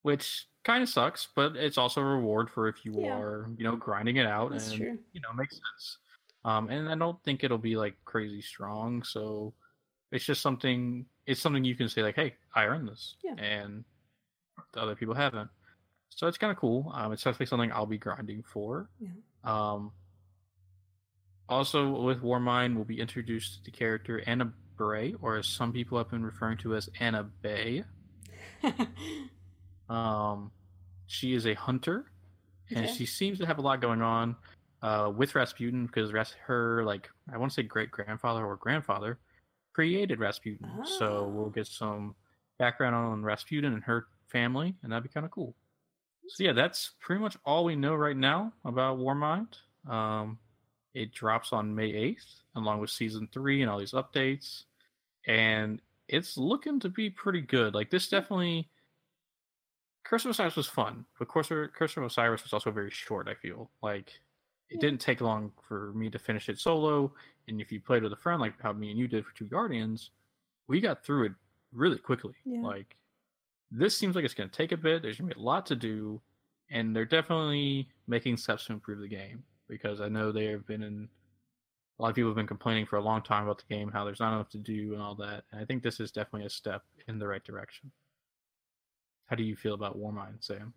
[0.02, 3.16] which kind of sucks, but it's also a reward for if you Yeah.
[3.16, 4.98] are, you know, grinding it out That's and true.
[5.12, 5.98] you know, makes sense.
[6.44, 9.54] Um, and I don't think it'll be like crazy strong, so
[10.10, 11.06] it's just something.
[11.26, 13.34] It's something you can say like, "Hey, I earned this," Yeah.
[13.36, 13.84] and
[14.72, 15.50] the other people haven't.
[16.10, 16.92] So it's kind of cool.
[16.94, 18.88] Um, it's definitely something I'll be grinding for.
[19.00, 19.08] Yeah.
[19.44, 19.92] Um,
[21.48, 25.98] also, with Warmind, we'll be introduced to the character Anna Bray, or as some people
[25.98, 27.84] have been referring to as Anna Bay.
[29.88, 30.50] Um,
[31.06, 32.06] she is a hunter,
[32.70, 32.94] and Okay.
[32.94, 34.36] she seems to have a lot going on
[34.80, 39.18] uh, with Rasputin because Ras- her like I want to say great grandfather or grandfather
[39.74, 40.66] created Rasputin.
[40.98, 41.28] So Ah.
[41.28, 42.14] we'll get some
[42.58, 45.54] background on Rasputin and her family, and that'd be kind of cool.
[46.28, 49.54] So yeah, that's pretty much all we know right now about Warmind.
[49.88, 50.38] Um,
[50.94, 52.26] it drops on May eighth,
[52.56, 54.64] along with season three and all these updates,
[55.26, 57.74] and it's looking to be pretty good.
[57.74, 58.68] Like this definitely.
[60.04, 63.28] Curse of Osiris was fun, but Curse of, Curse of Osiris was also very short.
[63.28, 64.10] I feel like
[64.68, 67.12] it didn't take long for me to finish it solo,
[67.46, 69.44] and if you played with a friend like how me and you did for Two
[69.44, 70.10] Guardians,
[70.66, 71.32] we got through it
[71.72, 72.34] really quickly.
[72.44, 72.62] Yeah.
[72.62, 72.96] Like
[73.72, 75.02] this seems like it's going to take a bit.
[75.02, 76.20] There's going to be a lot to do,
[76.70, 80.82] and they're definitely making steps to improve the game because I know they have been
[80.82, 81.08] in.
[81.98, 84.04] A lot of people have been complaining for a long time about the game, how
[84.04, 85.44] there's not enough to do and all that.
[85.52, 87.92] And I think this is definitely a step in the right direction.
[89.26, 90.74] How do you feel about Warmind, Sam?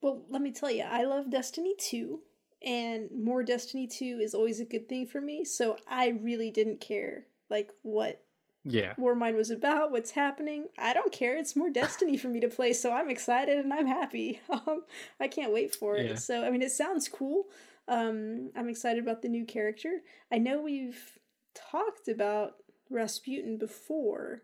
[0.00, 2.20] Well, let me tell you, I love Destiny 2,
[2.64, 6.80] and more Destiny 2 is always a good thing for me, so I really didn't
[6.80, 8.22] care like what
[8.68, 10.66] Yeah, Warmind was about, what's happening.
[10.76, 11.36] I don't care.
[11.36, 14.40] It's more Destiny for me to play, so I'm excited and I'm happy.
[14.50, 14.82] Um,
[15.20, 16.06] I can't wait for it.
[16.06, 16.14] Yeah.
[16.16, 17.44] So, I mean, it sounds cool.
[17.88, 20.00] Um, I'm excited about the new character.
[20.32, 21.18] I know we've
[21.54, 22.54] talked about
[22.90, 24.42] Rasputin before,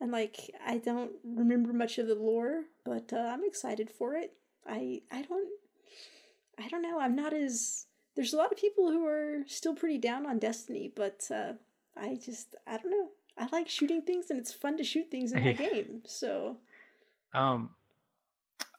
[0.00, 4.32] and like I don't remember much of the lore, but uh, I'm excited for it.
[4.66, 5.48] I I don't
[6.58, 7.00] I don't know.
[7.00, 7.86] I'm not as
[8.16, 11.54] there's a lot of people who are still pretty down on Destiny, but uh,
[11.96, 13.08] I just I don't know.
[13.36, 15.52] I like shooting things, and it's fun to shoot things in Yeah.
[15.52, 16.02] game.
[16.06, 16.56] So
[17.32, 17.70] Um,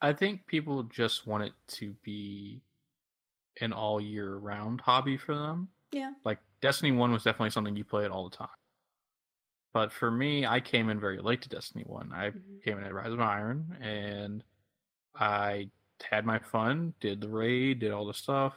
[0.01, 2.61] I think people just want it to be
[3.61, 5.69] an all year round hobby for them.
[5.91, 6.13] Yeah.
[6.23, 8.47] Like Destiny One was definitely something you played all the time.
[9.73, 12.11] But for me, I came in very late to Destiny One.
[12.13, 12.63] I Mhm.
[12.63, 14.43] came in at Rise of Iron, and
[15.15, 15.69] I
[16.01, 18.53] had my fun, did the raid, did all the stuff,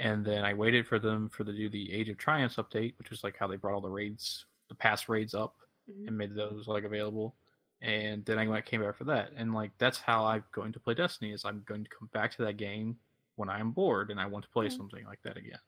[0.00, 3.10] and then I waited for them for the do the Age of Triumphs update, which
[3.10, 5.54] was like how they brought all the raids, the past raids up,
[5.90, 6.08] Mhm.
[6.08, 7.34] and made those like available.
[7.82, 10.80] And then I went came back for that, and like that's how I'm going to
[10.80, 11.32] play Destiny.
[11.32, 12.98] Is I'm going to come back to that game
[13.36, 14.76] when I'm bored and I want to play Yeah.
[14.76, 15.58] something like that again.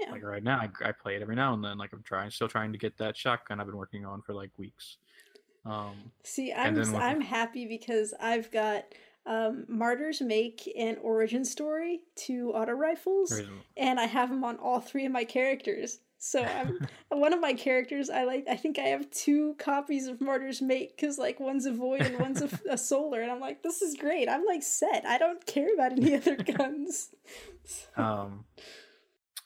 [0.00, 0.10] Yeah.
[0.12, 1.76] Like right now, I, I play it every now and then.
[1.76, 4.50] Like I'm trying, still trying to get that shotgun I've been working on for like
[4.58, 4.96] weeks.
[5.66, 8.84] Um, See, I'm I'm happy because I've got
[9.26, 13.46] um, Martyr's Make and Origin Story, two auto rifles, there's-
[13.76, 16.00] and I have them on all three of my characters.
[16.22, 16.78] So I'm
[17.08, 18.10] one of my characters.
[18.10, 18.44] I like.
[18.48, 22.18] I think I have two copies of Martyr's Make because like one's a void and
[22.20, 24.28] one's a, a solar, and I'm like, this is great.
[24.28, 25.06] I'm like set.
[25.06, 27.08] I don't care about any other guns.
[27.96, 28.44] um,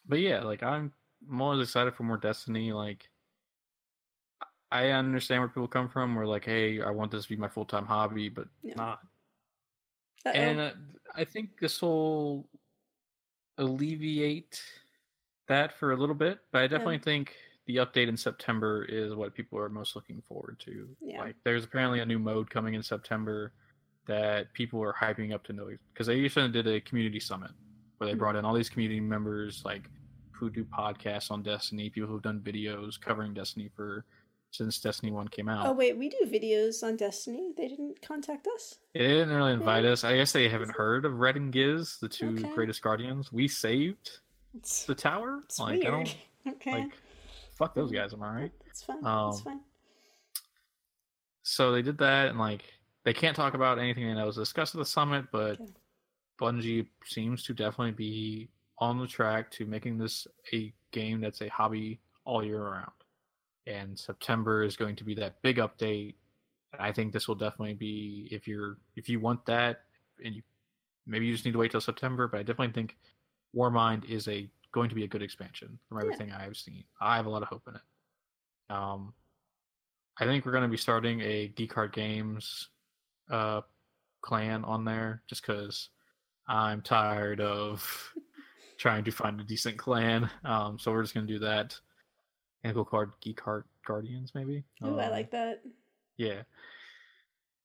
[0.06, 0.92] but yeah, like I'm,
[1.30, 2.72] I'm always excited for more Destiny.
[2.72, 3.08] Like
[4.72, 6.16] I understand where people come from.
[6.16, 8.74] We're like, hey, I want this to be my full time hobby, but Yeah.
[8.74, 8.98] not.
[10.26, 10.32] Uh-oh.
[10.32, 10.70] And uh,
[11.14, 12.48] I think this will
[13.58, 14.60] alleviate
[15.48, 17.34] that for a little bit, but I definitely think
[17.66, 20.88] the update in September is what people are most looking forward to.
[21.00, 21.20] Yeah.
[21.20, 23.52] Like, there's apparently a new mode coming in September
[24.06, 27.50] that people are hyping up to know because they recently did a community summit
[27.98, 28.18] where they Mhm.
[28.18, 29.88] brought in all these community members, like
[30.32, 34.04] who do podcasts on Destiny, people who've done videos covering Destiny for
[34.50, 35.66] since Destiny One came out.
[35.66, 37.52] oh wait, we do videos on Destiny.
[37.56, 38.78] They didn't contact us.
[38.92, 40.04] They didn't really invite us.
[40.04, 42.52] I guess they haven't heard of Red and Giz, the two Okay.
[42.54, 43.32] greatest guardians.
[43.32, 44.20] We saved
[44.56, 45.40] It's, the tower.
[45.44, 46.06] it's like I weird.
[46.44, 46.92] don't Okay, like
[47.56, 48.52] fuck those guys, am I right?
[48.66, 48.98] it's fine.
[48.98, 49.60] it's Um, fine.
[51.42, 52.64] So they did that and like
[53.04, 55.72] they can't talk about anything that was discussed at the summit, but Okay.
[56.40, 58.48] Bungie seems to definitely be
[58.78, 62.90] on the track to making this a game that's a hobby all year round.
[63.66, 66.14] And September is going to be that big update.
[66.72, 69.82] And I think this will definitely be if you're if you want that
[70.24, 70.42] and you
[71.06, 72.96] maybe you just need to wait till September, but I definitely think
[73.56, 76.04] Warmind is a going to be a good expansion from Yeah.
[76.04, 76.84] everything I've seen.
[77.00, 77.82] I have a lot of hope in it.
[78.70, 79.14] Um
[80.18, 82.68] I think we're going to be starting a Geek Games
[83.30, 83.62] uh
[84.22, 85.90] clan on there just cuz
[86.46, 88.12] I'm tired of
[88.78, 90.28] trying to find a decent clan.
[90.44, 91.78] Um, so we're just gonna do that.
[92.64, 93.40] And go card Geek
[93.86, 94.64] Guardians, maybe.
[94.84, 95.62] Ooh, I Um, like that.
[96.16, 96.42] Yeah.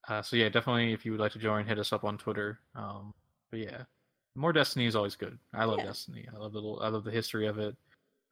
[0.08, 2.60] Uh, so yeah, definitely if you would like to join, hit us up on Twitter.
[2.76, 3.14] Um,
[3.52, 3.84] but yeah,
[4.40, 5.38] more Destiny is always good.
[5.54, 5.86] I love Yeah.
[5.86, 6.28] Destiny.
[6.34, 7.76] I love the little, I love the history of it.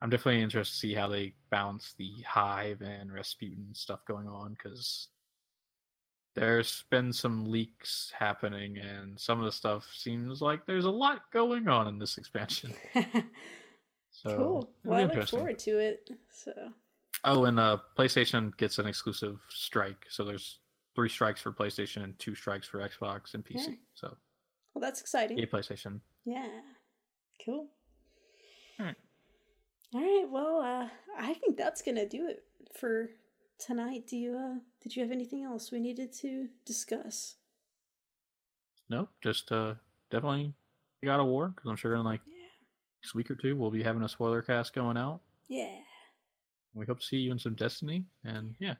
[0.02, 4.54] I'm definitely interested to see how they balance the Hive and Rasputin stuff going on
[4.54, 5.10] because
[6.36, 11.24] there's been some leaks happening and some of the stuff seems like there's a lot
[11.34, 12.74] going on in this expansion.
[14.24, 14.70] So cool.
[14.84, 16.10] Well, I look forward to it.
[16.32, 16.52] So
[17.24, 20.06] Oh, and uh, PlayStation gets an exclusive strike.
[20.10, 20.60] So there's
[20.96, 23.68] three strikes for PlayStation and two strikes for Xbox and PC.
[23.68, 23.74] Yeah.
[23.94, 24.18] So
[24.78, 25.40] well, that's exciting.
[25.40, 26.02] yeah, PlayStation.
[26.24, 26.48] Yeah.
[27.44, 27.68] Cool.
[28.80, 28.96] Alright.
[29.96, 30.26] All right.
[30.30, 30.88] Well, uh,
[31.20, 32.44] I think that's gonna do it
[32.80, 33.10] for
[33.58, 34.06] tonight.
[34.08, 34.38] Do you?
[34.38, 37.36] Uh, did you have anything else we needed to discuss?
[38.90, 39.74] Nope, just uh,
[40.12, 40.54] definitely
[41.04, 42.34] God of War because I'm sure in like Yeah.
[43.04, 45.22] next week or two we'll be having a spoiler cast going out.
[45.48, 45.80] Yeah.
[46.76, 48.76] We hope to see you in some Destiny, and yeah.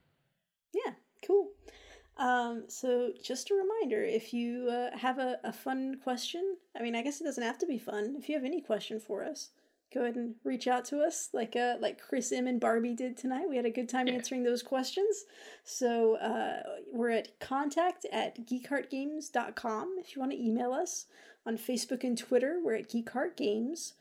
[2.18, 6.96] Um, so just a reminder, if you uh, have a, a fun question, I mean,
[6.96, 8.16] I guess it doesn't have to be fun.
[8.18, 9.50] If you have any question for us,
[9.94, 13.16] go ahead and reach out to us, like uh, like Chris M and Barbie did
[13.16, 13.48] tonight.
[13.48, 14.14] We had a good time Yeah.
[14.14, 15.24] answering those questions.
[15.64, 16.62] So uh,
[16.92, 21.06] we're at contact at geekheartgames.com if you want to email us.
[21.46, 23.94] On Facebook and Twitter, we're at Geekheart Games.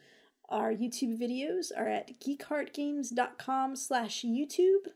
[0.50, 4.88] Our YouTube videos are at geekheartgames.com slash YouTube.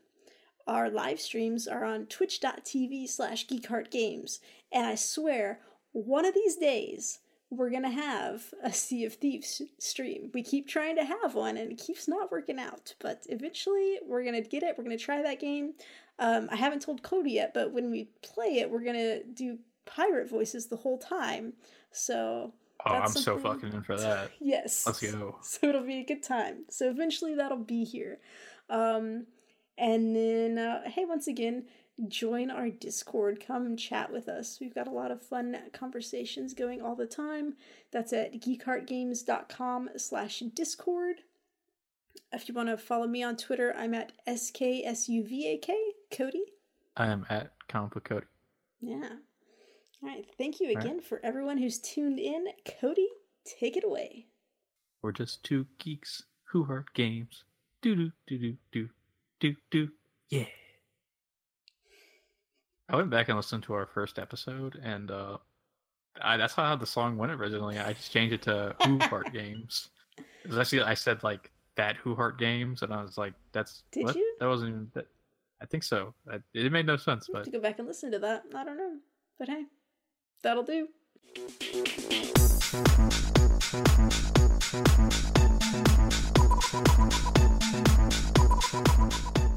[0.66, 4.38] Our live streams are on twitch.tv slash geekheartgames.
[4.72, 5.60] And I swear,
[5.92, 7.20] one of these days,
[7.50, 10.30] we're going to have a Sea of Thieves stream.
[10.32, 12.94] We keep trying to have one, and it keeps not working out.
[12.98, 14.76] But eventually, we're going to get it.
[14.78, 15.74] We're going to try that game.
[16.18, 19.58] Um, I haven't told Cody yet, but when we play it, we're going to do
[19.84, 21.52] pirate voices the whole time.
[21.90, 22.54] So
[22.86, 24.30] oh, I'm so fucking in for that.
[24.40, 24.86] Yes.
[24.86, 25.36] Let's go.
[25.42, 26.64] So it'll be a good time.
[26.70, 28.18] So eventually that'll be here.
[28.70, 29.26] Um,
[29.82, 31.64] and then, uh, hey, once again,
[32.06, 33.42] join our Discord.
[33.44, 34.58] Come chat with us.
[34.60, 37.54] We've got a lot of fun conversations going all the time.
[37.90, 41.16] That's at geekheartgames.com slash Discord.
[42.30, 45.68] If you want to follow me on Twitter, I'm at SKSUVAK.
[46.16, 46.44] Cody?
[46.96, 48.26] I am at Book Cody.
[48.80, 49.08] Yeah.
[50.00, 50.24] All right.
[50.38, 50.76] Thank you right.
[50.76, 52.46] again for everyone who's tuned in.
[52.80, 53.08] Cody,
[53.44, 54.26] take it away.
[55.02, 56.22] We're just two geeks
[56.52, 57.42] Who Heart Games.
[57.80, 58.88] Do do do do do
[59.42, 59.88] do do.
[60.30, 60.46] Yeah.
[62.88, 65.38] I went back and listened to our first episode, and uh,
[66.20, 67.78] I, that's how the song went originally.
[67.78, 69.88] I just changed it to Who Heart Games.
[70.42, 74.04] Because actually, I said like that Who Heart Games, and I was like, "That's Did
[74.04, 74.16] what?
[74.16, 74.36] you?
[74.40, 75.06] That wasn't even that."
[75.60, 76.14] I think so.
[76.30, 78.44] I, it made no sense, but to go back and listen to that.
[78.54, 78.96] I don't know.
[79.38, 79.64] But hey,
[80.42, 80.88] that'll do.
[86.72, 86.88] Thank
[89.36, 89.51] you.